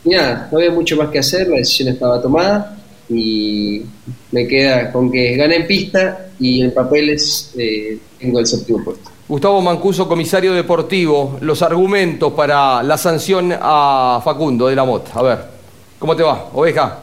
nada, 0.03 0.49
no 0.51 0.57
había 0.57 0.71
mucho 0.71 0.97
más 0.97 1.09
que 1.09 1.19
hacer, 1.19 1.47
la 1.47 1.57
decisión 1.57 1.89
estaba 1.89 2.21
tomada, 2.21 2.76
y 3.09 3.83
me 4.31 4.47
queda 4.47 4.91
con 4.91 5.11
que 5.11 5.35
gane 5.35 5.57
en 5.57 5.67
pista 5.67 6.27
y 6.39 6.61
en 6.61 6.73
papeles 6.73 7.53
eh, 7.57 7.97
tengo 8.19 8.39
el 8.39 8.45
séptimo 8.45 8.83
puesto. 8.83 9.11
Gustavo 9.27 9.61
Mancuso, 9.61 10.07
comisario 10.07 10.53
deportivo, 10.53 11.37
los 11.41 11.61
argumentos 11.61 12.31
para 12.33 12.81
la 12.81 12.97
sanción 12.97 13.53
a 13.59 14.21
Facundo 14.23 14.67
de 14.67 14.75
la 14.75 14.85
Mota. 14.85 15.11
A 15.15 15.21
ver, 15.21 15.39
¿cómo 15.99 16.15
te 16.15 16.23
va, 16.23 16.49
oveja? 16.53 16.99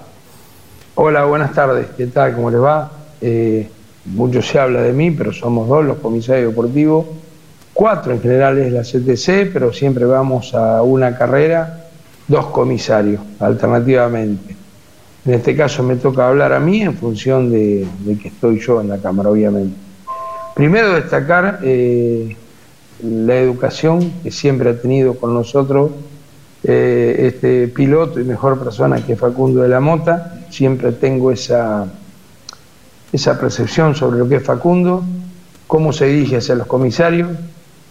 Hola, 0.95 1.25
buenas 1.25 1.53
tardes. 1.53 1.89
¿Qué 1.97 2.07
tal? 2.07 2.35
¿Cómo 2.35 2.51
les 2.51 2.63
va? 2.63 2.91
Eh, 3.21 3.69
mucho 4.07 4.41
se 4.43 4.59
habla 4.59 4.83
de 4.83 4.93
mí, 4.93 5.11
pero 5.11 5.33
somos 5.33 5.69
dos 5.69 5.85
los 5.85 5.99
comisarios 5.99 6.51
deportivos, 6.51 7.07
cuatro 7.73 8.13
en 8.13 8.21
general 8.21 8.59
es 8.59 8.73
la 8.73 8.83
CTC, 8.83 9.53
pero 9.53 9.73
siempre 9.73 10.05
vamos 10.05 10.55
a 10.55 10.83
una 10.83 11.17
carrera, 11.17 11.89
dos 12.29 12.47
comisarios, 12.47 13.21
alternativamente. 13.41 14.57
En 15.27 15.35
este 15.35 15.57
caso 15.57 15.83
me 15.83 15.97
toca 15.97 16.29
hablar 16.29 16.53
a 16.53 16.61
mí 16.61 16.83
en 16.83 16.95
función 16.95 17.51
de 17.51 17.87
que 18.21 18.29
estoy 18.29 18.61
yo 18.61 18.81
en 18.81 18.89
la 18.89 18.99
Cámara, 18.99 19.31
obviamente. 19.31 19.75
Primero 20.55 20.93
destacar 20.93 21.59
eh, 21.65 22.37
la 23.03 23.37
educación 23.37 24.13
que 24.23 24.31
siempre 24.31 24.71
ha 24.71 24.81
tenido 24.81 25.15
con 25.15 25.35
nosotros 25.35 25.91
eh, 26.63 27.27
este 27.27 27.67
piloto 27.69 28.21
y 28.21 28.25
mejor 28.25 28.63
persona 28.63 29.05
que 29.05 29.17
Facundo 29.17 29.63
de 29.63 29.69
la 29.69 29.81
Mota. 29.81 30.47
Siempre 30.51 30.93
tengo 30.93 31.33
esa, 31.33 31.87
esa 33.13 33.41
percepción 33.41 33.97
sobre 33.97 34.19
lo 34.21 34.29
que 34.29 34.37
es 34.37 34.45
Facundo, 34.45 35.03
cómo 35.67 35.93
se 35.93 36.07
dirige 36.07 36.37
hacia 36.37 36.55
los 36.55 36.69
comisarios, 36.69 37.31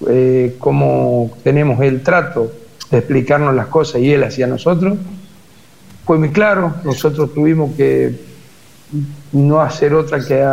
eh, 0.08 0.56
cómo 0.58 1.32
tenemos 1.44 1.82
el 1.82 2.02
trato 2.02 2.50
de 2.90 3.00
explicarnos 3.00 3.54
las 3.54 3.68
cosas 3.68 4.00
y 4.00 4.14
él 4.14 4.24
hacia 4.24 4.48
nosotros. 4.48 4.98
Fue 6.06 6.18
muy 6.18 6.30
claro, 6.30 6.74
nosotros 6.84 7.34
tuvimos 7.34 7.76
que 7.76 8.20
no 9.32 9.62
hacer 9.62 9.94
otra 9.94 10.20
que 10.20 10.44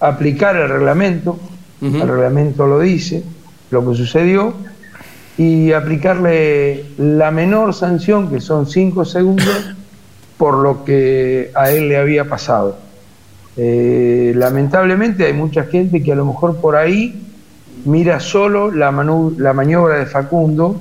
aplicar 0.00 0.56
el 0.56 0.68
reglamento, 0.68 1.38
el 1.80 2.08
reglamento 2.08 2.66
lo 2.66 2.80
dice, 2.80 3.22
lo 3.70 3.88
que 3.88 3.96
sucedió, 3.96 4.54
y 5.36 5.72
aplicarle 5.72 6.86
la 6.96 7.30
menor 7.30 7.74
sanción, 7.74 8.30
que 8.30 8.40
son 8.40 8.66
cinco 8.66 9.04
segundos, 9.04 9.74
por 10.38 10.58
lo 10.58 10.84
que 10.84 11.50
a 11.54 11.70
él 11.70 11.88
le 11.88 11.96
había 11.96 12.28
pasado. 12.28 12.78
Eh, 13.56 14.32
lamentablemente 14.34 15.26
hay 15.26 15.32
mucha 15.32 15.64
gente 15.64 16.02
que 16.02 16.12
a 16.12 16.16
lo 16.16 16.24
mejor 16.24 16.56
por 16.56 16.74
ahí 16.74 17.22
mira 17.84 18.18
solo 18.18 18.72
la, 18.72 18.90
la 19.38 19.52
maniobra 19.52 19.98
de 19.98 20.06
Facundo 20.06 20.80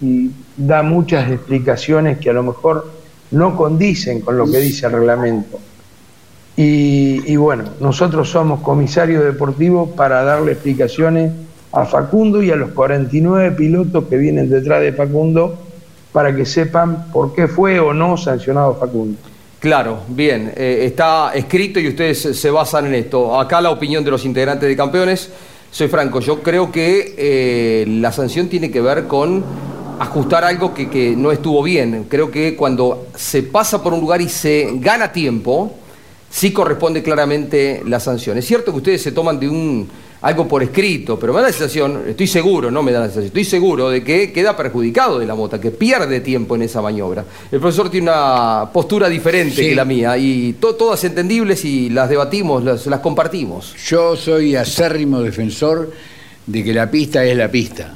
y 0.00 0.30
da 0.56 0.82
muchas 0.82 1.30
explicaciones 1.30 2.18
que 2.18 2.30
a 2.30 2.32
lo 2.32 2.42
mejor 2.42 2.97
no 3.30 3.56
condicen 3.56 4.20
con 4.20 4.36
lo 4.38 4.50
que 4.50 4.58
dice 4.58 4.86
el 4.86 4.92
reglamento. 4.92 5.58
Y, 6.60 7.36
bueno, 7.36 7.64
nosotros 7.78 8.28
somos 8.28 8.60
comisarios 8.60 9.22
deportivos 9.22 9.90
para 9.90 10.24
darle 10.24 10.52
explicaciones 10.52 11.30
a 11.70 11.84
Facundo 11.84 12.42
y 12.42 12.50
a 12.50 12.56
los 12.56 12.70
49 12.72 13.52
pilotos 13.52 14.04
que 14.08 14.16
vienen 14.16 14.50
detrás 14.50 14.80
de 14.80 14.92
Facundo 14.92 15.56
para 16.10 16.34
que 16.34 16.44
sepan 16.44 17.12
por 17.12 17.32
qué 17.32 17.46
fue 17.46 17.78
o 17.78 17.94
no 17.94 18.16
sancionado 18.16 18.74
Facundo. 18.74 19.16
Claro, 19.60 20.00
bien, 20.08 20.52
eh, 20.56 20.80
está 20.84 21.32
escrito 21.32 21.78
y 21.78 21.88
ustedes 21.88 22.36
se 22.36 22.50
basan 22.50 22.86
en 22.86 22.94
esto. 22.94 23.38
Acá 23.38 23.60
la 23.60 23.70
opinión 23.70 24.04
de 24.04 24.10
los 24.10 24.24
integrantes 24.24 24.68
de 24.68 24.76
campeones. 24.76 25.30
Soy 25.70 25.86
franco, 25.86 26.18
yo 26.18 26.42
creo 26.42 26.72
que 26.72 27.14
eh, 27.16 27.84
la 27.86 28.10
sanción 28.10 28.48
tiene 28.48 28.70
que 28.70 28.80
ver 28.80 29.06
con 29.06 29.44
ajustar 29.98 30.44
algo 30.44 30.72
que, 30.74 30.88
que 30.88 31.14
no 31.16 31.32
estuvo 31.32 31.62
bien. 31.62 32.06
Creo 32.08 32.30
que 32.30 32.54
cuando 32.56 33.08
se 33.16 33.42
pasa 33.42 33.82
por 33.82 33.92
un 33.92 34.00
lugar 34.00 34.20
y 34.20 34.28
se 34.28 34.68
gana 34.74 35.12
tiempo, 35.12 35.72
sí 36.30 36.52
corresponde 36.52 37.02
claramente 37.02 37.82
la 37.86 38.00
sanción. 38.00 38.36
Es 38.38 38.46
cierto 38.46 38.70
que 38.72 38.78
ustedes 38.78 39.02
se 39.02 39.12
toman 39.12 39.38
de 39.40 39.48
un 39.48 39.88
algo 40.20 40.48
por 40.48 40.64
escrito, 40.64 41.16
pero 41.16 41.32
me 41.32 41.40
da 41.40 41.46
la 41.46 41.52
sensación, 41.52 42.02
estoy 42.08 42.26
seguro, 42.26 42.72
no 42.72 42.82
me 42.82 42.90
da 42.90 42.98
la 42.98 43.04
sensación, 43.04 43.26
estoy 43.26 43.44
seguro 43.44 43.88
de 43.88 44.02
que 44.02 44.32
queda 44.32 44.56
perjudicado 44.56 45.20
de 45.20 45.26
la 45.26 45.36
mota, 45.36 45.60
que 45.60 45.70
pierde 45.70 46.18
tiempo 46.18 46.56
en 46.56 46.62
esa 46.62 46.82
maniobra. 46.82 47.24
El 47.52 47.60
profesor 47.60 47.88
tiene 47.88 48.10
una 48.10 48.68
postura 48.72 49.08
diferente 49.08 49.54
Sí. 49.62 49.68
que 49.68 49.74
la 49.76 49.84
mía 49.84 50.18
y 50.18 50.54
to- 50.54 50.74
todas 50.74 51.04
entendibles 51.04 51.64
y 51.64 51.88
las 51.90 52.08
debatimos, 52.08 52.64
las, 52.64 52.84
las 52.86 52.98
compartimos. 52.98 53.76
Yo 53.86 54.16
soy 54.16 54.56
acérrimo 54.56 55.20
defensor 55.20 55.92
de 56.44 56.64
que 56.64 56.74
la 56.74 56.90
pista 56.90 57.24
es 57.24 57.36
la 57.36 57.48
pista. 57.48 57.94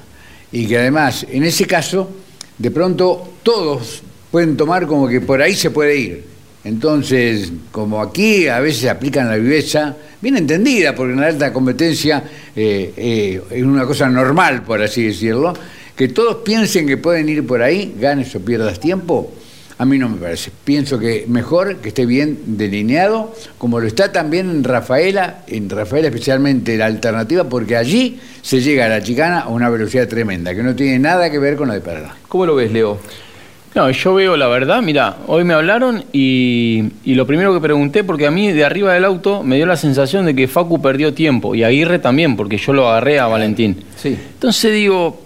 Y 0.53 0.67
que 0.67 0.79
además, 0.79 1.27
en 1.31 1.45
ese 1.45 1.67
caso, 1.67 2.11
de 2.59 2.71
pronto 2.71 3.33
todos 3.43 4.03
pueden 4.31 4.57
tomar 4.57 4.87
como 4.87 5.09
que 5.09 5.21
por 5.21 5.41
ahí 5.41 5.55
se 5.55 5.71
puede 5.71 5.99
ir. 5.99 6.25
Entonces, 6.65 7.53
como 7.73 8.01
aquí 8.01 8.47
a 8.47 8.61
veces 8.61 8.89
aplican 8.89 9.29
la 9.29 9.37
viveza, 9.37 9.97
bien 10.21 10.37
entendida, 10.37 10.95
porque 10.95 11.13
en 11.13 11.21
la 11.21 11.27
alta 11.27 11.53
competencia 11.53 12.23
eh, 12.55 12.93
eh, 12.97 13.43
es 13.51 13.63
una 13.63 13.85
cosa 13.85 14.09
normal, 14.09 14.63
por 14.63 14.81
así 14.81 15.05
decirlo, 15.05 15.55
que 15.97 16.09
todos 16.09 16.37
piensen 16.45 16.87
que 16.87 16.97
pueden 16.97 17.29
ir 17.29 17.47
por 17.47 17.63
ahí, 17.63 17.95
ganes 17.99 18.35
o 18.37 18.41
pierdas 18.41 18.79
tiempo, 18.79 19.33
a 19.83 19.85
mí 19.85 19.99
no 19.99 20.09
me 20.09 20.17
parece. 20.17 20.53
Pienso 20.63 20.97
que 20.97 21.25
mejor 21.27 21.79
que 21.79 21.89
esté 21.89 22.07
bien 22.07 22.39
delineado, 22.57 23.35
como 23.59 23.81
lo 23.81 23.89
está 23.89 24.13
también 24.13 24.49
en 24.49 24.63
Rafaela, 24.63 25.39
en 25.49 25.69
Rafaela 25.69 26.07
especialmente 26.07 26.77
la 26.77 26.87
alternativa, 26.87 27.49
porque 27.49 27.77
allí 27.77 28.21
se 28.43 28.61
llega 28.61 28.87
a 28.87 28.89
la 28.89 29.03
chicana 29.03 29.41
a 29.41 29.49
una 29.49 29.69
velocidad 29.71 30.07
tremenda, 30.07 30.55
que 30.55 30.63
no 30.63 30.77
tiene 30.77 31.01
nada 31.01 31.29
que 31.33 31.41
ver 31.41 31.57
con 31.57 31.67
la 31.67 31.75
de 31.75 31.81
Paraná. 31.81 32.15
¿Cómo 32.29 32.47
lo 32.47 32.55
ves, 32.55 32.71
Leo? 32.71 33.01
No, 33.75 33.91
yo 33.91 34.15
veo 34.15 34.37
la 34.37 34.47
verdad, 34.47 34.81
mira, 34.83 35.17
hoy 35.27 35.43
me 35.43 35.53
hablaron 35.55 36.05
y, 36.13 36.85
y 37.03 37.17
lo 37.17 37.27
primero 37.27 37.53
que 37.53 37.61
pregunté, 37.61 38.05
porque 38.05 38.29
a 38.29 38.31
mí 38.31 38.53
de 38.53 38.65
arriba 38.65 38.95
del 38.95 39.05
auto 39.05 39.43
me 39.43 39.57
dio 39.57 39.67
la 39.67 39.77
sensación 39.77 40.27
de 40.27 40.37
que 40.37 40.47
Facu 40.47 40.81
perdió 40.81 41.13
tiempo 41.13 41.57
y 41.57 41.65
Aguirre 41.65 41.99
también, 41.99 42.37
porque 42.37 42.57
yo 42.57 42.73
lo 42.73 42.89
agarré 42.89 43.19
a 43.19 43.27
Valentín. 43.27 43.83
Sí. 43.97 44.17
Entonces 44.35 44.73
digo, 44.73 45.21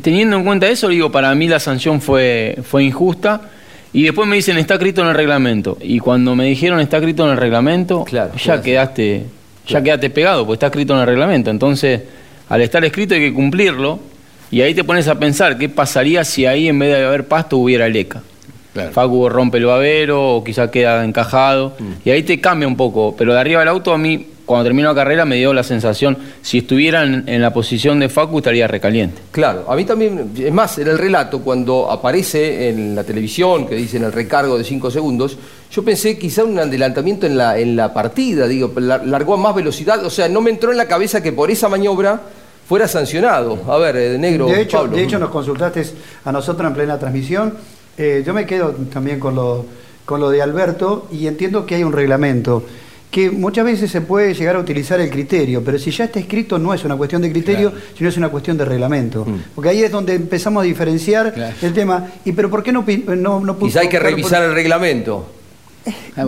teniendo 0.00 0.38
en 0.38 0.44
cuenta 0.44 0.66
eso, 0.66 0.88
digo, 0.88 1.12
para 1.12 1.34
mí 1.34 1.46
la 1.46 1.60
sanción 1.60 2.00
fue, 2.00 2.56
fue 2.62 2.84
injusta. 2.84 3.50
Y 3.92 4.04
después 4.04 4.28
me 4.28 4.36
dicen, 4.36 4.58
está 4.58 4.74
escrito 4.74 5.02
en 5.02 5.08
el 5.08 5.14
reglamento. 5.14 5.78
Y 5.80 5.98
cuando 5.98 6.34
me 6.34 6.44
dijeron, 6.44 6.80
está 6.80 6.98
escrito 6.98 7.24
en 7.24 7.30
el 7.30 7.36
reglamento, 7.36 8.04
ya 8.04 8.30
claro. 8.30 8.62
quedaste 8.62 9.24
ya 9.68 9.82
quedaste 9.82 10.10
pegado, 10.10 10.46
porque 10.46 10.54
está 10.54 10.66
escrito 10.66 10.94
en 10.94 11.00
el 11.00 11.06
reglamento. 11.06 11.50
Entonces, 11.50 12.00
al 12.48 12.62
estar 12.62 12.84
escrito 12.84 13.14
hay 13.14 13.20
que 13.20 13.34
cumplirlo. 13.34 14.00
Y 14.50 14.62
ahí 14.62 14.74
te 14.74 14.82
pones 14.82 15.06
a 15.08 15.18
pensar, 15.18 15.58
¿qué 15.58 15.68
pasaría 15.68 16.24
si 16.24 16.46
ahí 16.46 16.68
en 16.68 16.78
vez 16.78 16.96
de 16.96 17.04
haber 17.04 17.28
pasto 17.28 17.58
hubiera 17.58 17.86
leca? 17.88 18.22
Facu 18.92 19.28
rompe 19.28 19.58
el 19.58 19.66
babero 19.66 20.36
o 20.36 20.44
quizá 20.44 20.70
queda 20.70 21.04
encajado. 21.04 21.76
Y 22.04 22.10
ahí 22.10 22.22
te 22.22 22.40
cambia 22.40 22.66
un 22.66 22.76
poco. 22.76 23.14
Pero 23.16 23.34
de 23.34 23.40
arriba 23.40 23.60
del 23.60 23.68
auto 23.68 23.92
a 23.92 23.98
mí, 23.98 24.26
cuando 24.48 24.64
terminó 24.64 24.88
la 24.88 24.94
carrera, 24.96 25.24
me 25.24 25.36
dio 25.36 25.52
la 25.54 25.62
sensación, 25.62 26.18
si 26.42 26.58
estuviera 26.58 27.04
en, 27.04 27.22
en 27.28 27.40
la 27.40 27.52
posición 27.52 28.00
de 28.00 28.08
Facu, 28.08 28.38
estaría 28.38 28.66
recaliente. 28.66 29.22
Claro, 29.30 29.64
a 29.68 29.76
mí 29.76 29.84
también, 29.84 30.32
es 30.36 30.52
más, 30.52 30.76
en 30.78 30.88
el 30.88 30.98
relato, 30.98 31.40
cuando 31.40 31.88
aparece 31.90 32.70
en 32.70 32.96
la 32.96 33.04
televisión, 33.04 33.68
que 33.68 33.76
dicen 33.76 34.02
el 34.02 34.10
recargo 34.12 34.58
de 34.58 34.64
5 34.64 34.90
segundos, 34.90 35.38
yo 35.70 35.84
pensé 35.84 36.18
quizá 36.18 36.42
un 36.44 36.58
adelantamiento 36.58 37.26
en 37.26 37.36
la, 37.36 37.58
en 37.58 37.76
la 37.76 37.92
partida, 37.94 38.48
digo, 38.48 38.72
la- 38.80 38.98
largó 39.04 39.34
a 39.34 39.36
más 39.36 39.54
velocidad, 39.54 40.04
o 40.04 40.10
sea, 40.10 40.28
no 40.28 40.40
me 40.40 40.50
entró 40.50 40.72
en 40.72 40.78
la 40.78 40.86
cabeza 40.88 41.22
que 41.22 41.30
por 41.32 41.50
esa 41.50 41.68
maniobra 41.68 42.20
fuera 42.66 42.88
sancionado. 42.88 43.58
A 43.68 43.76
ver, 43.78 43.96
eh, 43.96 44.18
negro, 44.18 44.46
De 44.46 44.62
hecho, 44.62 44.78
Pablo. 44.78 44.96
de 44.96 45.04
hecho 45.04 45.18
nos 45.18 45.30
consultaste 45.30 45.84
a 46.24 46.32
nosotros 46.32 46.66
en 46.68 46.74
plena 46.74 46.98
transmisión. 46.98 47.54
Eh, 47.96 48.22
yo 48.26 48.32
me 48.34 48.46
quedo 48.46 48.74
también 48.92 49.18
con 49.20 49.34
lo, 49.34 49.64
con 50.04 50.20
lo 50.20 50.30
de 50.30 50.40
Alberto 50.40 51.06
y 51.12 51.26
entiendo 51.26 51.66
que 51.66 51.74
hay 51.76 51.82
un 51.84 51.92
reglamento 51.92 52.62
que 53.10 53.30
muchas 53.30 53.64
veces 53.64 53.90
se 53.90 54.00
puede 54.02 54.34
llegar 54.34 54.56
a 54.56 54.58
utilizar 54.58 55.00
el 55.00 55.08
criterio, 55.10 55.62
pero 55.64 55.78
si 55.78 55.90
ya 55.90 56.04
está 56.04 56.20
escrito 56.20 56.58
no 56.58 56.74
es 56.74 56.84
una 56.84 56.94
cuestión 56.96 57.22
de 57.22 57.30
criterio, 57.32 57.72
sino 57.96 58.10
es 58.10 58.16
una 58.18 58.28
cuestión 58.28 58.58
de 58.58 58.64
reglamento. 58.66 59.24
Mm. 59.24 59.42
Porque 59.54 59.70
ahí 59.70 59.82
es 59.82 59.90
donde 59.90 60.14
empezamos 60.14 60.62
a 60.62 60.64
diferenciar 60.64 61.32
el 61.62 61.72
tema. 61.72 62.06
¿Y 62.24 62.32
pero 62.32 62.50
por 62.50 62.62
qué 62.62 62.70
no, 62.72 62.84
no, 63.16 63.40
no 63.40 63.58
Quizá 63.58 63.80
hay 63.80 63.88
que 63.88 63.98
por- 63.98 64.06
revisar 64.10 64.42
el 64.42 64.52
reglamento. 64.54 65.26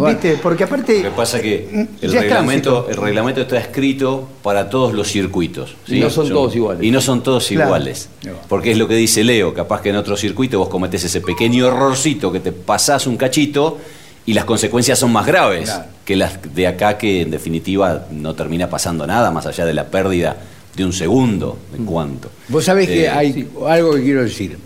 ¿Viste? 0.06 0.38
Porque 0.42 0.64
aparte... 0.64 1.02
Lo 1.02 1.10
que 1.10 1.16
pasa 1.16 1.36
es 1.36 1.42
que 1.42 1.86
el 2.00 2.12
reglamento, 2.12 2.84
tránsito. 2.84 2.90
el 2.90 2.96
reglamento 3.06 3.40
está 3.42 3.58
escrito 3.58 4.26
para 4.42 4.70
todos 4.70 4.94
los 4.94 5.08
circuitos. 5.10 5.74
Y 5.86 6.00
no 6.00 6.08
son 6.08 6.28
todos 6.30 6.54
iguales. 6.56 6.82
Y 6.82 6.90
no 6.90 7.00
son 7.02 7.22
todos 7.22 7.46
Claro. 7.48 7.66
iguales. 7.66 8.08
Porque 8.48 8.70
es 8.70 8.78
lo 8.78 8.88
que 8.88 8.94
dice 8.94 9.22
Leo, 9.24 9.52
capaz 9.52 9.82
que 9.82 9.90
en 9.90 9.96
otro 9.96 10.16
circuito 10.16 10.58
vos 10.58 10.68
cometés 10.68 11.04
ese 11.04 11.20
pequeño 11.20 11.66
errorcito 11.66 12.32
que 12.32 12.40
te 12.40 12.52
pasás 12.52 13.06
un 13.06 13.16
cachito 13.18 13.78
y 14.26 14.34
las 14.34 14.44
consecuencias 14.44 14.98
son 14.98 15.12
más 15.12 15.26
graves 15.26 15.64
Claro. 15.70 15.84
que 16.04 16.16
las 16.16 16.38
de 16.54 16.66
acá 16.66 16.98
que 16.98 17.22
en 17.22 17.30
definitiva 17.30 18.06
no 18.10 18.34
termina 18.34 18.68
pasando 18.68 19.06
nada 19.06 19.30
más 19.30 19.46
allá 19.46 19.64
de 19.64 19.74
la 19.74 19.86
pérdida 19.86 20.36
de 20.76 20.84
un 20.84 20.92
segundo, 20.92 21.58
de 21.76 21.84
cuánto. 21.84 22.30
Vos 22.48 22.64
sabés 22.64 22.86
que 22.88 23.04
Eh, 23.04 23.08
hay 23.08 23.48
algo 23.68 23.94
que 23.94 24.02
quiero 24.02 24.22
decir. 24.22 24.56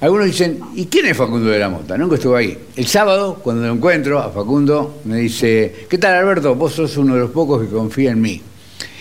Algunos 0.00 0.26
dicen, 0.26 0.60
¿y 0.74 0.84
quién 0.86 1.06
es 1.06 1.16
Facundo 1.16 1.48
de 1.48 1.58
la 1.58 1.70
Mota? 1.70 1.96
Nunca 1.96 2.16
estuvo 2.16 2.36
ahí. 2.36 2.58
El 2.76 2.86
sábado, 2.86 3.36
cuando 3.42 3.66
lo 3.66 3.72
encuentro 3.72 4.18
a 4.18 4.28
Facundo, 4.30 5.00
me 5.04 5.16
dice, 5.16 5.86
¿qué 5.88 5.96
tal 5.96 6.14
Alberto? 6.16 6.54
Vos 6.54 6.74
sos 6.74 6.94
uno 6.98 7.14
de 7.14 7.20
los 7.20 7.30
pocos 7.30 7.62
que 7.62 7.68
confía 7.68 8.10
en 8.10 8.20
mí. 8.20 8.42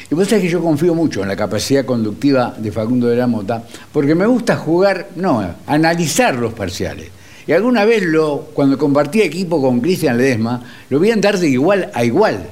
Y 0.09 0.15
vos 0.15 0.27
sabés 0.29 0.43
que 0.45 0.49
yo 0.49 0.61
confío 0.61 0.93
mucho 0.95 1.21
en 1.21 1.27
la 1.27 1.35
capacidad 1.35 1.83
conductiva 1.83 2.53
de 2.57 2.71
Facundo 2.71 3.07
de 3.07 3.17
la 3.17 3.27
Mota, 3.27 3.63
porque 3.91 4.15
me 4.15 4.25
gusta 4.27 4.55
jugar, 4.55 5.09
no, 5.17 5.43
analizar 5.67 6.35
los 6.35 6.53
parciales. 6.53 7.09
Y 7.45 7.51
alguna 7.51 7.85
vez, 7.85 8.03
lo, 8.03 8.49
cuando 8.53 8.77
compartí 8.77 9.21
equipo 9.21 9.61
con 9.61 9.81
Cristian 9.81 10.17
Ledesma, 10.17 10.61
lo 10.89 10.99
vi 10.99 11.11
andar 11.11 11.37
de 11.37 11.49
igual 11.49 11.91
a 11.93 12.03
igual. 12.03 12.47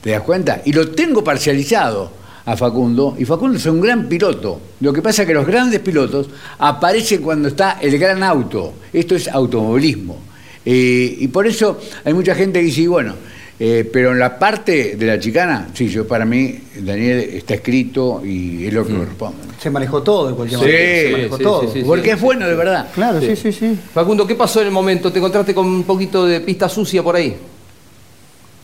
¿Te 0.00 0.10
das 0.10 0.22
cuenta? 0.22 0.60
Y 0.64 0.72
lo 0.72 0.90
tengo 0.90 1.24
parcializado 1.24 2.10
a 2.46 2.56
Facundo, 2.56 3.16
y 3.18 3.24
Facundo 3.24 3.56
es 3.56 3.64
un 3.66 3.80
gran 3.80 4.06
piloto. 4.06 4.60
Lo 4.80 4.92
que 4.92 5.00
pasa 5.00 5.22
es 5.22 5.28
que 5.28 5.34
los 5.34 5.46
grandes 5.46 5.80
pilotos 5.80 6.28
aparecen 6.58 7.22
cuando 7.22 7.48
está 7.48 7.78
el 7.80 7.98
gran 7.98 8.22
auto. 8.22 8.74
Esto 8.92 9.14
es 9.14 9.28
automovilismo. 9.28 10.18
Eh, 10.66 11.16
y 11.20 11.28
por 11.28 11.46
eso 11.46 11.80
hay 12.04 12.12
mucha 12.12 12.34
gente 12.34 12.60
que 12.60 12.66
dice, 12.66 12.86
bueno, 12.86 13.14
eh, 13.58 13.88
pero 13.92 14.12
en 14.12 14.18
la 14.18 14.38
parte 14.38 14.96
de 14.96 15.06
la 15.06 15.18
chicana, 15.18 15.68
sí, 15.74 15.88
yo 15.88 16.06
para 16.08 16.24
mí, 16.24 16.58
Daniel, 16.80 17.20
está 17.34 17.54
escrito 17.54 18.20
y 18.24 18.66
es 18.66 18.72
lo 18.72 18.86
que 18.86 18.94
corresponde. 18.94 19.38
Se 19.60 19.70
manejó 19.70 20.02
todo 20.02 20.28
de 20.30 20.34
cualquier 20.34 20.60
Sí, 20.60 20.66
manera. 20.66 21.02
Se 21.06 21.12
manejó 21.12 21.36
sí, 21.36 21.42
todo. 21.42 21.62
sí, 21.62 21.68
sí, 21.80 21.82
Porque 21.86 22.08
sí. 22.08 22.10
es 22.10 22.20
bueno, 22.20 22.48
de 22.48 22.54
verdad. 22.54 22.88
Claro, 22.94 23.20
sí, 23.20 23.36
sí, 23.36 23.52
sí. 23.52 23.78
Facundo, 23.94 24.26
¿qué 24.26 24.34
pasó 24.34 24.60
en 24.60 24.66
el 24.66 24.72
momento? 24.72 25.12
¿Te 25.12 25.18
encontraste 25.18 25.54
con 25.54 25.66
un 25.66 25.84
poquito 25.84 26.26
de 26.26 26.40
pista 26.40 26.68
sucia 26.68 27.02
por 27.02 27.16
ahí? 27.16 27.36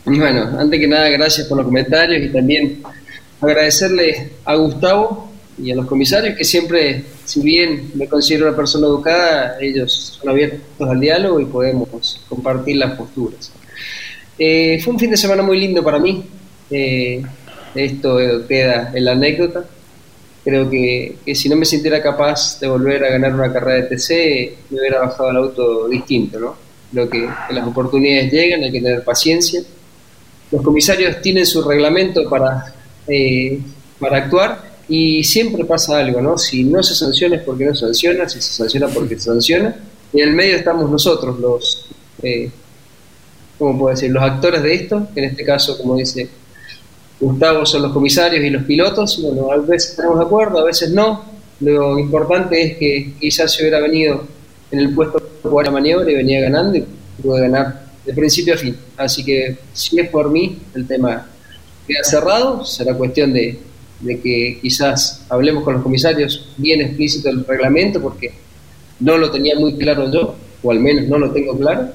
Y 0.06 0.18
bueno, 0.18 0.50
antes 0.58 0.80
que 0.80 0.88
nada, 0.88 1.08
gracias 1.08 1.46
por 1.46 1.58
los 1.58 1.66
comentarios 1.66 2.22
y 2.24 2.28
también 2.32 2.82
agradecerle 3.40 4.30
a 4.44 4.54
Gustavo 4.56 5.30
y 5.62 5.70
a 5.70 5.76
los 5.76 5.86
comisarios 5.86 6.36
que 6.36 6.44
siempre, 6.44 7.04
si 7.24 7.40
bien 7.42 7.90
me 7.94 8.08
considero 8.08 8.48
una 8.48 8.56
persona 8.56 8.86
educada, 8.86 9.56
ellos 9.60 10.18
son 10.20 10.30
abiertos 10.30 10.60
al 10.80 10.98
diálogo 10.98 11.38
y 11.38 11.44
podemos 11.44 12.20
compartir 12.28 12.76
las 12.76 12.92
posturas. 12.92 13.52
Eh, 14.42 14.80
fue 14.82 14.94
un 14.94 14.98
fin 14.98 15.10
de 15.10 15.18
semana 15.18 15.42
muy 15.42 15.60
lindo 15.60 15.84
para 15.84 15.98
mí. 15.98 16.24
Eh, 16.70 17.22
esto 17.74 18.16
queda 18.48 18.90
en 18.94 19.04
la 19.04 19.12
anécdota. 19.12 19.66
Creo 20.42 20.70
que, 20.70 21.16
si 21.34 21.50
no 21.50 21.56
me 21.56 21.66
sintiera 21.66 22.02
capaz 22.02 22.58
de 22.58 22.66
volver 22.66 23.04
a 23.04 23.10
ganar 23.10 23.34
una 23.34 23.52
carrera 23.52 23.82
de 23.82 23.94
TC, 23.94 24.56
me 24.70 24.80
hubiera 24.80 25.00
bajado 25.00 25.28
al 25.28 25.36
auto 25.36 25.88
distinto, 25.88 26.40
¿no? 26.40 26.56
Creo 26.90 27.10
que, 27.10 27.28
que 27.48 27.54
las 27.54 27.68
oportunidades 27.68 28.32
llegan, 28.32 28.64
hay 28.64 28.72
que 28.72 28.80
tener 28.80 29.04
paciencia. 29.04 29.62
Los 30.50 30.62
comisarios 30.62 31.20
tienen 31.20 31.44
su 31.44 31.62
reglamento 31.62 32.28
para, 32.28 32.74
eh, 33.06 33.60
para 33.98 34.16
actuar 34.16 34.70
y 34.88 35.22
siempre 35.22 35.66
pasa 35.66 35.98
algo, 35.98 36.22
¿no? 36.22 36.38
Si 36.38 36.64
no 36.64 36.82
se 36.82 36.94
sanciona 36.94 37.36
es 37.36 37.42
porque 37.42 37.66
no 37.66 37.74
se 37.74 37.84
sanciona, 37.84 38.26
si 38.26 38.40
se 38.40 38.52
sanciona 38.54 38.88
porque 38.88 39.16
se 39.16 39.26
sanciona. 39.26 39.76
Y 40.14 40.22
en 40.22 40.30
el 40.30 40.34
medio 40.34 40.56
estamos 40.56 40.90
nosotros, 40.90 41.38
los, 41.38 41.86
eh, 42.22 42.50
¿cómo 43.60 43.78
puedo 43.78 43.94
decir? 43.94 44.10
Los 44.10 44.22
actores 44.22 44.62
de 44.62 44.74
esto, 44.74 45.06
que 45.14 45.20
en 45.20 45.26
este 45.26 45.44
caso, 45.44 45.76
como 45.76 45.94
dice 45.94 46.28
Gustavo, 47.20 47.66
son 47.66 47.82
los 47.82 47.92
comisarios 47.92 48.42
y 48.42 48.48
los 48.48 48.64
pilotos. 48.64 49.20
Bueno, 49.22 49.52
a 49.52 49.58
veces 49.58 49.94
tenemos 49.96 50.18
de 50.18 50.24
acuerdo, 50.24 50.58
a 50.60 50.64
veces 50.64 50.90
no. 50.90 51.22
Lo 51.60 51.98
importante 51.98 52.62
es 52.62 52.78
que 52.78 53.12
quizás 53.20 53.52
se 53.52 53.62
hubiera 53.62 53.78
venido 53.80 54.24
en 54.70 54.78
el 54.78 54.94
puesto 54.94 55.20
por 55.42 55.62
la 55.62 55.70
maniobra 55.70 56.10
y 56.10 56.14
venía 56.14 56.40
ganando 56.40 56.78
y 56.78 56.84
pude 57.22 57.42
ganar 57.42 57.84
de 58.06 58.14
principio 58.14 58.54
a 58.54 58.56
fin. 58.56 58.74
Así 58.96 59.22
que 59.22 59.58
si 59.74 60.00
es 60.00 60.08
por 60.08 60.30
mí, 60.30 60.58
el 60.74 60.86
tema 60.86 61.26
queda 61.86 62.02
cerrado. 62.02 62.64
Será 62.64 62.94
cuestión 62.94 63.34
de, 63.34 63.58
de 64.00 64.20
que 64.20 64.58
quizás 64.62 65.26
hablemos 65.28 65.64
con 65.64 65.74
los 65.74 65.82
comisarios 65.82 66.48
bien 66.56 66.80
explícito 66.80 67.28
el 67.28 67.44
reglamento, 67.44 68.00
porque 68.00 68.32
no 69.00 69.18
lo 69.18 69.30
tenía 69.30 69.54
muy 69.56 69.74
claro 69.74 70.10
yo, 70.10 70.34
o 70.62 70.70
al 70.70 70.80
menos 70.80 71.08
no 71.08 71.18
lo 71.18 71.30
tengo 71.30 71.58
claro, 71.58 71.88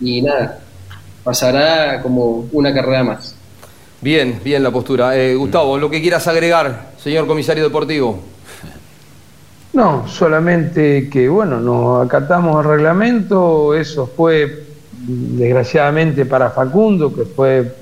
y 0.00 0.22
nada, 0.22 0.60
pasará 1.28 2.00
como 2.00 2.48
una 2.52 2.72
carrera 2.72 3.04
más. 3.04 3.34
Bien, 4.00 4.40
bien 4.42 4.62
la 4.62 4.70
postura. 4.70 5.14
Eh, 5.14 5.34
Gustavo, 5.34 5.76
lo 5.76 5.90
que 5.90 6.00
quieras 6.00 6.26
agregar, 6.26 6.92
señor 6.96 7.26
comisario 7.26 7.64
deportivo. 7.64 8.18
No, 9.74 10.08
solamente 10.08 11.10
que, 11.10 11.28
bueno, 11.28 11.60
nos 11.60 12.06
acatamos 12.06 12.64
el 12.64 12.70
reglamento, 12.70 13.74
eso 13.74 14.06
fue 14.06 14.68
desgraciadamente 14.96 16.24
para 16.24 16.48
Facundo, 16.48 17.14
que 17.14 17.26
fue 17.26 17.74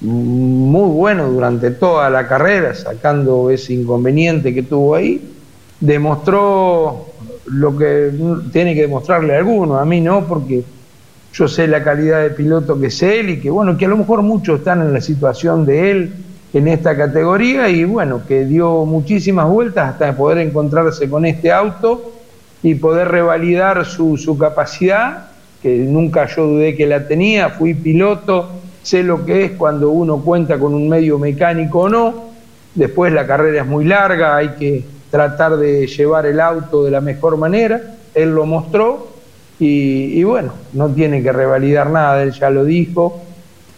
muy 0.00 0.90
bueno 0.90 1.28
durante 1.28 1.72
toda 1.72 2.08
la 2.08 2.26
carrera, 2.26 2.74
sacando 2.74 3.50
ese 3.50 3.74
inconveniente 3.74 4.54
que 4.54 4.62
tuvo 4.62 4.94
ahí, 4.94 5.34
demostró 5.80 7.08
lo 7.44 7.76
que 7.76 8.10
tiene 8.50 8.74
que 8.74 8.80
demostrarle 8.80 9.34
a 9.34 9.38
alguno, 9.40 9.76
a 9.76 9.84
mí 9.84 10.00
no, 10.00 10.26
porque 10.26 10.64
yo 11.32 11.48
sé 11.48 11.68
la 11.68 11.82
calidad 11.82 12.22
de 12.22 12.30
piloto 12.30 12.78
que 12.80 12.86
es 12.86 13.02
él 13.02 13.30
y 13.30 13.40
que 13.40 13.50
bueno, 13.50 13.76
que 13.76 13.86
a 13.86 13.88
lo 13.88 13.96
mejor 13.96 14.22
muchos 14.22 14.58
están 14.58 14.80
en 14.82 14.92
la 14.92 15.00
situación 15.00 15.64
de 15.64 15.90
él 15.90 16.12
en 16.52 16.66
esta 16.68 16.96
categoría 16.96 17.68
y 17.68 17.84
bueno, 17.84 18.22
que 18.26 18.44
dio 18.44 18.84
muchísimas 18.84 19.48
vueltas 19.48 19.90
hasta 19.90 20.16
poder 20.16 20.38
encontrarse 20.38 21.08
con 21.08 21.24
este 21.24 21.52
auto 21.52 22.12
y 22.62 22.74
poder 22.74 23.08
revalidar 23.08 23.84
su, 23.86 24.16
su 24.16 24.36
capacidad, 24.36 25.30
que 25.62 25.76
nunca 25.76 26.26
yo 26.26 26.46
dudé 26.46 26.74
que 26.74 26.86
la 26.86 27.06
tenía, 27.06 27.50
fui 27.50 27.74
piloto, 27.74 28.48
sé 28.82 29.02
lo 29.02 29.24
que 29.24 29.44
es 29.44 29.50
cuando 29.52 29.90
uno 29.90 30.18
cuenta 30.18 30.58
con 30.58 30.74
un 30.74 30.88
medio 30.88 31.18
mecánico 31.18 31.80
o 31.80 31.88
no, 31.88 32.14
después 32.74 33.12
la 33.12 33.26
carrera 33.26 33.62
es 33.62 33.68
muy 33.68 33.84
larga, 33.84 34.36
hay 34.36 34.50
que 34.58 34.84
tratar 35.10 35.56
de 35.56 35.86
llevar 35.86 36.26
el 36.26 36.40
auto 36.40 36.84
de 36.84 36.90
la 36.90 37.00
mejor 37.00 37.36
manera, 37.36 37.80
él 38.14 38.34
lo 38.34 38.44
mostró 38.44 39.19
y, 39.60 40.18
y 40.18 40.24
bueno, 40.24 40.52
no 40.72 40.88
tiene 40.88 41.22
que 41.22 41.32
revalidar 41.32 41.90
nada, 41.90 42.22
él 42.22 42.32
ya 42.32 42.50
lo 42.50 42.64
dijo, 42.64 43.22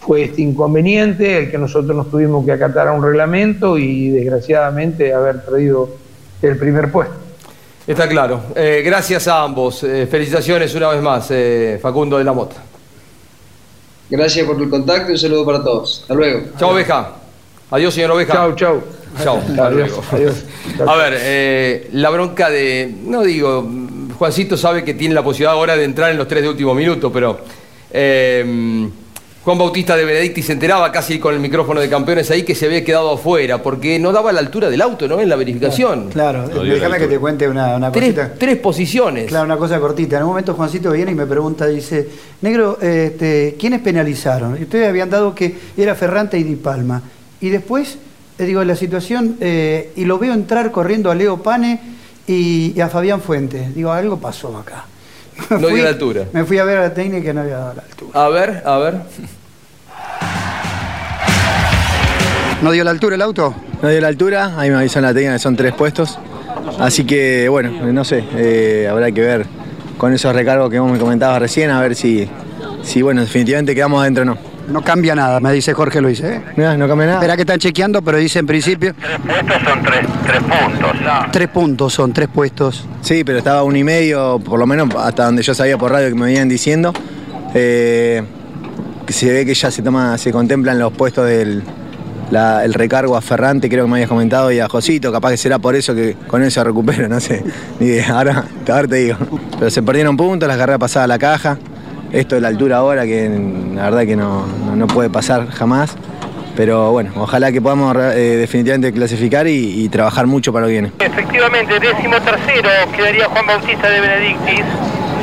fue 0.01 0.25
este 0.25 0.43
inconveniente, 0.43 1.39
el 1.39 1.51
que 1.51 1.59
nosotros 1.59 1.95
nos 1.97 2.11
tuvimos 2.11 2.45
que 2.45 2.53
acatar 2.53 2.89
a 2.89 2.93
un 2.93 3.03
reglamento 3.05 3.79
y 3.79 4.11
desgraciadamente 4.11 5.13
haber 5.13 5.45
perdido 5.45 5.91
el 6.41 6.57
primer 6.57 6.91
puesto. 6.91 7.15
Está 7.87 8.09
claro. 8.09 8.41
Eh, 8.55 8.83
gracias 8.85 9.27
a 9.29 9.43
ambos. 9.43 9.83
Eh, 9.83 10.07
felicitaciones 10.09 10.75
una 10.75 10.89
vez 10.89 11.03
más, 11.03 11.27
eh, 11.31 11.79
Facundo 11.83 12.19
de 12.19 12.25
la 12.25 12.33
Mota. 12.33 12.57
Gracias 14.09 14.47
por 14.47 14.61
el 14.61 14.69
contacto 14.69 15.11
y 15.11 15.13
un 15.13 15.19
saludo 15.19 15.47
para 15.47 15.63
todos. 15.63 16.01
Hasta 16.03 16.15
luego. 16.15 16.43
Chao, 16.59 16.71
Oveja. 16.71 17.13
Adiós, 17.71 17.95
señor 17.95 18.11
Oveja. 18.13 18.33
Chao, 18.35 18.55
chao. 18.55 18.83
Chao. 19.23 19.41
Adiós. 19.59 19.91
A 20.87 20.97
ver, 20.97 21.15
eh, 21.19 21.89
la 21.93 22.11
bronca 22.11 22.51
de. 22.51 22.95
No 23.05 23.23
digo, 23.23 23.67
Juancito 24.23 24.57
sabe 24.57 24.85
que 24.85 24.95
tiene 24.95 25.17
la 25.17 25.25
posibilidad 25.25 25.55
ahora 25.55 25.77
de 25.77 25.83
entrar 25.83 26.13
en 26.13 26.17
los 26.17 26.29
tres 26.29 26.45
de 26.45 26.49
último 26.49 26.77
minuto, 26.77 27.11
pero. 27.11 27.41
eh, 27.91 28.89
Juan 29.45 29.59
Bautista 29.59 29.97
de 29.97 30.05
Benedicti 30.05 30.41
se 30.43 30.53
enteraba 30.53 30.93
casi 30.93 31.19
con 31.19 31.35
el 31.35 31.41
micrófono 31.41 31.81
de 31.81 31.89
campeones 31.89 32.31
ahí 32.31 32.45
que 32.45 32.55
se 32.55 32.67
había 32.67 32.85
quedado 32.85 33.11
afuera 33.15 33.61
porque 33.61 33.99
no 33.99 34.13
daba 34.13 34.31
la 34.31 34.39
altura 34.39 34.71
del 34.71 34.81
auto, 34.81 35.09
¿no? 35.09 35.19
En 35.21 35.29
la 35.29 35.35
verificación. 35.35 36.11
Claro, 36.11 36.47
déjame 36.47 36.99
que 36.99 37.09
te 37.09 37.19
cuente 37.19 37.49
una, 37.49 37.75
una 37.75 37.91
Tres, 37.91 38.15
cosita. 38.15 38.35
tres 38.39 38.59
posiciones. 38.59 39.27
Claro, 39.27 39.47
una 39.47 39.57
cosa 39.57 39.81
cortita. 39.81 40.19
En 40.19 40.23
un 40.23 40.29
momento 40.29 40.55
Juancito 40.55 40.93
viene 40.93 41.11
y 41.11 41.15
me 41.17 41.27
pregunta, 41.27 41.67
dice, 41.67 42.09
negro, 42.43 42.79
este, 42.81 43.57
¿quiénes 43.59 43.81
penalizaron? 43.81 44.57
Y 44.61 44.63
ustedes 44.63 44.89
habían 44.89 45.11
dado 45.11 45.35
que 45.35 45.53
era 45.77 45.97
Ferrante 45.97 46.39
y 46.39 46.45
Di 46.45 46.55
Palma. 46.55 47.03
Y 47.41 47.49
después, 47.49 47.99
le 48.39 48.45
digo, 48.47 48.63
la 48.63 48.77
situación, 48.77 49.39
eh, 49.41 49.91
y 49.97 50.05
lo 50.05 50.21
veo 50.21 50.35
entrar 50.35 50.71
corriendo 50.71 51.11
a 51.11 51.17
Leo 51.17 51.43
Pane 51.43 51.81
y, 52.33 52.73
y 52.77 52.81
a 52.81 52.89
Fabián 52.89 53.21
Fuentes. 53.21 53.75
Digo, 53.75 53.93
algo 53.93 54.19
pasó 54.19 54.57
acá. 54.57 54.85
Me 55.51 55.59
No 55.59 55.69
dio 55.69 55.83
la 55.83 55.91
altura. 55.91 56.25
Me 56.33 56.45
fui 56.45 56.59
a 56.59 56.65
ver 56.65 56.79
a 56.79 56.83
la 56.83 56.95
técnica 56.95 57.31
y 57.31 57.35
no 57.35 57.41
había 57.41 57.59
dado 57.59 57.75
la 57.75 57.83
altura. 57.83 58.25
A 58.25 58.29
ver, 58.29 58.63
a 58.65 58.79
ver. 58.79 58.95
¿No 62.63 62.71
dio 62.71 62.85
la 62.85 62.93
altura 62.93 63.17
el 63.17 63.23
auto? 63.23 63.55
No 63.83 63.89
dio 63.89 64.01
la 64.01 64.09
altura, 64.09 64.55
ahí 64.57 64.71
me 64.71 64.77
avisó 64.77 65.01
en 65.01 65.05
la 65.07 65.13
técnica 65.13 65.33
que 65.33 65.39
son 65.41 65.57
tres 65.57 65.75
puestos. 65.75 66.19
Así 66.79 67.05
que, 67.05 67.49
bueno, 67.49 67.71
no 67.93 68.05
sé, 68.05 68.25
eh, 68.37 68.87
habrá 68.89 69.11
que 69.11 69.21
ver 69.21 69.47
con 69.99 70.13
esos 70.13 70.33
recargos 70.35 70.71
que 70.71 70.79
vos 70.79 70.91
me 70.91 70.99
comentabas 70.99 71.41
recién, 71.41 71.71
a 71.71 71.81
ver 71.81 71.97
si, 71.97 72.29
si 72.83 73.03
bueno, 73.03 73.21
definitivamente 73.23 73.75
quedamos 73.75 74.01
adentro 74.01 74.23
o 74.23 74.27
no. 74.27 74.52
No 74.69 74.83
cambia 74.83 75.15
nada, 75.15 75.41
me 75.41 75.53
dice 75.53 75.75
Jorge 75.75 76.01
Luis, 76.01 76.21
¿eh? 76.21 76.41
Mira, 76.57 76.77
no 76.77 76.87
cambia 76.89 77.07
nada. 77.07 77.19
Espera 77.19 77.37
que 77.37 77.43
están 77.43 77.59
chequeando, 77.59 78.01
pero 78.03 78.19
dice 78.19 78.39
en 78.39 78.47
principio... 78.47 78.91
Estos 78.91 79.63
son 79.63 79.83
tres, 79.83 80.07
puntos. 80.41 80.93
Tres 81.33 81.49
puntos 81.49 81.93
son, 81.93 82.13
tres 82.13 82.29
puestos. 82.33 82.85
Sí, 83.03 83.25
pero 83.25 83.39
estaba 83.39 83.63
uno 83.65 83.77
y 83.77 83.85
medio, 83.85 84.39
por 84.39 84.59
lo 84.59 84.67
menos 84.67 84.89
hasta 84.97 85.25
donde 85.27 85.43
yo 85.43 85.55
sabía 85.55 85.77
por 85.77 85.91
radio 85.93 86.09
que 86.09 86.15
me 86.15 86.27
venían 86.27 86.49
diciendo. 86.49 86.93
eh, 87.55 88.23
que 89.07 89.13
se 89.13 89.31
ve 89.33 89.45
que 89.45 89.53
ya 89.55 89.71
se 89.71 89.83
toma, 89.83 90.17
se 90.17 90.31
contemplan 90.31 90.79
los 90.79 90.93
puestos 90.93 91.27
del 91.27 91.63
la- 92.31 92.65
el 92.65 92.73
recargo 92.73 93.17
a 93.17 93.21
Ferrante, 93.21 93.69
creo 93.69 93.85
que 93.85 93.91
me 93.91 93.97
habías 93.97 94.09
comentado, 94.09 94.51
y 94.53 94.59
a 94.61 94.69
Josito, 94.69 95.11
capaz 95.13 95.33
que 95.33 95.37
será 95.37 95.59
por 95.59 95.75
eso 95.75 95.93
que 95.95 96.17
con 96.29 96.43
eso 96.43 96.63
recupero, 96.65 97.09
no 97.09 97.21
sé. 97.21 97.43
Ni 97.81 97.87
idea, 97.89 98.17
ahora, 98.17 98.45
ahora 98.71 98.89
te 98.89 98.95
digo. 98.97 99.17
Pero 99.59 99.71
se 99.71 99.83
perdieron 99.83 100.17
puntos, 100.17 100.49
la 100.49 100.57
carrera 100.57 100.79
pasada 100.79 101.05
a 101.05 101.09
la 101.09 101.19
caja. 101.19 101.59
Esto 102.13 102.35
de 102.35 102.41
la 102.43 102.49
altura 102.49 102.77
ahora, 102.79 103.05
que 103.05 103.29
la 103.75 103.85
verdad 103.85 104.05
que 104.07 104.17
no, 104.17 104.47
no- 104.67 104.77
no 104.77 104.87
puede 104.87 105.09
pasar 105.11 105.49
jamás. 105.51 105.95
Pero 106.55 106.93
bueno, 106.93 107.13
ojalá 107.17 107.51
que 107.51 107.63
podamos 107.63 107.97
eh, 107.97 108.37
definitivamente 108.37 108.93
clasificar 108.93 109.47
y, 109.47 109.85
y 109.85 109.89
trabajar 109.89 110.27
mucho 110.27 110.53
para 110.53 110.67
lo 110.67 110.69
que 110.69 110.73
viene. 110.73 110.93
Efectivamente, 110.99 111.81
décimo 111.81 112.21
tercero 112.21 112.69
quedaría 112.95 113.25
Juan 113.27 113.47
Bautista 113.47 113.89
de 113.89 114.01
Benedictis. 114.01 114.65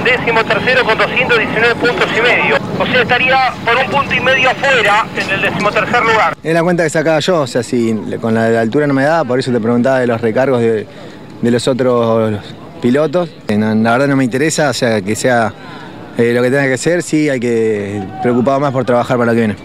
Décimo 0.04 0.44
tercero 0.44 0.84
con 0.84 0.98
219 0.98 1.76
puntos 1.76 2.08
y 2.18 2.22
medio. 2.22 2.56
O 2.80 2.86
sea, 2.88 3.02
estaría 3.04 3.38
por 3.64 3.76
un 3.78 3.92
punto 3.92 4.16
y 4.16 4.20
medio 4.22 4.50
afuera 4.50 5.06
en 5.16 5.30
el 5.30 5.42
décimo 5.44 5.70
tercer 5.72 6.02
lugar. 6.02 6.36
Es 6.42 6.54
la 6.54 6.64
cuenta 6.64 6.84
que 6.84 6.90
sacaba 6.90 7.20
yo, 7.20 7.42
o 7.42 7.48
sea, 7.48 7.62
si 7.62 7.94
con 8.20 8.34
la, 8.34 8.50
la 8.50 8.62
altura 8.62 8.88
no 8.88 8.96
me 8.96 9.04
daba, 9.04 9.24
por 9.26 9.38
eso 9.38 9.52
te 9.52 9.60
preguntaba 9.60 10.00
de 10.00 10.08
los 10.08 10.20
recargos 10.20 10.62
de, 10.62 10.88
de 11.44 11.52
los 11.52 11.68
otros 11.68 12.40
pilotos. 12.82 13.30
Eh, 13.50 13.58
la 13.58 13.92
verdad 13.92 14.08
no 14.08 14.16
me 14.16 14.24
interesa, 14.24 14.70
o 14.70 14.74
sea, 14.74 15.00
que 15.02 15.16
sea 15.16 15.54
eh, 16.20 16.34
lo 16.34 16.41
que 16.41 16.51
tenga 16.51 16.67
que 16.67 16.78
ser, 16.78 17.01
sí 17.01 17.30
hay 17.30 17.39
que 17.39 18.03
preocupado 18.22 18.59
más 18.59 18.74
por 18.74 18.84
trabajar 18.84 19.17
para 19.17 19.32
lo 19.32 19.36
que 19.36 19.45
viene. 19.45 19.55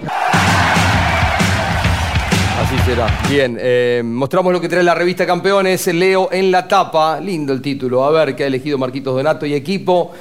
Así 2.62 2.78
será. 2.86 3.08
Bien, 3.28 3.58
eh, 3.60 4.02
mostramos 4.04 4.52
lo 4.52 4.60
que 4.60 4.68
trae 4.68 4.84
la 4.84 4.94
revista 4.94 5.26
Campeones, 5.26 5.86
Leo 5.88 6.28
en 6.30 6.52
la 6.52 6.68
tapa. 6.68 7.18
Lindo 7.18 7.52
el 7.52 7.60
título. 7.60 8.04
A 8.04 8.10
ver, 8.12 8.36
qué 8.36 8.44
ha 8.44 8.46
elegido 8.46 8.78
Marquitos 8.78 9.16
Donato 9.16 9.44
y 9.46 9.54
equipo. 9.54 10.12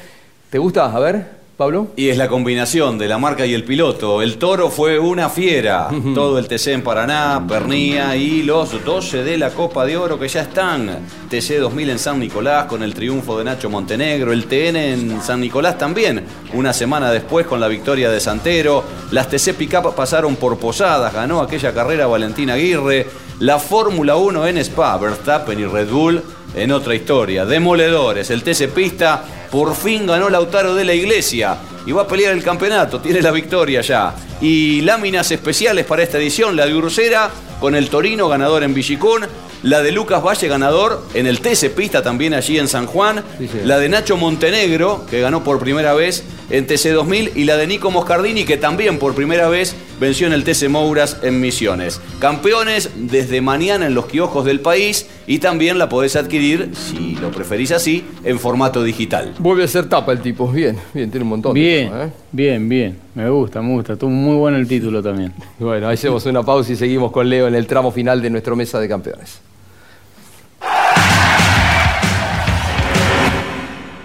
¿Te 0.50 0.58
gusta? 0.58 0.86
A 0.86 1.00
ver, 1.00 1.43
Pablo. 1.58 1.90
Y 1.96 2.10
es 2.10 2.18
la 2.18 2.28
combinación 2.28 2.98
de 2.98 3.08
la 3.08 3.20
marca 3.20 3.46
y 3.46 3.54
el 3.54 3.64
piloto. 3.64 4.24
El 4.24 4.38
toro 4.38 4.70
fue 4.70 4.98
una 4.98 5.30
fiera. 5.30 5.90
Todo 6.16 6.40
el 6.40 6.48
TC 6.48 6.68
en 6.70 6.82
Paraná, 6.82 7.46
Pernía 7.48 8.16
y 8.16 8.42
los 8.42 8.84
12 8.84 9.24
de 9.24 9.38
la 9.38 9.52
Copa 9.52 9.86
de 9.86 9.96
Oro 9.96 10.18
que 10.18 10.28
ya 10.28 10.42
están. 10.42 11.06
TC 11.30 11.60
2000 11.60 11.92
en 11.92 12.00
San 12.00 12.20
Nicolás 12.20 12.66
con 12.66 12.82
el 12.82 12.96
triunfo 12.96 13.38
de 13.38 13.44
Nacho 13.44 13.70
Montenegro. 13.70 14.34
El 14.34 14.46
TN 14.46 14.76
en 14.76 15.22
San 15.22 15.42
Nicolás 15.42 15.78
también. 15.78 16.24
Una 16.54 16.74
semana 16.74 17.12
después 17.12 17.46
con 17.46 17.60
la 17.60 17.68
victoria 17.68 18.10
de 18.10 18.20
Santero. 18.20 18.84
Las 19.12 19.30
TC 19.30 19.54
Pickup 19.54 19.94
pasaron 19.94 20.36
por 20.38 20.58
Posadas. 20.58 21.14
Ganó 21.14 21.40
aquella 21.40 21.72
carrera 21.72 22.08
Valentina 22.08 22.54
Aguirre. 22.54 23.06
La 23.40 23.60
Fórmula 23.60 24.16
1 24.16 24.48
en 24.48 24.58
Spa, 24.60 24.98
Verstappen 24.98 25.60
y 25.60 25.66
Red 25.66 25.90
Bull 25.90 26.24
en 26.56 26.72
otra 26.72 26.96
historia. 26.96 27.46
Demoledores. 27.46 28.30
El 28.30 28.44
TC 28.44 28.70
Pista 28.70 29.24
por 29.52 29.76
fin 29.76 30.06
ganó 30.06 30.30
Lautaro 30.30 30.76
de 30.76 30.86
la 30.86 30.94
Iglesia 30.94 31.58
y 31.86 31.92
va 31.92 32.04
a 32.04 32.08
pelear 32.08 32.34
el 32.34 32.44
campeonato. 32.44 33.00
Tiene 33.00 33.22
la 33.22 33.32
victoria 33.32 33.82
ya. 33.82 34.16
Y 34.42 34.82
láminas 34.82 35.32
especiales 35.32 35.86
para 35.86 36.04
esta 36.04 36.18
edición: 36.18 36.56
la 36.56 36.66
de 36.66 36.76
Ursera 36.76 37.30
con 37.60 37.76
el 37.76 37.90
Torino 37.90 38.28
ganador 38.28 38.64
en 38.64 38.74
Villicún. 38.74 39.26
La 39.64 39.82
de 39.82 39.94
Lucas 39.94 40.22
Valle 40.22 40.50
ganador 40.50 41.02
en 41.14 41.26
el 41.26 41.40
TC 41.40 41.70
Pista 41.74 42.04
también 42.04 42.34
allí 42.34 42.60
en 42.60 42.68
San 42.68 42.86
Juan. 42.86 43.24
La 43.64 43.80
de 43.80 43.88
Nacho 43.88 44.18
Montenegro 44.18 45.06
que 45.10 45.22
ganó 45.22 45.46
por 45.46 45.60
primera 45.60 45.94
vez 45.94 46.26
en 46.50 46.68
TC 46.68 46.90
2000. 46.90 47.32
Y 47.36 47.46
la 47.46 47.56
de 47.56 47.66
Nico 47.66 47.90
Moscardini 47.90 48.44
que 48.44 48.58
también 48.58 49.00
por 49.00 49.16
primera 49.16 49.48
vez 49.48 49.74
venció 50.02 50.28
en 50.28 50.34
el 50.34 50.44
TC 50.44 50.68
Mouras 50.68 51.20
en 51.24 51.40
Misiones. 51.40 52.02
Campeones 52.20 52.90
desde 52.94 53.40
mañana 53.40 53.88
en 53.88 53.94
los 53.94 54.08
kioscos 54.08 54.44
del 54.44 54.60
país 54.60 55.08
y 55.28 55.40
también 55.40 55.80
la 55.80 55.88
podés 55.88 56.18
adquirir, 56.18 56.72
si 56.74 57.16
lo 57.16 57.32
preferís 57.32 57.72
así, 57.72 58.04
en 58.26 58.40
formato 58.40 58.84
digital. 58.84 59.34
Vuelve 59.40 59.64
a 59.64 59.68
ser 59.70 59.88
tapa 59.88 60.12
el 60.12 60.20
tipo. 60.20 60.52
Bien, 60.52 60.78
bien, 60.94 61.10
tiene 61.10 61.24
un 61.24 61.30
montón. 61.30 61.54
Bien, 61.54 61.90
¿eh? 61.94 62.12
bien, 62.34 62.68
bien. 62.68 63.00
Me 63.16 63.30
gusta, 63.30 63.62
me 63.62 63.70
gusta. 63.70 63.94
Estuvo 63.94 64.10
muy 64.10 64.36
bueno 64.36 64.58
el 64.58 64.68
título 64.68 65.02
también. 65.02 65.32
Bueno, 65.58 65.88
hacemos 65.88 66.26
una 66.26 66.44
pausa 66.44 66.74
y 66.74 66.76
seguimos 66.76 67.14
con 67.14 67.30
Leo 67.30 67.48
en 67.48 67.56
el 67.56 67.66
tramo 67.66 67.92
final 67.92 68.22
de 68.22 68.30
nuestro 68.30 68.58
mesa 68.58 68.78
de 68.82 68.90
campeones. 68.90 69.40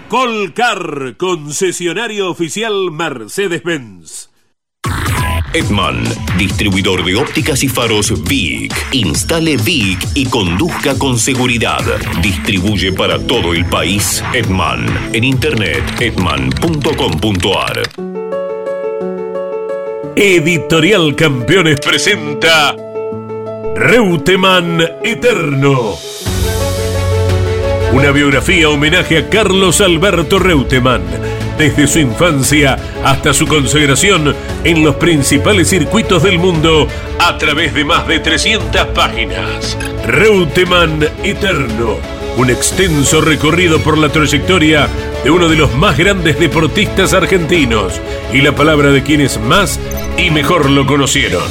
Colcar, 0.09 1.17
concesionario 1.17 2.31
oficial 2.31 2.89
Mercedes-Benz. 2.91 4.31
Edman, 5.53 6.03
distribuidor 6.35 7.05
de 7.05 7.15
ópticas 7.15 7.63
y 7.63 7.69
faros 7.69 8.23
VIC. 8.23 8.73
Instale 8.93 9.57
VIC 9.57 9.99
y 10.15 10.25
conduzca 10.25 10.97
con 10.97 11.19
seguridad. 11.19 11.83
Distribuye 12.23 12.91
para 12.91 13.19
todo 13.19 13.53
el 13.53 13.65
país 13.67 14.23
Edman. 14.33 14.87
En 15.13 15.23
internet 15.23 15.83
edman.com.ar. 15.99 17.83
Editorial 20.15 21.15
Campeones 21.15 21.79
presenta 21.81 22.75
Reutemann 23.75 24.81
Eterno. 25.03 25.97
Una 27.91 28.11
biografía 28.11 28.69
homenaje 28.69 29.17
a 29.17 29.29
Carlos 29.29 29.81
Alberto 29.81 30.37
Reutemann, 30.37 31.01
desde 31.57 31.87
su 31.87 31.97
infancia 31.97 32.77
hasta 33.03 33.33
su 33.33 33.47
consagración 33.47 34.35
en 34.63 34.83
los 34.83 34.95
principales 34.95 35.69
circuitos 35.69 36.21
del 36.21 36.37
mundo 36.37 36.87
a 37.19 37.37
través 37.39 37.73
de 37.73 37.83
más 37.83 38.07
de 38.07 38.19
300 38.19 38.87
páginas. 38.87 39.75
Reutemann 40.05 41.03
Eterno, 41.23 41.97
un 42.37 42.51
extenso 42.51 43.21
recorrido 43.21 43.79
por 43.79 43.97
la 43.97 44.09
trayectoria 44.09 44.87
de 45.23 45.31
uno 45.31 45.49
de 45.49 45.55
los 45.55 45.73
más 45.73 45.97
grandes 45.97 46.39
deportistas 46.39 47.13
argentinos 47.13 47.99
y 48.31 48.41
la 48.41 48.53
palabra 48.53 48.91
de 48.91 49.01
quienes 49.01 49.39
más 49.39 49.79
y 50.15 50.29
mejor 50.29 50.69
lo 50.69 50.85
conocieron. 50.85 51.43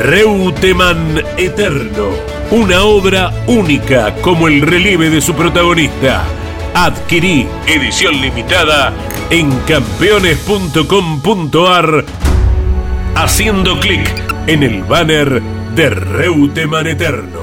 Reutemann 0.00 1.22
Eterno, 1.36 2.33
una 2.50 2.82
obra 2.82 3.32
única 3.46 4.14
como 4.16 4.48
el 4.48 4.60
relieve 4.62 5.10
de 5.10 5.20
su 5.20 5.34
protagonista. 5.34 6.24
Adquirí 6.74 7.46
edición 7.66 8.20
limitada 8.20 8.92
en 9.30 9.56
campeones.com.ar 9.60 12.04
haciendo 13.14 13.78
clic 13.80 14.10
en 14.46 14.62
el 14.62 14.84
banner 14.84 15.40
de 15.74 15.90
Reutemann 15.90 16.86
Eterno. 16.86 17.40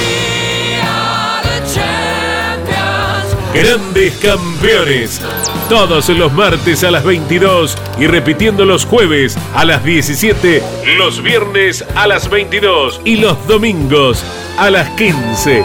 Grandes 3.54 4.16
campeones. 4.16 5.20
Todos 5.68 6.08
los 6.08 6.32
martes 6.32 6.82
a 6.82 6.90
las 6.90 7.04
22 7.04 7.78
y 8.00 8.08
repitiendo 8.08 8.64
los 8.64 8.84
jueves 8.84 9.38
a 9.54 9.64
las 9.64 9.84
17, 9.84 10.64
los 10.98 11.22
viernes 11.22 11.84
a 11.94 12.08
las 12.08 12.28
22 12.28 13.02
y 13.04 13.18
los 13.18 13.46
domingos 13.46 14.24
a 14.58 14.68
las 14.68 14.90
15. 14.96 15.64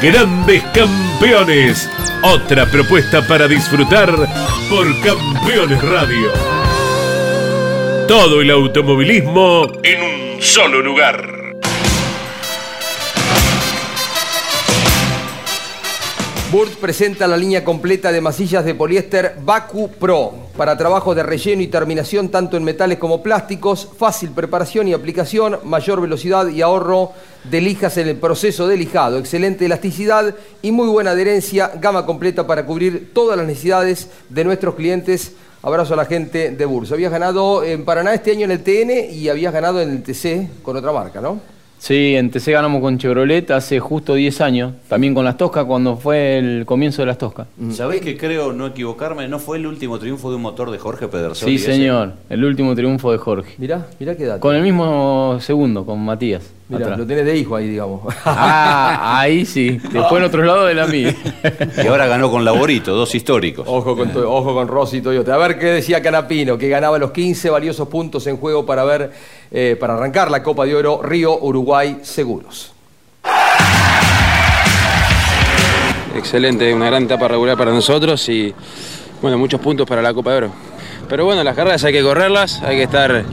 Grandes 0.00 0.62
campeones. 0.72 1.07
Otra 2.22 2.64
propuesta 2.66 3.26
para 3.26 3.48
disfrutar 3.48 4.14
por 4.70 4.86
Campeones 5.00 5.82
Radio. 5.82 6.32
Todo 8.06 8.40
el 8.40 8.50
automovilismo 8.50 9.72
en 9.82 10.02
un 10.36 10.42
solo 10.42 10.80
lugar. 10.80 11.37
Burt 16.50 16.76
presenta 16.76 17.26
la 17.26 17.36
línea 17.36 17.62
completa 17.62 18.10
de 18.10 18.22
masillas 18.22 18.64
de 18.64 18.74
poliéster 18.74 19.36
Baku 19.44 19.90
Pro 19.90 20.32
para 20.56 20.78
trabajos 20.78 21.14
de 21.14 21.22
relleno 21.22 21.60
y 21.60 21.66
terminación 21.66 22.30
tanto 22.30 22.56
en 22.56 22.64
metales 22.64 22.96
como 22.96 23.22
plásticos, 23.22 23.86
fácil 23.98 24.30
preparación 24.30 24.88
y 24.88 24.94
aplicación, 24.94 25.58
mayor 25.64 26.00
velocidad 26.00 26.48
y 26.48 26.62
ahorro 26.62 27.12
de 27.44 27.60
lijas 27.60 27.98
en 27.98 28.08
el 28.08 28.16
proceso 28.16 28.66
de 28.66 28.78
lijado, 28.78 29.18
excelente 29.18 29.66
elasticidad 29.66 30.34
y 30.62 30.72
muy 30.72 30.88
buena 30.88 31.10
adherencia, 31.10 31.70
gama 31.78 32.06
completa 32.06 32.46
para 32.46 32.64
cubrir 32.64 33.12
todas 33.12 33.36
las 33.36 33.46
necesidades 33.46 34.08
de 34.30 34.44
nuestros 34.44 34.74
clientes. 34.74 35.32
Abrazo 35.60 35.92
a 35.92 35.98
la 35.98 36.06
gente 36.06 36.50
de 36.52 36.64
Burs. 36.64 36.92
Habías 36.92 37.12
ganado 37.12 37.62
en 37.62 37.84
Paraná 37.84 38.14
este 38.14 38.30
año 38.30 38.46
en 38.46 38.52
el 38.52 38.62
TN 38.62 39.12
y 39.12 39.28
habías 39.28 39.52
ganado 39.52 39.82
en 39.82 39.90
el 39.90 40.02
TC 40.02 40.62
con 40.62 40.78
otra 40.78 40.92
marca, 40.92 41.20
¿no? 41.20 41.57
Sí, 41.78 42.16
en 42.16 42.30
TC 42.30 42.52
ganamos 42.52 42.80
con 42.80 42.98
Chevrolet 42.98 43.50
hace 43.50 43.78
justo 43.78 44.14
10 44.14 44.40
años, 44.40 44.72
también 44.88 45.14
con 45.14 45.24
las 45.24 45.36
Toscas 45.36 45.64
cuando 45.64 45.96
fue 45.96 46.38
el 46.38 46.66
comienzo 46.66 47.02
de 47.02 47.06
las 47.06 47.18
Toscas. 47.18 47.46
¿Sabés 47.70 48.00
que 48.00 48.16
creo 48.16 48.52
no 48.52 48.66
equivocarme? 48.66 49.28
¿No 49.28 49.38
fue 49.38 49.58
el 49.58 49.66
último 49.66 49.98
triunfo 49.98 50.30
de 50.30 50.36
un 50.36 50.42
motor 50.42 50.70
de 50.70 50.78
Jorge 50.78 51.08
Pedersoli? 51.08 51.56
Sí, 51.56 51.64
señor, 51.64 52.14
el 52.28 52.44
último 52.44 52.74
triunfo 52.74 53.12
de 53.12 53.18
Jorge. 53.18 53.54
Mirá, 53.58 53.86
mirá 54.00 54.16
qué 54.16 54.24
dato. 54.26 54.40
Con 54.40 54.56
el 54.56 54.62
mismo 54.62 55.38
segundo, 55.40 55.86
con 55.86 56.04
Matías. 56.04 56.52
Mirá, 56.68 56.84
atrás. 56.84 56.98
lo 56.98 57.06
tenés 57.06 57.24
de 57.24 57.36
hijo 57.36 57.56
ahí, 57.56 57.68
digamos. 57.68 58.02
Ah, 58.24 59.20
ahí 59.20 59.46
sí. 59.46 59.80
Después 59.90 60.20
en 60.20 60.24
otro 60.24 60.44
lado 60.44 60.66
de 60.66 60.74
la 60.74 60.86
mía. 60.86 61.14
Y 61.82 61.86
ahora 61.86 62.06
ganó 62.06 62.30
con 62.30 62.44
Laborito, 62.44 62.94
dos 62.94 63.14
históricos. 63.14 63.66
Ojo 63.66 63.96
con, 63.96 64.10
ojo 64.16 64.54
con 64.54 64.68
Rossi 64.68 64.98
y 64.98 65.00
Toyota. 65.00 65.34
A 65.34 65.38
ver 65.38 65.58
qué 65.58 65.66
decía 65.66 66.02
Canapino, 66.02 66.58
que 66.58 66.68
ganaba 66.68 66.98
los 66.98 67.10
15 67.12 67.48
valiosos 67.50 67.88
puntos 67.88 68.26
en 68.26 68.36
juego 68.36 68.66
para 68.66 68.84
ver, 68.84 69.12
eh, 69.50 69.76
para 69.80 69.94
arrancar 69.94 70.30
la 70.30 70.42
Copa 70.42 70.66
de 70.66 70.74
Oro 70.74 71.00
Río 71.02 71.38
Uruguay 71.40 71.98
Seguros. 72.02 72.72
Excelente, 76.14 76.74
una 76.74 76.86
gran 76.86 77.04
etapa 77.04 77.28
regular 77.28 77.56
para 77.56 77.70
nosotros 77.70 78.28
y 78.28 78.52
bueno, 79.22 79.38
muchos 79.38 79.60
puntos 79.60 79.86
para 79.86 80.02
la 80.02 80.12
Copa 80.12 80.32
de 80.32 80.36
Oro. 80.36 80.50
Pero 81.08 81.24
bueno, 81.24 81.42
las 81.42 81.56
carreras 81.56 81.82
hay 81.84 81.92
que 81.92 82.02
correrlas, 82.02 82.60
hay 82.62 82.76
que 82.76 82.82
estar 82.82 83.24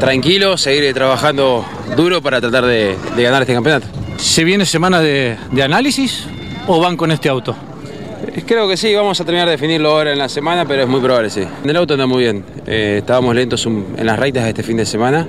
tranquilos, 0.00 0.62
seguir 0.62 0.92
trabajando 0.92 1.64
duro 1.96 2.20
para 2.22 2.40
tratar 2.40 2.64
de, 2.64 2.96
de 3.14 3.22
ganar 3.22 3.42
este 3.42 3.54
campeonato. 3.54 3.86
¿Se 4.16 4.44
viene 4.44 4.64
semana 4.66 5.00
de, 5.00 5.36
de 5.52 5.62
análisis 5.62 6.26
o 6.66 6.80
van 6.80 6.96
con 6.96 7.10
este 7.12 7.28
auto? 7.28 7.54
Eh, 8.34 8.42
Creo 8.46 8.68
que 8.68 8.76
sí, 8.76 8.94
vamos 8.94 9.20
a 9.20 9.24
terminar 9.24 9.46
de 9.46 9.52
definirlo 9.52 9.90
ahora 9.90 10.12
en 10.12 10.18
la 10.18 10.28
semana, 10.28 10.64
pero 10.66 10.82
es 10.82 10.88
muy 10.88 11.00
probable, 11.00 11.30
sí. 11.30 11.42
El 11.64 11.76
auto 11.76 11.94
anda 11.94 12.06
muy 12.06 12.22
bien, 12.24 12.44
Eh, 12.66 12.96
estábamos 13.00 13.34
lentos 13.34 13.64
en 13.66 14.06
las 14.06 14.18
rectas 14.18 14.46
este 14.46 14.62
fin 14.62 14.76
de 14.78 14.86
semana, 14.86 15.26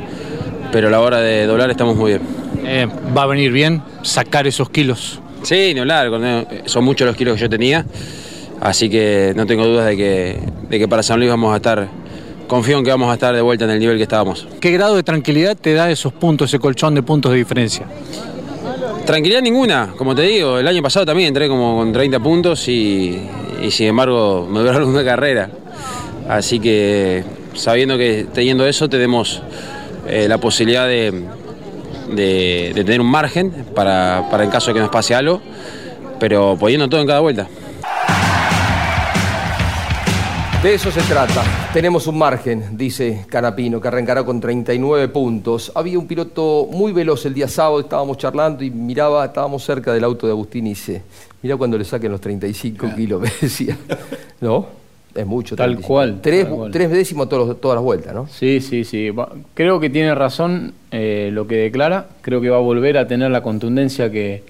pero 0.71 0.87
a 0.87 0.91
la 0.91 1.01
hora 1.01 1.19
de 1.19 1.45
doblar 1.45 1.69
estamos 1.69 1.95
muy 1.95 2.11
bien. 2.11 2.21
Eh, 2.65 2.87
¿Va 3.15 3.23
a 3.23 3.27
venir 3.27 3.51
bien 3.51 3.81
sacar 4.01 4.47
esos 4.47 4.69
kilos? 4.69 5.19
Sí, 5.43 5.73
ni 5.73 5.79
hablar, 5.79 6.09
son 6.65 6.83
muchos 6.83 7.05
los 7.07 7.15
kilos 7.15 7.35
que 7.35 7.41
yo 7.41 7.49
tenía, 7.49 7.85
así 8.59 8.89
que 8.89 9.33
no 9.35 9.45
tengo 9.45 9.65
dudas 9.65 9.85
de 9.85 9.95
que, 9.95 10.39
de 10.69 10.79
que 10.79 10.87
para 10.87 11.03
San 11.03 11.19
Luis 11.19 11.29
vamos 11.29 11.53
a 11.53 11.57
estar, 11.57 11.87
confío 12.47 12.77
en 12.77 12.83
que 12.83 12.89
vamos 12.91 13.09
a 13.09 13.13
estar 13.13 13.35
de 13.35 13.41
vuelta 13.41 13.65
en 13.65 13.71
el 13.71 13.79
nivel 13.79 13.97
que 13.97 14.03
estábamos. 14.03 14.47
¿Qué 14.59 14.71
grado 14.71 14.95
de 14.95 15.03
tranquilidad 15.03 15.55
te 15.59 15.73
da 15.73 15.89
esos 15.91 16.13
puntos, 16.13 16.49
ese 16.49 16.59
colchón 16.59 16.95
de 16.95 17.03
puntos 17.03 17.31
de 17.31 17.37
diferencia? 17.37 17.85
Tranquilidad 19.05 19.41
ninguna, 19.41 19.93
como 19.97 20.13
te 20.15 20.23
digo, 20.23 20.57
el 20.57 20.67
año 20.67 20.81
pasado 20.81 21.05
también 21.05 21.29
entré 21.29 21.47
como 21.47 21.77
con 21.77 21.93
30 21.93 22.19
puntos 22.19 22.67
y, 22.67 23.21
y 23.61 23.71
sin 23.71 23.87
embargo 23.87 24.47
me 24.49 24.59
duraron 24.63 24.89
una 24.89 25.03
carrera. 25.03 25.49
Así 26.27 26.59
que 26.59 27.23
sabiendo 27.53 27.97
que 27.97 28.25
teniendo 28.33 28.67
eso 28.67 28.89
tenemos 28.89 29.41
eh, 30.07 30.27
la 30.27 30.37
posibilidad 30.39 30.87
de, 30.87 31.23
de- 32.13 32.71
de 32.75 32.83
tener 32.83 32.99
un 32.99 33.09
margen 33.09 33.51
para, 33.73 34.27
para 34.29 34.43
en 34.43 34.49
caso 34.49 34.67
de 34.67 34.73
que 34.75 34.79
nos 34.81 34.89
pase 34.89 35.15
algo, 35.15 35.41
pero 36.19 36.57
poniendo 36.59 36.89
todo 36.89 36.99
en 36.99 37.07
cada 37.07 37.21
vuelta. 37.21 37.47
De 40.67 40.73
eso 40.73 40.91
se 40.91 40.99
trata. 41.03 41.71
Tenemos 41.71 42.07
un 42.07 42.17
margen, 42.17 42.75
dice 42.77 43.23
Canapino, 43.29 43.79
que 43.79 43.87
arrancará 43.87 44.25
con 44.25 44.41
39 44.41 45.07
puntos. 45.07 45.71
Había 45.73 45.97
un 45.97 46.05
piloto 46.07 46.67
muy 46.69 46.91
veloz 46.91 47.25
el 47.25 47.33
día 47.33 47.47
sábado, 47.47 47.79
estábamos 47.79 48.17
charlando 48.17 48.65
y 48.65 48.69
miraba, 48.69 49.23
estábamos 49.23 49.63
cerca 49.63 49.93
del 49.93 50.03
auto 50.03 50.27
de 50.27 50.33
Agustín 50.33 50.67
y 50.67 50.71
dice, 50.71 51.03
mira 51.41 51.55
cuando 51.55 51.77
le 51.77 51.85
saquen 51.85 52.11
los 52.11 52.19
35 52.19 52.93
kilos, 52.97 53.21
me 53.21 53.31
decía. 53.39 53.77
¿No? 54.41 54.67
Es 55.15 55.25
mucho. 55.25 55.55
Tal 55.55 55.69
35. 55.69 55.87
cual, 55.87 56.19
Tres, 56.21 56.43
tal 56.43 56.53
cual. 56.53 56.71
tres 56.73 56.91
décimos 56.91 57.29
todos 57.29 57.61
todas 57.61 57.77
las 57.77 57.83
vueltas, 57.85 58.13
¿no? 58.13 58.27
Sí, 58.27 58.59
sí, 58.59 58.83
sí. 58.83 59.09
Creo 59.53 59.79
que 59.79 59.89
tiene 59.89 60.13
razón 60.15 60.73
eh, 60.91 61.29
lo 61.31 61.47
que 61.47 61.55
declara. 61.55 62.09
Creo 62.19 62.41
que 62.41 62.49
va 62.49 62.57
a 62.57 62.59
volver 62.59 62.97
a 62.97 63.07
tener 63.07 63.31
la 63.31 63.41
contundencia 63.41 64.11
que, 64.11 64.43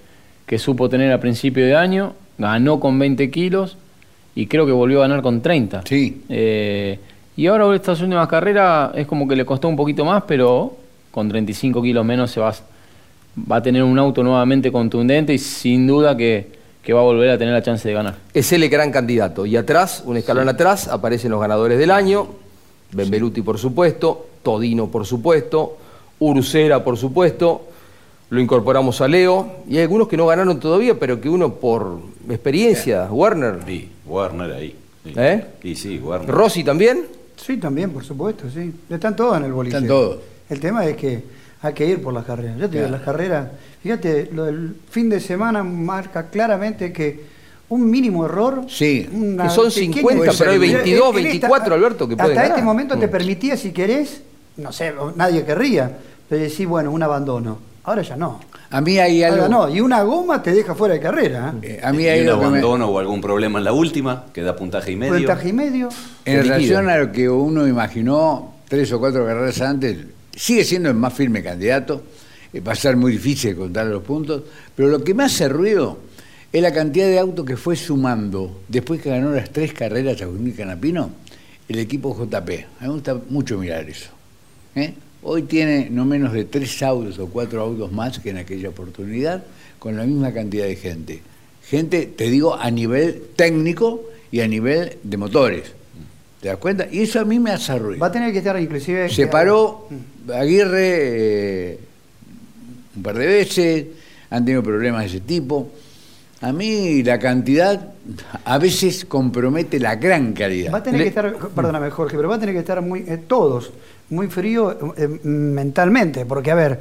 que 0.46 0.58
supo 0.58 0.88
tener 0.88 1.12
a 1.12 1.20
principio 1.20 1.64
de 1.64 1.76
año, 1.76 2.14
ganó 2.38 2.80
con 2.80 2.98
20 2.98 3.30
kilos 3.30 3.76
y 4.38 4.46
creo 4.46 4.64
que 4.64 4.70
volvió 4.70 5.00
a 5.00 5.08
ganar 5.08 5.20
con 5.20 5.40
30. 5.40 5.82
Sí. 5.84 6.22
Eh, 6.28 6.96
y 7.36 7.48
ahora 7.48 7.74
estas 7.74 8.00
últimas 8.00 8.28
carreras 8.28 8.92
es 8.94 9.04
como 9.04 9.26
que 9.26 9.34
le 9.34 9.44
costó 9.44 9.66
un 9.66 9.74
poquito 9.74 10.04
más, 10.04 10.22
pero 10.28 10.76
con 11.10 11.28
35 11.28 11.82
kilos 11.82 12.04
menos 12.04 12.30
se 12.30 12.38
va, 12.38 12.54
va 13.50 13.56
a 13.56 13.62
tener 13.62 13.82
un 13.82 13.98
auto 13.98 14.22
nuevamente 14.22 14.70
contundente 14.70 15.34
y 15.34 15.38
sin 15.38 15.88
duda 15.88 16.16
que, 16.16 16.52
que 16.80 16.92
va 16.92 17.00
a 17.00 17.02
volver 17.02 17.30
a 17.30 17.36
tener 17.36 17.52
la 17.52 17.62
chance 17.62 17.88
de 17.88 17.92
ganar. 17.92 18.14
Es 18.32 18.52
el 18.52 18.68
gran 18.68 18.92
candidato. 18.92 19.44
Y 19.44 19.56
atrás, 19.56 20.04
un 20.06 20.16
escalón 20.16 20.48
atrás, 20.48 20.86
aparecen 20.86 21.32
los 21.32 21.40
ganadores 21.40 21.76
del 21.76 21.90
año. 21.90 22.28
Benvenuti, 22.92 23.42
por 23.42 23.58
supuesto. 23.58 24.28
Todino, 24.44 24.86
por 24.86 25.04
supuesto. 25.04 25.78
Urucera, 26.20 26.84
por 26.84 26.96
supuesto. 26.96 27.67
Lo 28.30 28.40
incorporamos 28.40 29.00
a 29.00 29.08
Leo. 29.08 29.56
Y 29.68 29.76
hay 29.76 29.82
algunos 29.82 30.08
que 30.08 30.16
no 30.16 30.26
ganaron 30.26 30.60
todavía, 30.60 30.98
pero 30.98 31.20
que 31.20 31.28
uno 31.28 31.54
por 31.54 31.98
experiencia. 32.28 33.04
Werner. 33.10 33.60
Sí, 33.66 33.88
Warner 34.06 34.52
ahí. 34.52 34.76
Sí. 35.04 35.12
¿Eh? 35.16 35.44
Y 35.62 35.74
sí, 35.76 35.98
Warner. 35.98 36.28
Rossi 36.30 36.62
también. 36.64 37.04
Sí, 37.36 37.56
también, 37.56 37.90
por 37.90 38.04
supuesto, 38.04 38.44
sí. 38.50 38.72
Están 38.90 39.14
todos 39.16 39.36
en 39.38 39.44
el 39.44 39.52
boliche. 39.52 39.76
Están 39.76 39.88
todos. 39.88 40.18
El 40.50 40.60
tema 40.60 40.84
es 40.84 40.96
que 40.96 41.22
hay 41.62 41.72
que 41.72 41.86
ir 41.86 42.02
por 42.02 42.12
las 42.12 42.24
carreras. 42.24 42.58
Yo 42.58 42.68
te 42.68 42.78
digo, 42.78 42.88
las 42.90 43.02
carreras, 43.02 43.48
fíjate, 43.82 44.28
lo 44.32 44.44
del 44.44 44.74
fin 44.90 45.08
de 45.08 45.20
semana 45.20 45.62
marca 45.62 46.28
claramente 46.28 46.92
que 46.92 47.38
un 47.70 47.88
mínimo 47.90 48.24
error. 48.26 48.64
Sí. 48.68 49.08
una 49.12 49.44
Que 49.44 49.50
son 49.50 49.68
pequeña- 49.68 49.94
50, 49.94 50.32
pero 50.38 50.50
hay 50.50 50.56
Él- 50.56 50.64
él 50.64 50.74
22, 50.74 51.08
está- 51.08 51.22
24, 51.22 51.74
Alberto, 51.74 52.08
que 52.08 52.16
pueden 52.16 52.36
Hasta 52.38 52.48
este 52.50 52.62
momento 52.62 52.98
te 52.98 53.06
Mm. 53.06 53.10
permitía, 53.10 53.56
si 53.56 53.72
querés, 53.72 54.22
no 54.56 54.72
sé, 54.72 54.92
nadie 55.16 55.44
querría, 55.44 55.96
pero 56.28 56.42
decir, 56.42 56.66
bueno, 56.66 56.90
un 56.90 57.02
abandono. 57.02 57.58
Ahora 57.84 58.02
ya 58.02 58.16
no. 58.16 58.40
A 58.70 58.80
mí 58.80 58.98
hay 58.98 59.22
algo. 59.22 59.44
Ahora 59.44 59.48
no, 59.48 59.68
y 59.74 59.80
una 59.80 60.02
goma 60.02 60.42
te 60.42 60.52
deja 60.52 60.74
fuera 60.74 60.94
de 60.94 61.00
carrera. 61.00 61.54
¿eh? 61.62 61.80
a 61.82 61.92
mí 61.92 62.02
Y 62.02 62.08
hay 62.08 62.20
un 62.20 62.26
me- 62.26 62.32
abandono 62.32 62.86
o 62.88 62.98
algún 62.98 63.20
problema 63.20 63.58
en 63.58 63.64
la 63.64 63.72
última, 63.72 64.26
que 64.32 64.42
da 64.42 64.54
puntaje 64.54 64.92
y 64.92 64.96
medio. 64.96 65.14
Puntaje 65.14 65.48
y 65.48 65.52
medio. 65.52 65.88
En 66.24 66.42
relación 66.42 66.88
a 66.90 66.98
lo 66.98 67.10
que 67.12 67.28
uno 67.30 67.66
imaginó 67.66 68.54
tres 68.68 68.92
o 68.92 68.98
cuatro 68.98 69.24
carreras 69.24 69.60
antes, 69.62 69.96
sigue 70.36 70.64
siendo 70.64 70.90
el 70.90 70.96
más 70.96 71.14
firme 71.14 71.42
candidato. 71.42 72.02
eh, 72.52 72.60
Va 72.60 72.72
a 72.72 72.76
ser 72.76 72.96
muy 72.96 73.12
difícil 73.12 73.56
contar 73.56 73.86
los 73.86 74.02
puntos. 74.02 74.42
Pero 74.74 74.88
lo 74.88 75.02
que 75.02 75.14
me 75.14 75.24
hace 75.24 75.48
ruido 75.48 75.98
es 76.52 76.60
la 76.62 76.72
cantidad 76.72 77.06
de 77.06 77.18
autos 77.18 77.46
que 77.46 77.56
fue 77.56 77.74
sumando 77.76 78.60
después 78.68 79.00
que 79.00 79.08
ganó 79.10 79.30
las 79.32 79.50
tres 79.50 79.72
carreras 79.72 80.20
Agustín 80.20 80.52
Canapino, 80.52 81.10
el 81.68 81.78
equipo 81.78 82.14
JP. 82.14 82.34
A 82.80 82.82
mí 82.82 82.88
me 82.88 82.88
gusta 82.88 83.16
mucho 83.30 83.56
mirar 83.58 83.88
eso. 83.88 84.10
¿eh? 84.74 84.92
Hoy 85.22 85.42
tiene 85.42 85.88
no 85.90 86.04
menos 86.04 86.32
de 86.32 86.44
tres 86.44 86.82
autos 86.82 87.18
o 87.18 87.26
cuatro 87.26 87.60
autos 87.60 87.90
más 87.90 88.18
que 88.18 88.30
en 88.30 88.38
aquella 88.38 88.68
oportunidad, 88.68 89.42
con 89.78 89.96
la 89.96 90.04
misma 90.04 90.32
cantidad 90.32 90.64
de 90.64 90.76
gente. 90.76 91.22
Gente, 91.68 92.06
te 92.06 92.30
digo, 92.30 92.54
a 92.54 92.70
nivel 92.70 93.22
técnico 93.36 94.04
y 94.30 94.40
a 94.40 94.48
nivel 94.48 94.96
de 95.02 95.16
motores. 95.16 95.72
¿Te 96.40 96.48
das 96.48 96.58
cuenta? 96.58 96.86
Y 96.90 97.00
eso 97.00 97.20
a 97.20 97.24
mí 97.24 97.40
me 97.40 97.50
hace 97.50 97.76
ruido. 97.78 98.00
Va 98.00 98.06
a 98.06 98.12
tener 98.12 98.32
que 98.32 98.38
estar 98.38 98.58
inclusive... 98.60 99.08
Se 99.08 99.26
paró 99.26 99.88
Aguirre 100.32 101.72
eh, 101.72 101.78
un 102.96 103.02
par 103.02 103.18
de 103.18 103.26
veces, 103.26 103.86
han 104.30 104.44
tenido 104.44 104.62
problemas 104.62 105.02
de 105.02 105.06
ese 105.08 105.20
tipo. 105.20 105.72
A 106.40 106.52
mí 106.52 107.02
la 107.02 107.18
cantidad 107.18 107.92
a 108.44 108.58
veces 108.58 109.04
compromete 109.04 109.80
la 109.80 109.96
gran 109.96 110.32
calidad. 110.32 110.72
Va 110.72 110.78
a 110.78 110.82
tener 110.82 111.02
que 111.02 111.08
estar, 111.08 111.36
perdóname 111.36 111.90
Jorge, 111.90 112.16
pero 112.16 112.28
va 112.28 112.36
a 112.36 112.38
tener 112.38 112.54
que 112.54 112.60
estar 112.60 112.80
muy, 112.80 113.00
eh, 113.00 113.18
todos 113.26 113.72
muy 114.10 114.28
frío 114.28 114.94
eh, 114.96 115.06
mentalmente, 115.22 116.24
porque 116.24 116.50
a 116.50 116.54
ver, 116.54 116.80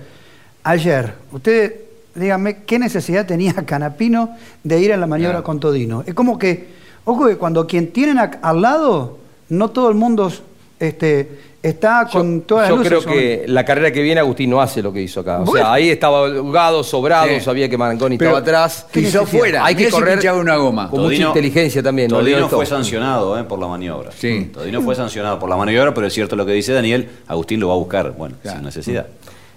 ayer, 0.64 1.14
usted, 1.32 1.76
dígame, 2.16 2.64
¿qué 2.66 2.80
necesidad 2.80 3.26
tenía 3.26 3.54
Canapino 3.66 4.36
de 4.64 4.80
ir 4.82 4.94
a 4.94 4.98
la 4.98 5.08
maniobra 5.08 5.42
con 5.44 5.60
Todino? 5.60 6.04
Es 6.06 6.14
como 6.14 6.38
que, 6.40 6.68
ojo, 7.06 7.28
que 7.28 7.38
cuando 7.38 7.68
quien 7.68 7.92
tienen 7.92 8.18
a- 8.18 8.40
al 8.42 8.62
lado, 8.62 9.18
no 9.50 9.70
todo 9.72 9.90
el 9.90 9.96
mundo 9.96 10.32
este, 10.80 11.30
está 11.64 12.08
con 12.12 12.42
todas 12.42 12.64
las 12.64 12.70
Yo 12.70 12.76
luces. 12.78 12.88
creo 12.90 13.02
son- 13.02 13.14
que 13.14 13.44
la 13.48 13.66
carrera 13.66 13.92
que 13.92 14.02
viene 14.02 14.20
Agustín 14.22 14.50
no 14.50 14.62
hace 14.62 14.82
lo 14.82 14.94
que 14.94 15.02
hizo 15.02 15.22
acá. 15.22 15.42
O 15.42 15.46
Bueno. 15.46 15.66
sea, 15.66 15.74
ahí 15.74 15.90
estaba 15.90 16.22
holgado, 16.22 16.84
sobrado, 16.84 17.28
Sí. 17.28 17.42
sabía 17.42 17.68
que 17.68 17.78
Marangoni 17.78 18.18
Pero 18.18 18.38
estaba 18.38 18.42
atrás. 18.62 18.86
pisó 18.92 19.26
fuera, 19.26 19.66
Hay 19.66 19.76
que 19.76 19.86
si 19.86 19.92
correr 19.92 20.14
pinchaba 20.20 20.40
una 20.40 20.56
goma. 20.58 20.90
con 20.90 21.02
mucha 21.02 21.16
inteligencia 21.24 21.82
también. 21.82 22.10
no 22.12 22.20
Todino 22.20 22.38
esto. 22.46 22.56
fue 22.56 22.66
sancionado 22.66 23.38
eh, 23.40 23.44
por 23.44 23.60
la 23.60 23.68
maniobra. 23.68 24.12
Sí. 24.12 24.52
Todino 24.54 24.82
fue 24.82 24.94
sancionado 24.96 25.40
por 25.40 25.50
la 25.50 25.58
maniobra, 25.58 25.94
pero 25.94 26.08
es 26.08 26.14
cierto 26.14 26.36
lo 26.36 26.46
que 26.46 26.54
dice 26.54 26.74
Daniel, 26.74 27.08
Agustín 27.28 27.60
lo 27.60 27.70
va 27.70 27.74
a 27.74 27.78
buscar, 27.78 28.12
bueno, 28.18 28.36
sin 28.44 28.64
necesidad. 28.64 29.08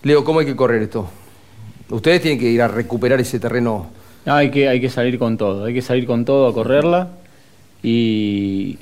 Leo, 0.02 0.24
¿cómo 0.24 0.40
hay 0.40 0.46
que 0.46 0.56
correr 0.56 0.82
esto? 0.82 1.06
Ustedes 1.90 2.22
tienen 2.22 2.38
que 2.40 2.46
ir 2.46 2.62
a 2.62 2.68
recuperar 2.68 3.20
ese 3.20 3.38
terreno. 3.38 3.86
No, 4.24 4.34
hay, 4.34 4.50
que, 4.50 4.68
hay 4.68 4.80
que 4.80 4.88
salir 4.88 5.18
con 5.18 5.36
todo, 5.36 5.64
hay 5.64 5.74
que 5.74 5.82
salir 5.82 6.06
con 6.06 6.24
todo 6.24 6.46
a 6.46 6.54
correrla 6.54 7.08
y, 7.82 8.78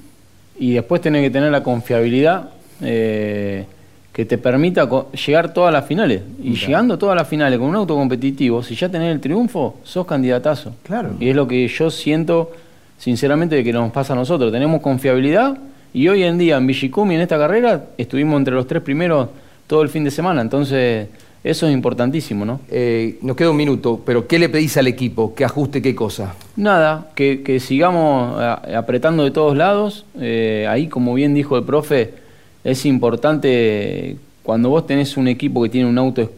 y 0.59 0.73
después 0.73 1.01
tener 1.01 1.23
que 1.23 1.31
tener 1.31 1.51
la 1.51 1.63
confiabilidad 1.63 2.51
eh, 2.83 3.65
que 4.13 4.25
te 4.25 4.39
permita 4.39 4.89
llegar 5.27 5.53
todas 5.53 5.73
las 5.73 5.87
finales. 5.87 6.23
Y 6.43 6.55
llegando 6.55 6.99
todas 6.99 7.17
las 7.17 7.29
finales 7.29 7.59
con 7.59 7.69
un 7.69 7.77
auto 7.77 7.95
competitivo, 7.95 8.63
si 8.63 8.75
ya 8.75 8.89
tenés 8.89 9.13
el 9.13 9.21
triunfo, 9.21 9.77
sos 9.85 10.07
candidatazo. 10.07 10.75
Claro. 10.83 11.11
Y 11.21 11.29
es 11.29 11.37
lo 11.37 11.47
que 11.47 11.69
yo 11.69 11.91
siento 11.91 12.51
sinceramente 12.99 13.55
de 13.55 13.63
que 13.63 13.73
nos 13.73 13.93
pasa 13.93 14.15
a 14.15 14.17
nosotros. 14.17 14.51
Tenemos 14.51 14.81
confiabilidad 14.81 15.57
y 15.95 16.09
hoy 16.09 16.25
en 16.25 16.37
día 16.37 16.57
en 16.57 16.67
Villicumi, 16.67 17.15
en 17.15 17.21
esta 17.21 17.39
carrera, 17.39 17.87
estuvimos 17.97 18.37
entre 18.39 18.55
los 18.55 18.67
tres 18.67 18.83
primeros 18.83 19.29
todo 19.69 19.83
el 19.83 19.89
fin 19.89 20.03
de 20.03 20.11
semana. 20.11 20.41
Entonces, 20.41 21.09
eso 21.45 21.67
es 21.67 21.73
importantísimo, 21.73 22.45
¿no? 22.45 22.61
Eh, 22.71 23.19
nos 23.23 23.37
queda 23.37 23.51
un 23.51 23.57
minuto, 23.57 24.01
pero 24.05 24.27
¿qué 24.27 24.39
le 24.39 24.49
pedís 24.49 24.77
al 24.77 24.87
equipo? 24.87 25.35
¿Que 25.35 25.45
ajuste 25.45 25.81
qué 25.81 25.95
cosa? 25.95 26.35
Nada, 26.57 27.11
que, 27.15 27.43
que 27.43 27.61
sigamos 27.61 28.41
apretando 28.77 29.25
de 29.25 29.31
todos 29.31 29.57
lados. 29.57 30.05
Eh, 30.21 30.67
ahí, 30.69 30.89
como 30.89 31.15
bien 31.15 31.35
dijo 31.35 31.57
el 31.57 31.65
profe, 31.65 32.15
es 32.65 32.85
importante 32.85 34.17
cuando 34.43 34.69
vos 34.71 34.87
tenés 34.87 35.17
un 35.17 35.29
equipo 35.29 35.63
que 35.63 35.69
tiene 35.69 35.89
un 35.89 35.97
auto 35.99 36.23
ex- 36.23 36.31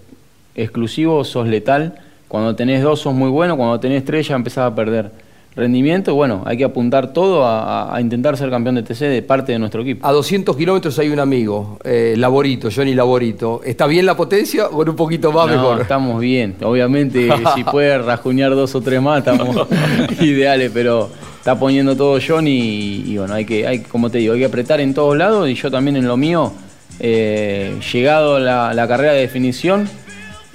exclusivo, 0.55 1.25
sos 1.25 1.49
letal. 1.49 1.95
Cuando 2.29 2.55
tenés 2.55 2.83
dos, 2.83 3.01
sos 3.01 3.15
muy 3.15 3.31
bueno. 3.31 3.57
Cuando 3.57 3.81
tenés 3.81 4.05
tres, 4.05 4.29
ya 4.29 4.37
empezás 4.37 4.71
a 4.71 4.75
perder 4.75 5.11
rendimiento. 5.57 6.15
Bueno, 6.15 6.43
hay 6.47 6.57
que 6.57 6.65
apuntar 6.65 7.13
todo 7.13 7.45
a, 7.47 7.97
intentar 8.01 8.37
ser 8.37 8.51
campeón 8.51 8.77
de 8.77 8.83
TC 8.83 9.01
de 9.07 9.23
parte 9.23 9.53
de 9.53 9.59
nuestro 9.59 9.83
equipo. 9.83 10.07
A 10.07 10.13
200 10.13 10.57
kilómetros 10.57 10.99
hay 10.99 11.09
un 11.09 11.19
amigo, 11.21 11.79
eh, 11.85 12.15
Laborito, 12.17 12.69
Johnny 12.75 12.95
Laborito. 12.95 13.61
¿Está 13.65 13.87
bien 13.87 14.07
la 14.07 14.17
potencia 14.17 14.69
o 14.69 14.83
un 14.83 14.97
poquito 14.97 15.33
más 15.33 15.47
No, 15.49 15.53
mejor? 15.55 15.81
estamos 15.83 16.21
bien. 16.21 16.57
Obviamente, 16.63 17.29
si 17.55 17.65
puede 17.65 17.99
rajuñar 17.99 18.55
dos 18.55 18.75
o 18.75 18.81
tres 18.81 19.01
más, 19.03 19.19
estamos 19.19 19.69
ideales, 20.21 20.71
pero 20.73 21.11
está 21.39 21.59
poniendo 21.59 21.97
todo 21.97 22.19
Johnny 22.27 22.51
y, 22.51 23.13
y 23.13 23.19
bueno, 23.19 23.35
hay 23.35 23.45
que, 23.45 23.67
hay, 23.67 23.81
como 23.81 24.11
te 24.11 24.19
digo, 24.19 24.35
hay 24.35 24.41
que 24.41 24.47
apretar 24.47 24.81
en 24.81 24.95
todos 24.95 25.17
lados 25.17 25.49
y 25.49 25.55
yo 25.55 25.71
también 25.71 25.97
en 25.97 26.07
lo 26.07 26.17
mío, 26.17 26.53
eh, 27.01 27.79
llegado 27.93 28.39
la, 28.39 28.75
la 28.75 28.87
carrera 28.87 29.13
de 29.13 29.21
definición, 29.21 29.89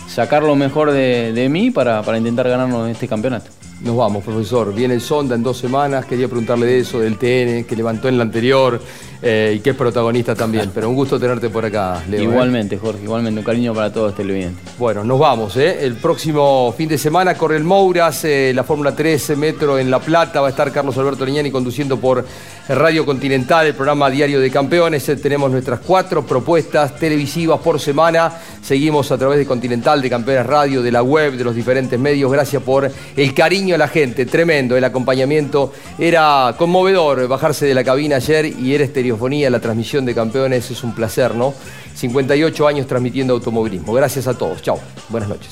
sacar 0.08 0.44
lo 0.44 0.56
mejor 0.56 0.92
de, 0.92 1.34
de 1.34 1.50
mí 1.50 1.72
para, 1.72 2.04
para 2.04 2.18
intentar 2.18 2.48
ganarnos 2.48 2.90
este 2.90 3.08
campeonato. 3.08 3.50
Nos 3.82 3.98
vamos, 3.98 4.24
profesor. 4.24 4.74
Viene 4.74 4.94
el 4.94 5.02
Sonda 5.02 5.36
en 5.36 5.44
dos 5.44 5.58
semanas. 5.58 6.06
Quería 6.06 6.28
preguntarle 6.28 6.66
de 6.66 6.80
eso, 6.80 7.00
del 7.00 7.18
TN, 7.18 7.66
que 7.66 7.76
levantó 7.76 8.08
en 8.08 8.18
la 8.18 8.24
anterior 8.24 8.80
eh, 9.22 9.56
y 9.58 9.60
que 9.60 9.72
es 9.72 9.76
protagonista 9.76 10.34
también. 10.34 10.72
Pero 10.74 10.90
un 10.90 10.96
gusto 10.96 11.20
tenerte 11.20 11.50
por 11.50 11.66
acá, 11.66 12.02
Leo. 12.10 12.22
¿eh? 12.22 12.24
igualmente, 12.24 12.78
Jorge, 12.78 13.04
igualmente, 13.04 13.40
un 13.40 13.46
cariño 13.46 13.74
para 13.74 13.92
todos 13.92 14.16
televidentes. 14.16 14.78
Bueno, 14.78 15.04
nos 15.04 15.20
vamos. 15.20 15.58
¿eh? 15.58 15.86
El 15.86 15.96
próximo 15.96 16.74
fin 16.78 16.88
de 16.88 16.98
semana 16.98 17.36
corre 17.36 17.58
el 17.58 17.66
Mouras, 17.66 18.26
la 18.54 18.64
Fórmula 18.64 18.96
13 18.96 19.36
Metro 19.36 19.78
en 19.78 19.92
La 19.92 20.00
Plata. 20.00 20.40
Va 20.40 20.48
a 20.48 20.52
estar 20.52 20.72
Carlos 20.72 20.98
Alberto 20.98 21.26
Leñani 21.26 21.52
conduciendo 21.52 21.98
por 22.00 22.26
Radio 22.70 23.06
Continental, 23.06 23.68
el 23.68 23.76
programa 23.76 24.10
Diario 24.10 24.40
de 24.40 24.50
Campeones. 24.50 25.04
Tenemos 25.22 25.52
nuestras 25.52 25.82
cuatro 25.82 26.26
propuestas 26.26 26.96
televisivas 26.96 27.60
por 27.60 27.80
semana. 27.80 28.32
Seguimos 28.62 29.12
a 29.12 29.18
través 29.18 29.38
de 29.38 29.46
Continental, 29.46 30.02
de 30.02 30.10
Campeones 30.10 30.46
Radio, 30.46 30.82
de 30.82 30.92
la 30.92 31.04
web, 31.04 31.34
de 31.34 31.44
los 31.44 31.54
diferentes 31.54 32.00
medios. 32.00 32.32
Gracias 32.32 32.64
por 32.64 32.90
el 33.16 33.34
cariño 33.34 33.65
a 33.74 33.78
la 33.78 33.88
gente. 33.88 34.26
Tremendo. 34.26 34.78
El 34.78 34.84
acompañamiento 34.84 35.74
era 35.98 36.54
conmovedor. 36.58 37.28
Bajarse 37.28 37.66
de 37.66 37.74
la 37.74 37.84
cabina 37.84 38.18
ayer 38.18 38.46
y 38.46 38.76
era 38.76 38.84
estereofonía 38.84 39.50
la 39.50 39.60
transmisión 39.60 40.06
de 40.06 40.14
Campeones. 40.14 40.70
Es 40.72 40.84
un 40.84 40.94
placer, 40.94 41.36
¿no? 41.36 41.54
58 41.96 42.68
años 42.68 42.88
transmitiendo 42.88 43.34
automovilismo. 43.34 43.94
Gracias 43.94 44.28
a 44.28 44.38
todos. 44.38 44.62
Chao. 44.62 44.80
Buenas 45.10 45.30
noches. 45.30 45.52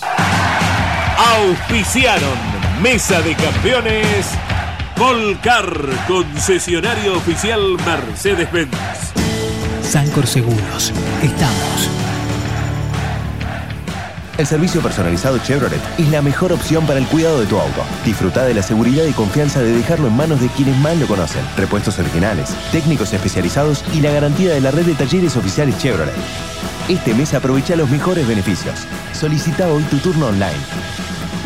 Auspiciaron 1.17 2.37
Mesa 2.81 3.21
de 3.21 3.35
Campeones 3.35 4.27
Volcar, 4.97 5.65
concesionario 6.07 7.17
oficial 7.17 7.77
Mercedes-Benz. 7.85 8.69
Sancor 9.81 10.27
Seguros. 10.27 10.93
Estamos. 11.21 12.12
El 14.35 14.47
servicio 14.47 14.81
personalizado 14.81 15.37
Chevrolet 15.37 15.79
es 15.99 16.09
la 16.09 16.23
mejor 16.23 16.53
opción 16.53 16.87
para 16.87 16.97
el 16.97 17.05
cuidado 17.05 17.39
de 17.39 17.45
tu 17.45 17.59
auto. 17.59 17.83
Disfruta 18.03 18.43
de 18.43 18.55
la 18.55 18.63
seguridad 18.63 19.05
y 19.05 19.13
confianza 19.13 19.61
de 19.61 19.71
dejarlo 19.71 20.07
en 20.07 20.17
manos 20.17 20.41
de 20.41 20.47
quienes 20.47 20.75
más 20.77 20.97
lo 20.97 21.05
conocen. 21.05 21.43
Repuestos 21.55 21.99
originales, 21.99 22.49
técnicos 22.71 23.13
especializados 23.13 23.85
y 23.93 24.01
la 24.01 24.09
garantía 24.09 24.51
de 24.51 24.61
la 24.61 24.71
red 24.71 24.87
de 24.87 24.95
talleres 24.95 25.37
oficiales 25.37 25.77
Chevrolet. 25.77 26.15
Este 26.89 27.13
mes 27.13 27.35
aprovecha 27.35 27.75
los 27.75 27.91
mejores 27.91 28.27
beneficios. 28.27 28.87
Solicita 29.13 29.67
hoy 29.67 29.83
tu 29.83 29.97
turno 29.97 30.27
online. 30.27 30.51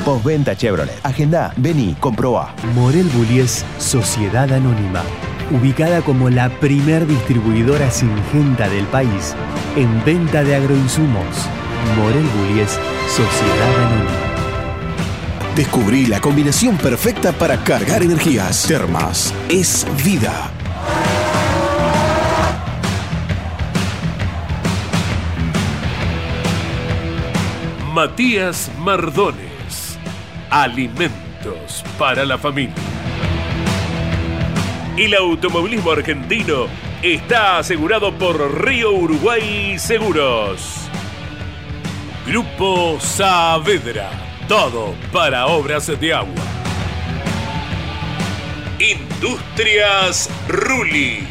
Postventa 0.06 0.56
Chevrolet. 0.56 0.98
Agenda, 1.04 1.54
vení, 1.58 1.94
comprobá. 2.00 2.56
Morel 2.74 3.10
Bullies 3.10 3.66
Sociedad 3.80 4.50
Anónima. 4.54 5.04
Ubicada 5.52 6.02
como 6.02 6.30
la 6.30 6.48
primer 6.62 7.06
distribuidora 7.06 7.92
singenta 7.92 8.70
del 8.70 8.86
país 8.86 9.36
en 9.76 10.06
venta 10.06 10.46
de 10.46 10.56
agroinsumos. 10.56 11.50
Morel 11.96 12.26
Bullies 12.26 12.80
Sociedad 13.08 13.86
Anónima. 13.86 14.12
Descubrí 15.56 16.06
la 16.06 16.20
combinación 16.20 16.78
perfecta 16.78 17.32
para 17.32 17.64
cargar 17.64 18.04
energías. 18.04 18.66
Termas 18.68 19.34
es 19.50 19.88
vida. 20.04 20.52
Matías 27.94 28.72
Mardones. 28.78 29.98
Alimentos 30.52 31.84
para 31.98 32.24
la 32.26 32.38
familia. 32.38 32.76
El 34.98 35.16
automovilismo 35.16 35.92
argentino 35.92 36.68
está 37.02 37.58
asegurado 37.58 38.14
por 38.14 38.64
Río 38.64 38.92
Uruguay 38.92 39.80
Seguros. 39.80 40.88
Grupo 42.28 43.00
Saavedra. 43.00 44.10
Todo 44.50 44.94
para 45.14 45.48
obras 45.48 45.88
de 45.88 46.14
agua. 46.14 46.44
Industrias 48.80 50.30
Ruli. 50.50 51.26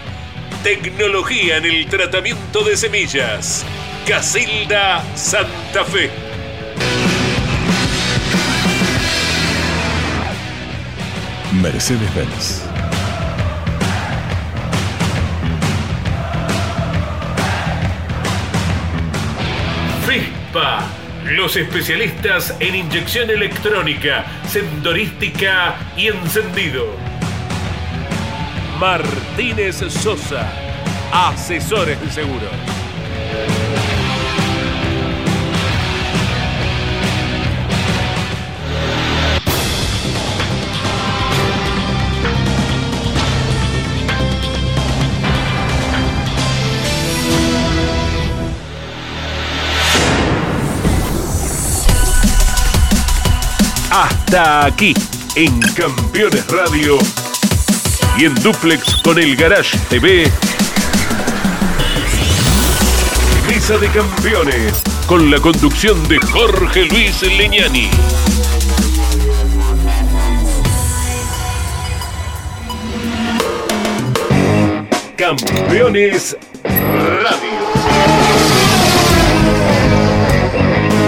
Tecnología 0.63 1.59
en 1.59 1.67
el 1.67 1.87
tratamiento 1.87 2.65
de 2.65 2.79
semillas. 2.79 3.63
Casilda 4.09 5.05
Santa 5.15 5.85
Fe. 5.85 6.11
Mercedes-Benz. 11.61 12.76
Los 21.27 21.57
especialistas 21.57 22.57
en 22.61 22.75
inyección 22.77 23.29
electrónica, 23.29 24.25
sendorística 24.49 25.75
y 25.97 26.07
encendido. 26.07 26.87
Martínez 28.79 29.77
Sosa. 29.91 30.51
Asesores 31.13 32.01
de 32.01 32.11
seguros. 32.11 32.86
Hasta 53.99 54.67
aquí, 54.67 54.93
en 55.37 55.59
Campeones 55.75 56.47
Radio 56.49 56.99
y 58.19 58.27
en 58.27 58.35
Duplex 58.35 58.97
con 58.97 59.19
el 59.19 59.35
Garage 59.35 59.79
TV. 59.89 60.31
Mesa 63.49 63.79
de 63.79 63.89
Campeones, 63.89 64.83
con 65.07 65.31
la 65.31 65.41
conducción 65.41 66.07
de 66.09 66.19
Jorge 66.19 66.85
Luis 66.85 67.23
Leñani. 67.23 67.89
Campeones 75.17 76.37